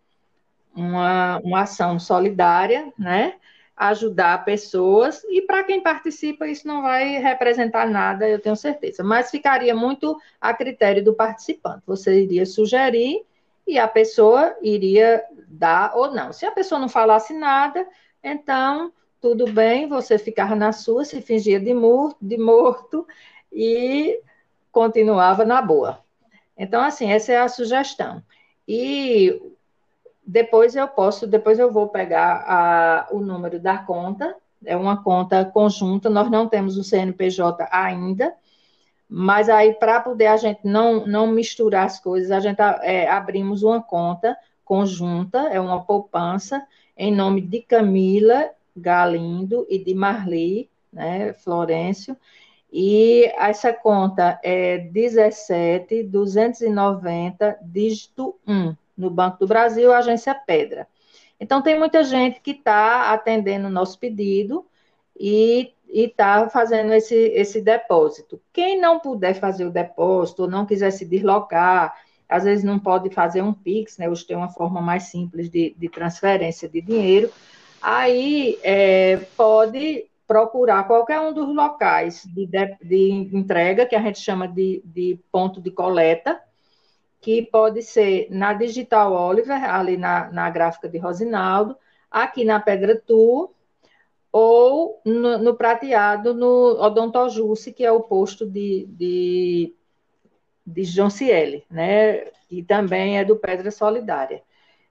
uma, 0.74 1.40
uma 1.44 1.62
ação 1.64 2.00
solidária, 2.00 2.94
né? 2.98 3.34
Ajudar 3.76 4.46
pessoas, 4.46 5.24
e 5.26 5.42
para 5.42 5.64
quem 5.64 5.82
participa, 5.82 6.48
isso 6.48 6.68
não 6.68 6.82
vai 6.82 7.18
representar 7.18 7.88
nada, 7.88 8.28
eu 8.28 8.40
tenho 8.40 8.56
certeza, 8.56 9.04
mas 9.04 9.32
ficaria 9.32 9.74
muito 9.74 10.18
a 10.40 10.54
critério 10.54 11.04
do 11.04 11.14
participante. 11.14 11.84
Você 11.86 12.24
iria 12.24 12.46
sugerir 12.46 13.26
e 13.66 13.78
a 13.80 13.88
pessoa 13.88 14.56
iria 14.62 15.24
dar 15.48 15.96
ou 15.96 16.12
não. 16.12 16.34
Se 16.34 16.46
a 16.46 16.52
pessoa 16.52 16.80
não 16.80 16.90
falasse 16.90 17.34
nada, 17.34 17.88
então 18.22 18.92
tudo 19.22 19.52
bem, 19.52 19.88
você 19.88 20.18
ficava 20.18 20.56
na 20.56 20.72
sua, 20.72 21.04
se 21.04 21.22
fingia 21.22 21.60
de 21.60 21.74
morto, 21.74 22.18
de 22.22 22.38
morto 22.38 23.06
e 23.52 24.22
continuava 24.72 25.44
na 25.46 25.62
boa. 25.62 26.00
Então, 26.58 26.82
assim, 26.82 27.12
essa 27.12 27.32
é 27.32 27.38
a 27.38 27.48
sugestão. 27.48 28.24
E 28.68 29.42
depois 30.26 30.76
eu 30.76 30.88
posso, 30.88 31.26
depois 31.26 31.60
eu 31.60 31.72
vou 31.72 31.88
pegar 31.90 32.44
a, 32.48 33.08
o 33.12 33.20
número 33.20 33.60
da 33.60 33.78
conta, 33.78 34.36
é 34.66 34.76
uma 34.76 35.02
conta 35.02 35.46
conjunta, 35.46 36.10
nós 36.10 36.30
não 36.30 36.48
temos 36.48 36.78
o 36.78 36.84
CNPJ 36.84 37.68
ainda, 37.72 38.34
mas 39.08 39.50
aí, 39.50 39.74
para 39.74 40.00
poder 40.02 40.28
a 40.28 40.38
gente 40.38 40.60
não, 40.64 41.06
não 41.08 41.26
misturar 41.26 41.86
as 41.86 42.00
coisas, 42.00 42.30
a 42.30 42.40
gente 42.40 42.62
é, 42.84 43.10
abrimos 43.10 43.64
uma 43.64 43.82
conta 43.82 44.38
conjunta, 44.64 45.40
é 45.50 45.60
uma 45.60 45.84
poupança, 45.84 46.64
em 46.96 47.12
nome 47.12 47.42
de 47.42 47.62
Camila 47.62 48.52
Galindo 48.80 49.68
e 49.70 49.78
de 49.78 49.94
Marli, 49.94 50.70
né, 50.92 51.34
Florencio, 51.34 52.18
e 52.72 53.26
essa 53.38 53.74
conta 53.74 54.40
é 54.44 54.78
17290, 54.78 57.58
dígito 57.62 58.36
1, 58.48 58.76
no 58.96 59.10
Banco 59.10 59.40
do 59.40 59.48
Brasil, 59.48 59.92
agência 59.92 60.36
Pedra. 60.36 60.88
Então, 61.40 61.62
tem 61.62 61.80
muita 61.80 62.04
gente 62.04 62.42
que 62.42 62.52
está 62.52 63.12
atendendo 63.12 63.68
o 63.68 63.72
nosso 63.72 63.98
pedido 63.98 64.66
e 65.20 65.74
está 65.88 66.48
fazendo 66.50 66.94
esse, 66.94 67.16
esse 67.16 67.62
depósito. 67.62 68.40
Quem 68.54 68.80
não 68.80 69.00
puder 69.00 69.34
fazer 69.34 69.66
o 69.66 69.72
depósito, 69.72 70.44
ou 70.44 70.50
não 70.50 70.66
quiser 70.66 70.92
se 70.92 71.06
deslocar, 71.06 71.96
às 72.28 72.44
vezes 72.44 72.64
não 72.64 72.78
pode 72.78 73.10
fazer 73.10 73.42
um 73.42 73.54
PIX, 73.54 73.98
né? 73.98 74.10
Hoje 74.10 74.26
tem 74.26 74.38
uma 74.38 74.50
forma 74.50 74.80
mais 74.80 75.04
simples 75.04 75.50
de, 75.50 75.74
de 75.76 75.90
transferência 75.90 76.70
de 76.70 76.82
dinheiro. 76.82 77.32
Aí 77.82 78.60
é, 78.64 79.18
pode 79.38 80.06
procurar 80.28 80.86
qualquer 80.86 81.20
um 81.20 81.34
dos 81.34 81.48
locais 81.54 82.24
de, 82.26 82.46
de, 82.46 82.78
de 82.84 83.36
entrega, 83.36 83.86
que 83.86 83.96
a 83.96 84.02
gente 84.02 84.20
chama 84.20 84.48
de, 84.48 84.82
de 84.86 85.20
ponto 85.32 85.60
de 85.60 85.72
coleta, 85.72 86.40
que 87.22 87.42
pode 87.42 87.82
ser 87.82 88.28
na 88.30 88.54
Digital 88.54 89.12
Oliver, 89.12 89.64
ali 89.64 89.98
na, 89.98 90.32
na 90.32 90.50
gráfica 90.50 90.88
de 90.88 90.98
Rosinaldo, 90.98 91.76
aqui 92.12 92.44
na 92.44 92.60
Pedra 92.60 92.96
Tu, 92.96 93.52
ou 94.32 95.02
no, 95.04 95.38
no 95.40 95.56
prateado, 95.56 96.34
no 96.34 96.80
Odontojuce, 96.80 97.74
que 97.74 97.84
é 97.84 97.92
o 97.92 98.02
posto 98.02 98.46
de, 98.46 98.86
de, 98.90 99.76
de 100.66 100.84
Jonciele, 100.84 101.66
né? 101.70 102.28
E 102.50 102.62
também 102.62 103.18
é 103.18 103.26
do 103.26 103.36
Pedra 103.36 103.72
Solidária. 103.72 104.44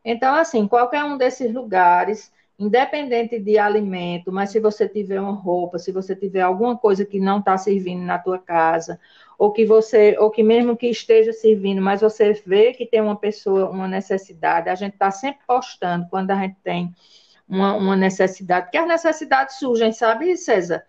Então, 0.05 0.35
assim, 0.35 0.67
qualquer 0.67 1.05
um 1.05 1.17
desses 1.17 1.53
lugares, 1.53 2.33
independente 2.59 3.39
de 3.39 3.57
alimento, 3.57 4.33
mas 4.33 4.51
se 4.51 4.59
você 4.59 4.89
tiver 4.89 5.21
uma 5.21 5.33
roupa, 5.33 5.79
se 5.79 5.93
você 5.93 6.17
tiver 6.17 6.41
alguma 6.41 6.77
coisa 6.77 7.05
que 7.05 7.21
não 7.21 7.39
está 7.39 7.57
servindo 7.57 8.03
na 8.05 8.19
tua 8.19 8.39
casa, 8.39 8.99
ou 9.39 9.53
que 9.53 9.65
você, 9.65 10.17
ou 10.19 10.31
que 10.31 10.43
mesmo 10.43 10.77
que 10.77 10.89
esteja 10.89 11.33
servindo, 11.33 11.81
mas 11.81 12.01
você 12.01 12.33
vê 12.45 12.73
que 12.73 12.85
tem 12.85 13.01
uma 13.01 13.17
pessoa, 13.17 13.71
uma 13.71 13.87
necessidade, 13.87 14.69
a 14.69 14.75
gente 14.75 14.95
está 14.95 15.11
sempre 15.11 15.41
postando 15.47 16.09
quando 16.11 16.33
a 16.33 16.37
gente 16.37 16.57
tem 16.65 16.93
uma, 17.49 17.75
uma 17.75 17.97
necessidade, 17.97 18.67
porque 18.67 18.79
as 18.79 18.89
necessidades 18.89 19.59
surgem, 19.59 19.93
sabe, 19.93 20.37
César? 20.37 20.85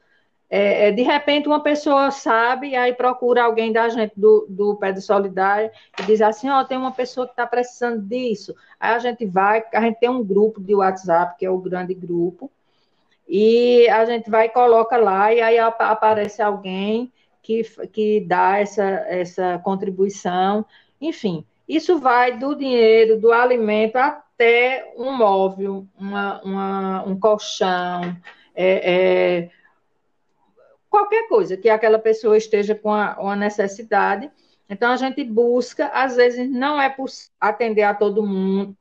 É, 0.50 0.88
é, 0.88 0.92
de 0.92 1.04
repente 1.04 1.48
uma 1.48 1.62
pessoa 1.62 2.10
sabe, 2.10 2.70
e 2.70 2.76
aí 2.76 2.92
procura 2.92 3.44
alguém 3.44 3.72
da 3.72 3.88
gente 3.88 4.14
do, 4.18 4.48
do 4.50 4.76
Pedro 4.78 5.00
Solidário 5.00 5.70
e 6.00 6.04
diz 6.04 6.22
assim, 6.22 6.50
ó, 6.50 6.62
oh, 6.62 6.66
tem 6.66 6.76
uma 6.76 6.92
pessoa 6.92 7.28
que 7.28 7.34
está 7.34 7.46
precisando 7.46 8.02
disso. 8.02 8.56
Aí 8.80 8.96
a 8.96 9.00
gente 9.00 9.26
vai, 9.28 9.64
a 9.72 9.82
gente 9.82 10.00
tem 10.00 10.10
um 10.10 10.24
grupo 10.24 10.60
de 10.60 10.74
WhatsApp, 10.74 11.38
que 11.38 11.46
é 11.46 11.52
o 11.52 11.60
grande 11.60 11.94
grupo, 11.94 12.52
e 13.28 13.88
a 13.90 14.04
gente 14.06 14.28
vai 14.28 14.48
e 14.48 14.50
coloca 14.50 14.98
lá, 14.98 15.32
e 15.32 15.40
aí 15.40 15.60
aparece 15.60 16.42
alguém 16.42 17.14
que, 17.44 17.64
que 17.92 18.22
dá 18.22 18.58
essa, 18.58 18.84
essa 18.84 19.60
contribuição, 19.64 20.66
enfim. 21.00 21.46
Isso 21.68 22.00
vai 22.00 22.36
do 22.36 22.56
dinheiro, 22.56 23.20
do 23.20 23.32
alimento, 23.32 23.98
até 23.98 24.92
um 24.98 25.16
móvel, 25.16 25.86
uma, 25.96 26.42
uma 26.42 27.04
um 27.04 27.20
colchão, 27.20 28.18
é, 28.56 29.44
é, 29.46 29.50
qualquer 30.90 31.28
coisa 31.28 31.56
que 31.56 31.70
aquela 31.70 32.00
pessoa 32.00 32.38
esteja 32.38 32.76
com 32.76 32.92
a, 32.92 33.18
uma 33.20 33.36
necessidade. 33.36 34.30
Então, 34.70 34.92
a 34.92 34.98
gente 34.98 35.24
busca, 35.24 35.88
às 35.88 36.16
vezes 36.16 36.50
não 36.50 36.82
é 36.82 36.90
possível 36.90 37.32
atender 37.40 37.84
a 37.84 37.94
todo 37.94 38.26
mundo, 38.26 38.76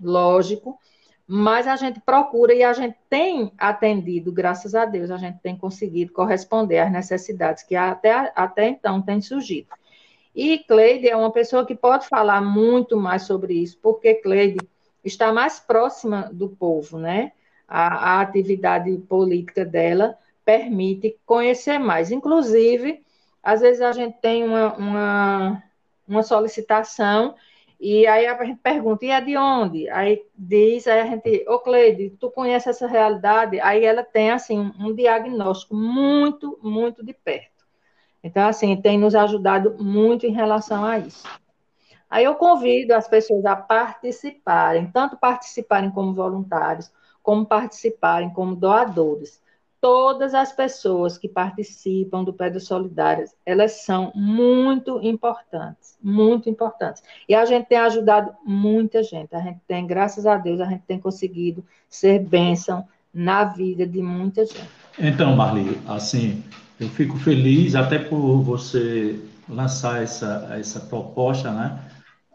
lógico, 0.00 0.78
mas 1.26 1.66
a 1.66 1.74
gente 1.74 2.00
procura 2.00 2.54
e 2.54 2.62
a 2.62 2.72
gente 2.72 2.96
tem 3.10 3.52
atendido, 3.58 4.30
graças 4.30 4.74
a 4.74 4.84
Deus, 4.84 5.10
a 5.10 5.16
gente 5.16 5.38
tem 5.40 5.56
conseguido 5.56 6.12
corresponder 6.12 6.78
às 6.78 6.92
necessidades 6.92 7.64
que 7.64 7.74
até, 7.74 8.32
até 8.36 8.68
então 8.68 9.02
têm 9.02 9.20
surgido. 9.20 9.68
E 10.34 10.58
Cleide 10.58 11.08
é 11.08 11.16
uma 11.16 11.32
pessoa 11.32 11.66
que 11.66 11.74
pode 11.74 12.06
falar 12.06 12.40
muito 12.40 12.96
mais 12.96 13.22
sobre 13.22 13.54
isso, 13.54 13.78
porque 13.82 14.14
Cleide 14.14 14.58
está 15.02 15.32
mais 15.32 15.58
próxima 15.58 16.28
do 16.32 16.48
povo, 16.48 16.98
né? 16.98 17.32
A, 17.66 18.18
a 18.18 18.20
atividade 18.20 18.96
política 19.08 19.64
dela 19.64 20.16
permite 20.46 21.18
conhecer 21.26 21.78
mais. 21.78 22.10
Inclusive, 22.10 23.04
às 23.42 23.60
vezes 23.60 23.82
a 23.82 23.92
gente 23.92 24.16
tem 24.20 24.44
uma, 24.44 24.74
uma, 24.76 25.62
uma 26.08 26.22
solicitação 26.22 27.34
e 27.78 28.06
aí 28.06 28.26
a 28.26 28.44
gente 28.44 28.60
pergunta, 28.60 29.04
e 29.04 29.10
é 29.10 29.20
de 29.20 29.36
onde? 29.36 29.88
Aí 29.90 30.24
diz, 30.34 30.86
aí 30.86 31.00
a 31.00 31.06
gente, 31.06 31.44
ô 31.46 31.58
Cleide, 31.58 32.10
tu 32.18 32.30
conhece 32.30 32.70
essa 32.70 32.86
realidade? 32.86 33.60
Aí 33.60 33.84
ela 33.84 34.02
tem, 34.02 34.30
assim, 34.30 34.72
um 34.80 34.94
diagnóstico 34.94 35.74
muito, 35.74 36.58
muito 36.62 37.04
de 37.04 37.12
perto. 37.12 37.66
Então, 38.22 38.48
assim, 38.48 38.80
tem 38.80 38.96
nos 38.98 39.14
ajudado 39.14 39.76
muito 39.78 40.26
em 40.26 40.32
relação 40.32 40.84
a 40.84 40.98
isso. 40.98 41.28
Aí 42.08 42.24
eu 42.24 42.34
convido 42.36 42.94
as 42.94 43.06
pessoas 43.06 43.44
a 43.44 43.54
participarem, 43.54 44.90
tanto 44.90 45.16
participarem 45.16 45.90
como 45.90 46.14
voluntários, 46.14 46.90
como 47.22 47.44
participarem 47.44 48.30
como 48.30 48.56
doadores. 48.56 49.42
Todas 49.86 50.34
as 50.34 50.50
pessoas 50.50 51.16
que 51.16 51.28
participam 51.28 52.24
do 52.24 52.32
Pedro 52.32 52.58
Solidárias, 52.58 53.32
elas 53.46 53.84
são 53.84 54.10
muito 54.16 54.98
importantes, 55.00 55.96
muito 56.02 56.50
importantes. 56.50 57.04
E 57.28 57.36
a 57.36 57.44
gente 57.44 57.68
tem 57.68 57.78
ajudado 57.78 58.34
muita 58.44 59.00
gente. 59.04 59.32
A 59.32 59.38
gente 59.38 59.60
tem, 59.64 59.86
graças 59.86 60.26
a 60.26 60.36
Deus, 60.36 60.60
a 60.60 60.64
gente 60.64 60.82
tem 60.88 60.98
conseguido 60.98 61.64
ser 61.88 62.18
bênção 62.18 62.84
na 63.14 63.44
vida 63.44 63.86
de 63.86 64.02
muita 64.02 64.44
gente. 64.44 64.68
Então, 64.98 65.36
Marli, 65.36 65.80
assim, 65.86 66.42
eu 66.80 66.88
fico 66.88 67.16
feliz 67.18 67.76
até 67.76 67.96
por 67.96 68.42
você 68.42 69.22
lançar 69.48 70.02
essa, 70.02 70.48
essa 70.58 70.80
proposta, 70.80 71.52
né? 71.52 71.78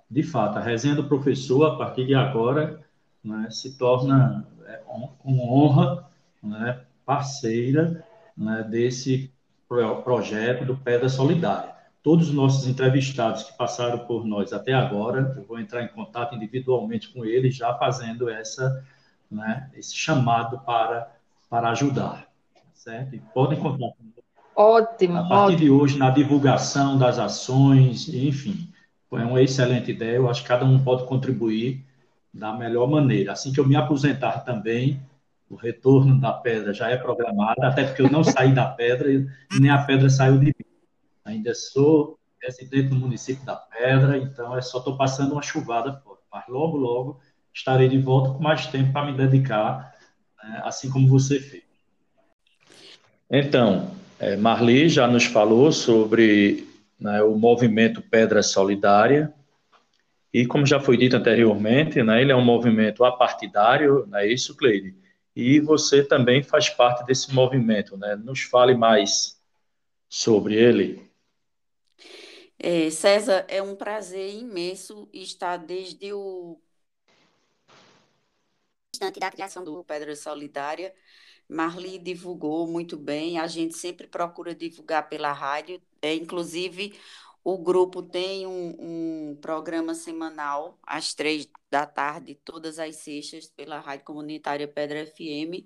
De 0.09 0.23
fato, 0.23 0.57
a 0.57 0.61
resenha 0.61 0.95
do 0.95 1.03
professor, 1.03 1.65
a 1.65 1.75
partir 1.75 2.07
de 2.07 2.15
agora, 2.15 2.79
né, 3.21 3.49
se 3.51 3.77
torna 3.77 4.47
é, 4.65 4.79
com 5.19 5.37
honra 5.37 6.09
né, 6.41 6.79
parceira 7.12 8.05
né, 8.38 8.66
desse 8.70 9.34
projeto 9.68 10.64
do 10.64 10.78
Pedra 10.78 11.09
Solidária. 11.09 11.76
Todos 12.01 12.30
os 12.30 12.34
nossos 12.34 12.66
entrevistados 12.66 13.43
que 13.43 13.57
passaram 13.57 13.99
por 13.99 14.26
nós 14.26 14.53
até 14.53 14.72
agora, 14.72 15.34
eu 15.38 15.43
vou 15.43 15.59
entrar 15.59 15.84
em 15.84 15.89
contato 15.89 16.36
individualmente 16.36 17.09
com 17.09 17.26
eles, 17.26 17.53
já 17.53 17.74
fazendo 17.74 18.30
essa, 18.30 18.82
né, 19.30 19.70
esse 19.76 19.93
chamado 19.93 20.59
para, 20.59 21.12
para 21.49 21.70
ajudar. 21.72 22.28
Certo? 22.74 23.14
E 23.14 23.20
podem 23.34 23.59
contar 23.59 23.91
Ótimo. 24.55 25.18
A 25.18 25.28
partir 25.28 25.53
ótimo. 25.53 25.59
de 25.59 25.70
hoje, 25.70 25.97
na 25.97 26.09
divulgação 26.09 26.97
das 26.97 27.20
ações, 27.20 28.07
enfim, 28.07 28.70
foi 29.09 29.22
uma 29.24 29.41
excelente 29.41 29.91
ideia. 29.91 30.16
Eu 30.16 30.30
acho 30.30 30.43
que 30.43 30.47
cada 30.47 30.66
um 30.66 30.80
pode 30.82 31.05
contribuir 31.05 31.86
da 32.34 32.53
melhor 32.53 32.89
maneira. 32.89 33.34
Assim 33.34 33.51
que 33.51 33.59
eu 33.59 33.68
me 33.68 33.76
aposentar 33.76 34.45
também, 34.45 35.01
o 35.51 35.55
retorno 35.55 36.19
da 36.19 36.31
pedra 36.31 36.73
já 36.73 36.89
é 36.89 36.95
programado, 36.95 37.61
até 37.61 37.83
porque 37.83 38.01
eu 38.01 38.09
não 38.09 38.23
saí 38.23 38.55
da 38.55 38.65
pedra 38.65 39.11
e 39.11 39.27
nem 39.59 39.69
a 39.69 39.83
pedra 39.83 40.09
saiu 40.09 40.37
de 40.37 40.45
mim. 40.45 40.53
Ainda 41.25 41.53
sou 41.53 42.17
residente 42.41 42.87
do 42.87 42.95
município 42.95 43.45
da 43.45 43.55
Pedra, 43.55 44.17
então 44.17 44.57
é 44.57 44.61
só 44.61 44.79
estou 44.79 44.97
passando 44.97 45.33
uma 45.33 45.41
chuvada 45.41 45.93
fora. 45.93 46.19
Mas 46.31 46.45
logo, 46.47 46.77
logo 46.77 47.19
estarei 47.53 47.89
de 47.89 47.99
volta 47.99 48.31
com 48.33 48.41
mais 48.41 48.65
tempo 48.67 48.93
para 48.93 49.11
me 49.11 49.17
dedicar, 49.17 49.93
né, 50.41 50.61
assim 50.63 50.89
como 50.89 51.07
você 51.07 51.39
fez. 51.39 51.63
Então, 53.29 53.91
é, 54.19 54.37
Marli 54.37 54.89
já 54.89 55.05
nos 55.05 55.25
falou 55.25 55.71
sobre 55.71 56.67
né, 56.99 57.21
o 57.21 57.35
movimento 57.35 58.01
Pedra 58.01 58.41
Solidária, 58.41 59.33
e 60.33 60.45
como 60.47 60.65
já 60.65 60.79
foi 60.79 60.95
dito 60.95 61.17
anteriormente, 61.17 62.01
né, 62.01 62.21
ele 62.21 62.31
é 62.31 62.35
um 62.35 62.43
movimento 62.43 63.03
apartidário, 63.03 64.07
não 64.07 64.17
é 64.17 64.27
isso, 64.27 64.55
Cleide? 64.55 65.00
E 65.36 65.59
você 65.59 66.03
também 66.03 66.43
faz 66.43 66.69
parte 66.69 67.05
desse 67.05 67.34
movimento, 67.34 67.97
né? 67.97 68.15
Nos 68.15 68.41
fale 68.41 68.75
mais 68.75 69.39
sobre 70.09 70.55
ele. 70.55 71.09
É, 72.59 72.89
César, 72.89 73.45
é 73.47 73.61
um 73.61 73.75
prazer 73.75 74.34
imenso 74.36 75.09
estar 75.13 75.57
desde 75.57 76.13
o 76.13 76.59
instante 78.93 79.19
da 79.19 79.32
criação 79.32 79.63
do 79.63 79.84
Pedra 79.84 80.15
Solidária 80.15 80.93
Marli 81.51 81.99
divulgou 81.99 82.65
muito 82.65 82.95
bem, 82.97 83.38
a 83.38 83.45
gente 83.45 83.77
sempre 83.77 84.07
procura 84.07 84.55
divulgar 84.55 85.09
pela 85.09 85.34
rádio, 85.34 85.82
é, 86.01 86.15
inclusive 86.15 86.97
o 87.43 87.57
grupo 87.57 88.03
tem 88.03 88.45
um, 88.45 89.31
um, 89.31 89.35
programa 89.41 89.95
semanal 89.95 90.77
às 90.83 91.13
três 91.13 91.47
da 91.69 91.85
tarde, 91.85 92.35
todas 92.45 92.77
as 92.77 92.97
sextas, 92.97 93.49
pela 93.49 93.79
Rádio 93.79 94.05
Comunitária 94.05 94.67
Pedra 94.67 95.05
FM. 95.05 95.65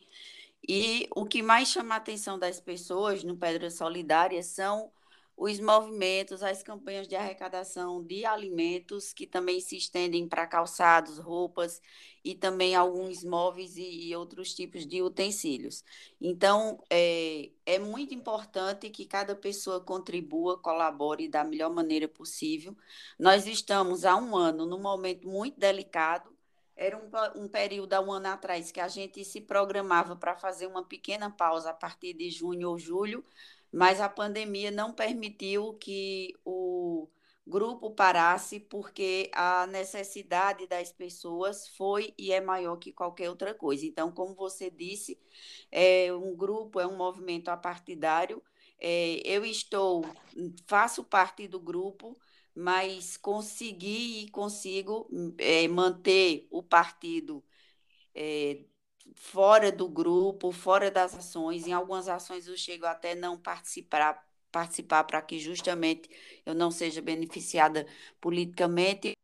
E 0.67 1.07
o 1.15 1.25
que 1.25 1.43
mais 1.43 1.67
chama 1.69 1.95
a 1.95 1.97
atenção 1.97 2.39
das 2.39 2.59
pessoas 2.59 3.23
no 3.23 3.37
Pedra 3.37 3.69
Solidária 3.69 4.41
são 4.41 4.91
os 5.37 5.59
movimentos, 5.59 6.41
as 6.41 6.63
campanhas 6.63 7.07
de 7.07 7.15
arrecadação 7.15 8.01
de 8.01 8.25
alimentos 8.25 9.11
que 9.11 9.27
também 9.27 9.59
se 9.59 9.75
estendem 9.75 10.27
para 10.27 10.47
calçados, 10.47 11.17
roupas 11.17 11.81
e 12.23 12.33
também 12.33 12.73
alguns 12.73 13.23
móveis 13.23 13.75
e, 13.75 14.07
e 14.07 14.15
outros 14.15 14.53
tipos 14.53 14.85
de 14.85 15.01
utensílios. 15.01 15.83
Então, 16.21 16.81
é, 16.89 17.51
é 17.65 17.77
muito 17.77 18.13
importante 18.13 18.89
que 18.89 19.05
cada 19.05 19.35
pessoa 19.35 19.81
contribua, 19.81 20.57
colabore 20.57 21.27
da 21.27 21.43
melhor 21.43 21.69
maneira 21.69 22.07
possível. 22.07 22.75
Nós 23.19 23.45
estamos 23.45 24.05
há 24.05 24.15
um 24.15 24.35
ano 24.35 24.65
num 24.65 24.81
momento 24.81 25.27
muito 25.27 25.59
delicado. 25.59 26.33
Era 26.77 26.97
um, 26.97 27.43
um 27.43 27.47
período 27.47 27.93
há 27.93 28.01
um 28.01 28.11
ano 28.11 28.27
atrás 28.27 28.71
que 28.71 28.79
a 28.79 28.87
gente 28.87 29.23
se 29.23 29.39
programava 29.41 30.15
para 30.15 30.35
fazer 30.35 30.67
uma 30.67 30.83
pequena 30.83 31.29
pausa 31.29 31.69
a 31.69 31.73
partir 31.73 32.13
de 32.13 32.29
junho 32.29 32.69
ou 32.69 32.77
julho, 32.77 33.23
mas 33.75 33.99
a 33.99 34.07
pandemia 34.07 34.71
não 34.71 34.93
permitiu 34.93 35.73
que 35.73 36.33
o 36.45 37.09
grupo 37.45 37.91
parasse, 37.91 38.57
porque 38.57 39.29
a 39.33 39.67
necessidade 39.67 40.65
das 40.65 40.93
pessoas 40.93 41.67
foi 41.67 42.13
e 42.17 42.31
é 42.31 42.39
maior 42.39 42.77
que 42.77 42.93
qualquer 42.93 43.29
outra 43.29 43.53
coisa. 43.53 43.85
Então, 43.85 44.13
como 44.13 44.33
você 44.33 44.69
disse, 44.69 45.19
é 45.69 46.13
um 46.13 46.33
grupo, 46.33 46.79
é 46.79 46.87
um 46.87 46.95
movimento 46.95 47.49
apartidário. 47.49 48.41
É, 48.79 49.21
eu 49.25 49.43
estou, 49.43 50.05
faço 50.65 51.03
parte 51.03 51.45
do 51.45 51.59
grupo, 51.59 52.17
mas 52.55 53.17
consegui 53.17 54.23
e 54.23 54.29
consigo 54.29 55.09
é, 55.37 55.67
manter 55.67 56.47
o 56.49 56.63
partido 56.63 57.43
é, 58.15 58.63
fora 59.15 59.71
do 59.71 59.87
grupo, 59.89 60.51
fora 60.51 60.89
das 60.91 61.15
ações. 61.15 61.67
Em 61.67 61.73
algumas 61.73 62.07
ações 62.07 62.47
eu 62.47 62.57
chego 62.57 62.85
até 62.85 63.15
não 63.15 63.37
participar 63.37 64.23
participar 64.51 65.03
para 65.03 65.21
que 65.21 65.37
justamente 65.37 66.09
eu 66.45 66.53
não 66.55 66.71
seja 66.71 67.01
beneficiada 67.01 67.85
politicamente. 68.21 69.09
A 69.09 69.15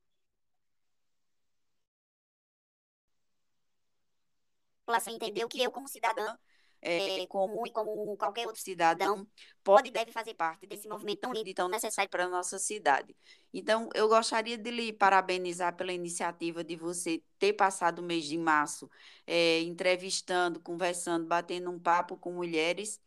população 4.86 5.14
entendeu 5.14 5.48
que 5.48 5.62
eu, 5.62 5.72
como 5.72 5.88
cidadã, 5.88 6.36
é, 6.82 7.26
comum 7.28 7.66
e 7.66 7.72
como 7.72 8.18
qualquer 8.18 8.48
outro 8.48 8.62
cidadão, 8.62 9.28
pode 9.64 9.90
e 9.90 9.92
deve 9.92 10.12
fazer 10.12 10.34
parte 10.34 10.66
desse 10.66 10.88
movimento 10.88 11.20
tão 11.20 11.32
lindo 11.32 11.50
e 11.50 11.54
tão 11.54 11.70
necessário 11.70 12.10
para 12.10 12.26
a 12.26 12.30
nossa 12.30 12.58
cidade. 12.58 13.16
Então, 13.54 13.90
eu 13.94 14.08
gostaria 14.08 14.58
de 14.58 14.72
lhe 14.72 14.92
parabenizar 14.92 15.76
pela 15.76 15.94
iniciativa 15.94 16.64
de 16.64 16.76
você 16.76 17.22
ter 17.38 17.54
passado 17.54 18.00
o 18.00 18.04
mês 18.04 18.26
de 18.26 18.38
março 18.38 18.90
é, 19.28 19.62
entrevistando, 19.62 20.60
conversando, 20.60 21.28
batendo 21.28 21.70
um 21.70 21.80
papo 21.80 22.18
com 22.18 22.32
mulheres. 22.32 23.00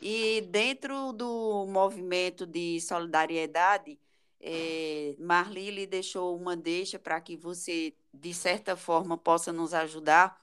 E 0.00 0.42
dentro 0.42 1.12
do 1.12 1.66
movimento 1.66 2.46
de 2.46 2.80
solidariedade, 2.80 3.98
é, 4.40 5.16
Marli 5.18 5.70
lhe 5.70 5.86
deixou 5.86 6.36
uma 6.36 6.56
deixa 6.56 6.98
para 6.98 7.20
que 7.20 7.36
você, 7.36 7.94
de 8.12 8.32
certa 8.34 8.76
forma, 8.76 9.16
possa 9.18 9.52
nos 9.52 9.74
ajudar 9.74 10.38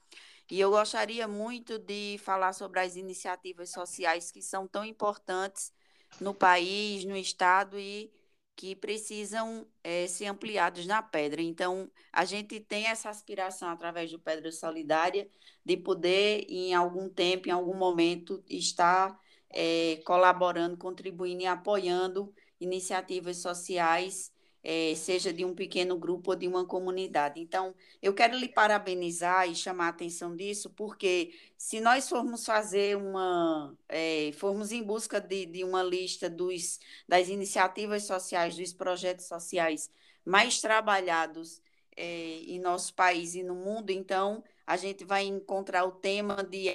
e 0.50 0.60
eu 0.60 0.70
gostaria 0.70 1.26
muito 1.26 1.78
de 1.78 2.18
falar 2.18 2.52
sobre 2.52 2.80
as 2.80 2.96
iniciativas 2.96 3.70
sociais 3.70 4.30
que 4.30 4.42
são 4.42 4.66
tão 4.66 4.84
importantes 4.84 5.72
no 6.20 6.34
país, 6.34 7.04
no 7.04 7.16
estado 7.16 7.78
e 7.78 8.12
que 8.56 8.76
precisam 8.76 9.66
é, 9.82 10.06
ser 10.06 10.26
ampliados 10.26 10.86
na 10.86 11.02
Pedra. 11.02 11.42
Então, 11.42 11.90
a 12.12 12.24
gente 12.24 12.60
tem 12.60 12.86
essa 12.86 13.10
aspiração 13.10 13.68
através 13.68 14.10
do 14.10 14.18
Pedra 14.18 14.52
Solidária 14.52 15.28
de 15.64 15.76
poder, 15.76 16.46
em 16.48 16.74
algum 16.74 17.08
tempo, 17.08 17.48
em 17.48 17.52
algum 17.52 17.76
momento, 17.76 18.42
estar 18.48 19.18
é, 19.50 20.00
colaborando, 20.04 20.76
contribuindo 20.76 21.42
e 21.42 21.46
apoiando 21.46 22.32
iniciativas 22.60 23.38
sociais 23.38 24.32
é, 24.64 24.94
seja 24.96 25.30
de 25.32 25.44
um 25.44 25.54
pequeno 25.54 25.98
grupo 25.98 26.30
ou 26.30 26.36
de 26.36 26.48
uma 26.48 26.66
comunidade. 26.66 27.38
Então, 27.38 27.74
eu 28.00 28.14
quero 28.14 28.36
lhe 28.36 28.48
parabenizar 28.48 29.48
e 29.48 29.54
chamar 29.54 29.86
a 29.86 29.88
atenção 29.90 30.34
disso, 30.34 30.70
porque 30.70 31.34
se 31.58 31.80
nós 31.80 32.08
formos 32.08 32.46
fazer 32.46 32.96
uma, 32.96 33.76
é, 33.88 34.32
formos 34.38 34.72
em 34.72 34.82
busca 34.82 35.20
de, 35.20 35.44
de 35.44 35.62
uma 35.62 35.82
lista 35.82 36.30
dos, 36.30 36.80
das 37.06 37.28
iniciativas 37.28 38.04
sociais, 38.04 38.56
dos 38.56 38.72
projetos 38.72 39.26
sociais 39.26 39.90
mais 40.24 40.60
trabalhados 40.60 41.60
é, 41.94 42.38
em 42.46 42.58
nosso 42.58 42.94
país 42.94 43.34
e 43.34 43.42
no 43.42 43.54
mundo, 43.54 43.90
então 43.90 44.42
a 44.66 44.78
gente 44.78 45.04
vai 45.04 45.24
encontrar 45.24 45.84
o 45.84 45.92
tema 45.92 46.42
de 46.42 46.72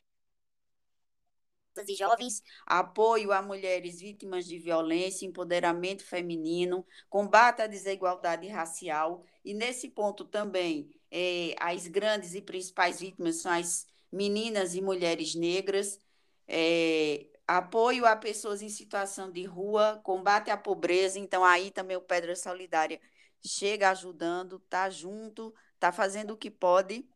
e 1.87 1.95
jovens, 1.95 2.43
apoio 2.65 3.31
a 3.31 3.41
mulheres 3.41 3.99
vítimas 3.99 4.45
de 4.45 4.57
violência, 4.57 5.25
empoderamento 5.25 6.03
feminino, 6.03 6.85
combate 7.09 7.61
à 7.61 7.67
desigualdade 7.67 8.47
racial, 8.47 9.23
e 9.45 9.53
nesse 9.53 9.89
ponto 9.89 10.25
também 10.25 10.89
é, 11.11 11.55
as 11.59 11.87
grandes 11.87 12.33
e 12.33 12.41
principais 12.41 12.99
vítimas 12.99 13.37
são 13.37 13.51
as 13.51 13.87
meninas 14.11 14.75
e 14.75 14.81
mulheres 14.81 15.35
negras, 15.35 15.99
é, 16.47 17.27
apoio 17.47 18.05
a 18.05 18.15
pessoas 18.15 18.61
em 18.61 18.69
situação 18.69 19.31
de 19.31 19.43
rua, 19.43 19.99
combate 20.03 20.49
à 20.49 20.57
pobreza, 20.57 21.19
então 21.19 21.43
aí 21.45 21.71
também 21.71 21.97
o 21.97 22.01
Pedra 22.01 22.35
Solidária 22.35 22.99
chega 23.45 23.89
ajudando, 23.89 24.57
está 24.57 24.89
junto, 24.89 25.53
está 25.75 25.91
fazendo 25.91 26.31
o 26.31 26.37
que 26.37 26.51
pode, 26.51 27.07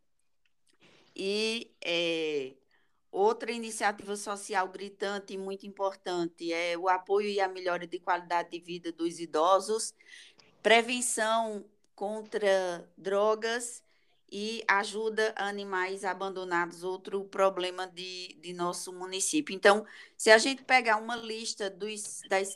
e 1.16 1.76
é, 1.84 2.54
Outra 3.14 3.52
iniciativa 3.52 4.16
social 4.16 4.68
gritante 4.70 5.36
e 5.36 5.38
muito 5.38 5.68
importante 5.68 6.52
é 6.52 6.76
o 6.76 6.90
apoio 6.90 7.30
e 7.30 7.40
a 7.40 7.48
melhora 7.48 7.86
de 7.86 8.00
qualidade 8.00 8.50
de 8.50 8.60
vida 8.60 8.92
dos 8.92 9.20
idosos, 9.20 9.94
prevenção 10.64 11.64
contra 11.94 12.92
drogas 12.98 13.84
e 14.32 14.64
ajuda 14.68 15.32
a 15.38 15.48
animais 15.48 16.04
abandonados, 16.04 16.84
outro 16.84 17.24
problema 17.26 17.86
de, 17.86 18.36
de 18.42 18.52
nosso 18.52 18.92
município. 18.92 19.54
Então, 19.54 19.86
se 20.18 20.32
a 20.32 20.40
gente 20.40 20.64
pegar 20.64 20.98
uma 20.98 21.16
lista 21.16 21.70
dos, 21.70 22.24
das 22.28 22.56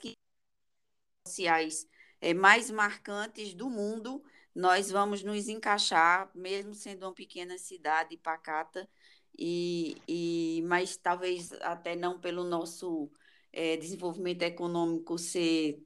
sociais 1.24 1.88
é, 2.20 2.34
mais 2.34 2.72
marcantes 2.72 3.53
do 3.53 3.70
mundo, 3.70 4.24
nós 4.55 4.89
vamos 4.89 5.22
nos 5.22 5.47
encaixar, 5.47 6.32
mesmo 6.34 6.74
sendo 6.74 7.05
uma 7.05 7.14
pequena 7.14 7.60
cidade 7.60 8.18
pacata, 8.18 8.89
e, 9.38 9.98
e 10.08 10.64
mas 10.68 10.98
talvez 10.98 11.52
até 11.62 11.96
não 11.96 12.20
pelo 12.20 12.44
nosso 12.44 13.10
é, 13.54 13.78
desenvolvimento 13.78 14.44
econômico 14.44 15.18
ser 15.18 15.84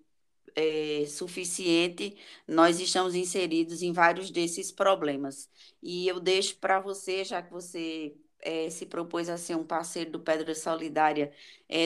é, 0.55 1.05
suficiente, 1.07 2.17
nós 2.47 2.79
estamos 2.79 3.15
inseridos 3.15 3.81
em 3.81 3.91
vários 3.93 4.31
desses 4.31 4.71
problemas. 4.71 5.49
E 5.81 6.07
eu 6.07 6.19
deixo 6.19 6.57
para 6.57 6.79
você, 6.79 7.23
já 7.23 7.41
que 7.41 7.51
você 7.51 8.15
é, 8.41 8.69
se 8.69 8.85
propôs 8.85 9.29
a 9.29 9.37
ser 9.37 9.55
um 9.55 9.65
parceiro 9.65 10.11
do 10.11 10.19
Pedra 10.19 10.55
Solidária 10.55 11.33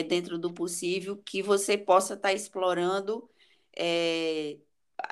dentro 0.08 0.38
do 0.38 0.52
possível, 0.52 1.16
que 1.24 1.42
você 1.42 1.78
possa 1.78 2.14
estar 2.14 2.30
tá 2.30 2.34
explorando 2.34 3.28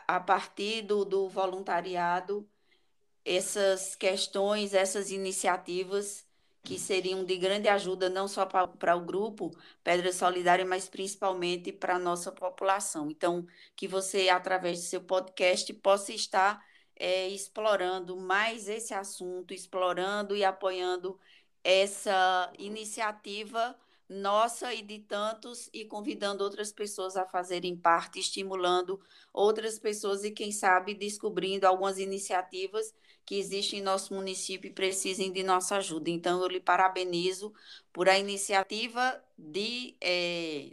a 0.09 0.21
partir 0.21 0.83
do, 0.83 1.05
do 1.05 1.29
voluntariado 1.29 2.49
essas 3.25 3.95
questões, 3.95 4.75
essas 4.75 5.11
iniciativas 5.11 6.27
que 6.65 6.79
seriam 6.79 7.25
de 7.25 7.37
grande 7.37 7.69
ajuda 7.69 8.09
não 8.09 8.27
só 8.27 8.47
para 8.47 8.97
o 8.97 9.05
grupo 9.05 9.51
Pedra 9.83 10.13
Solidária, 10.13 10.65
mas 10.65 10.89
principalmente 10.89 11.71
para 11.71 11.97
a 11.97 11.99
nossa 11.99 12.33
população. 12.33 13.11
Então, 13.11 13.47
que 13.77 13.87
você, 13.87 14.31
através 14.31 14.81
do 14.81 14.87
seu 14.87 15.03
podcast, 15.03 15.73
possa 15.75 16.13
estar 16.13 16.65
é, 16.97 17.29
explorando 17.29 18.17
mais 18.17 18.69
esse 18.69 18.95
assunto, 18.95 19.53
explorando 19.53 20.35
e 20.35 20.43
apoiando 20.43 21.21
essa 21.63 22.51
iniciativa 22.59 23.79
nossa 24.09 24.73
e 24.75 24.83
de 24.83 24.99
tantos, 25.01 25.69
e 25.73 25.85
convidando 25.85 26.45
outras 26.45 26.71
pessoas 26.73 27.17
a 27.17 27.27
fazerem 27.27 27.77
parte, 27.77 28.21
estimulando 28.21 29.01
outras 29.33 29.79
pessoas 29.79 30.25
e, 30.25 30.31
quem 30.31 30.53
sabe, 30.53 30.95
descobrindo 30.95 31.67
algumas 31.67 31.99
iniciativas 31.99 32.95
que 33.25 33.37
existem 33.37 33.81
em 33.81 33.83
nosso 33.83 34.15
município 34.15 34.69
e 34.69 34.73
precisem 34.73 35.33
de 35.33 35.43
nossa 35.43 35.77
ajuda. 35.77 36.11
Então, 36.11 36.43
eu 36.43 36.49
lhe 36.49 36.61
parabenizo 36.61 37.53
por 37.93 38.09
a 38.09 38.19
iniciativa 38.19 39.23
de 39.39 39.97
é, 40.01 40.73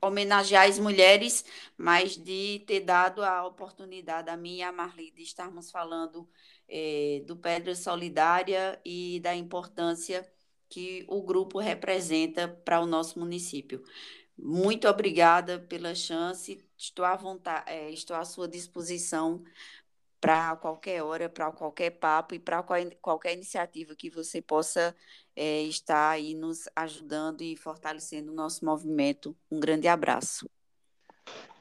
homenagear 0.00 0.68
as 0.68 0.78
mulheres, 0.78 1.44
mas 1.76 2.16
de 2.16 2.60
ter 2.66 2.80
dado 2.80 3.22
a 3.22 3.46
oportunidade 3.46 4.30
a 4.30 4.36
mim 4.36 4.56
e 4.56 4.62
a 4.62 4.72
Marli 4.72 5.10
de 5.10 5.22
estarmos 5.22 5.70
falando 5.70 6.28
é, 6.68 7.22
do 7.26 7.36
Pedra 7.36 7.74
Solidária 7.74 8.80
e 8.84 9.20
da 9.20 9.34
importância 9.34 10.28
que 10.68 11.04
o 11.08 11.22
grupo 11.22 11.58
representa 11.58 12.46
para 12.48 12.80
o 12.80 12.86
nosso 12.86 13.18
município. 13.18 13.82
Muito 14.36 14.86
obrigada 14.86 15.58
pela 15.58 15.94
chance, 15.94 16.64
estou 16.76 17.04
à 17.04 17.16
vontade, 17.16 17.70
é, 17.70 17.90
estou 17.90 18.14
à 18.14 18.24
sua 18.24 18.46
disposição 18.46 19.42
para 20.20 20.56
qualquer 20.56 21.02
hora, 21.02 21.28
para 21.28 21.50
qualquer 21.52 21.90
papo 21.90 22.34
e 22.34 22.38
para 22.38 22.62
qualquer 23.00 23.34
iniciativa 23.34 23.94
que 23.96 24.10
você 24.10 24.42
possa 24.42 24.94
é, 25.36 25.62
estar 25.62 26.10
aí 26.10 26.34
nos 26.34 26.68
ajudando 26.74 27.42
e 27.42 27.56
fortalecendo 27.56 28.32
o 28.32 28.34
nosso 28.34 28.64
movimento. 28.64 29.36
Um 29.50 29.60
grande 29.60 29.86
abraço. 29.86 30.48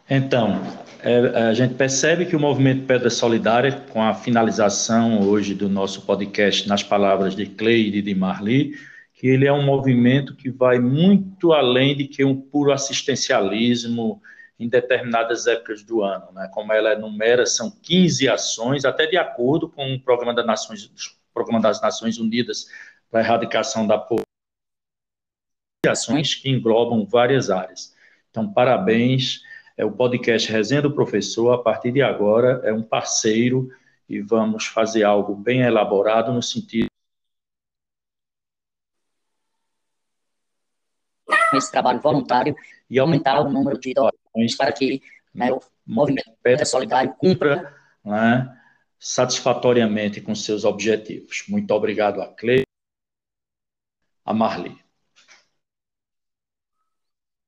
Então, 0.09 0.61
é, 1.01 1.17
a 1.49 1.53
gente 1.53 1.73
percebe 1.73 2.25
que 2.25 2.35
o 2.35 2.39
movimento 2.39 2.85
Pedra 2.85 3.09
Solidária, 3.09 3.73
com 3.91 4.01
a 4.01 4.13
finalização 4.13 5.21
hoje 5.21 5.53
do 5.53 5.67
nosso 5.67 6.03
podcast 6.03 6.67
nas 6.67 6.81
palavras 6.81 7.35
de 7.35 7.45
Cleide 7.45 7.97
e 7.97 8.01
de 8.01 8.15
Marli, 8.15 8.73
que 9.13 9.27
ele 9.27 9.45
é 9.45 9.51
um 9.51 9.65
movimento 9.65 10.35
que 10.35 10.49
vai 10.49 10.79
muito 10.79 11.51
além 11.51 11.95
de 11.97 12.07
que 12.07 12.23
um 12.23 12.39
puro 12.39 12.71
assistencialismo, 12.71 14.21
em 14.59 14.67
determinadas 14.67 15.45
épocas 15.47 15.84
do 15.84 16.01
ano. 16.01 16.31
Né? 16.31 16.49
Como 16.53 16.73
ela 16.73 16.93
enumera, 16.93 17.45
são 17.45 17.69
15 17.69 18.27
ações, 18.27 18.85
até 18.85 19.05
de 19.05 19.17
acordo 19.17 19.69
com 19.69 19.93
o 19.93 19.99
Programa, 19.99 20.34
das 20.34 20.45
Nações, 20.45 20.91
Programa 21.34 21.61
das 21.61 21.81
Nações 21.81 22.17
Unidas 22.17 22.67
para 23.09 23.21
a 23.21 23.23
Erradicação 23.23 23.85
da 23.85 23.97
Pobreza, 23.97 24.25
ações 25.88 26.35
que 26.35 26.49
englobam 26.49 27.05
várias 27.05 27.49
áreas. 27.49 27.95
Então, 28.29 28.51
parabéns. 28.51 29.41
É 29.79 29.85
o 29.85 29.91
podcast 29.91 30.51
Resenha 30.51 30.81
do 30.81 30.91
Professor, 30.91 31.53
a 31.53 31.57
partir 31.59 31.91
de 31.91 32.01
agora, 32.01 32.61
é 32.63 32.73
um 32.73 32.81
parceiro 32.81 33.69
e 34.09 34.19
vamos 34.19 34.65
fazer 34.65 35.03
algo 35.03 35.35
bem 35.35 35.61
elaborado 35.61 36.34
no 36.34 36.41
sentido 36.41 36.88
esse 41.57 41.71
trabalho 41.71 41.99
voluntário 41.99 42.55
e 42.89 42.99
aumentar 42.99 43.41
o 43.41 43.49
número 43.49 43.79
de 43.79 43.93
doações 43.93 44.55
para 44.55 44.71
que 44.71 45.01
né, 45.34 45.51
o 45.51 45.59
movimento 45.85 46.31
Pedra 46.41 46.65
Solidário 46.65 47.13
cumpra 47.17 47.73
né, 48.03 48.57
satisfatoriamente 48.99 50.21
com 50.21 50.34
seus 50.34 50.65
objetivos. 50.65 51.43
Muito 51.47 51.71
obrigado 51.71 52.21
a 52.21 52.27
Cleide. 52.27 52.65
a 54.25 54.34
Marli. 54.34 54.77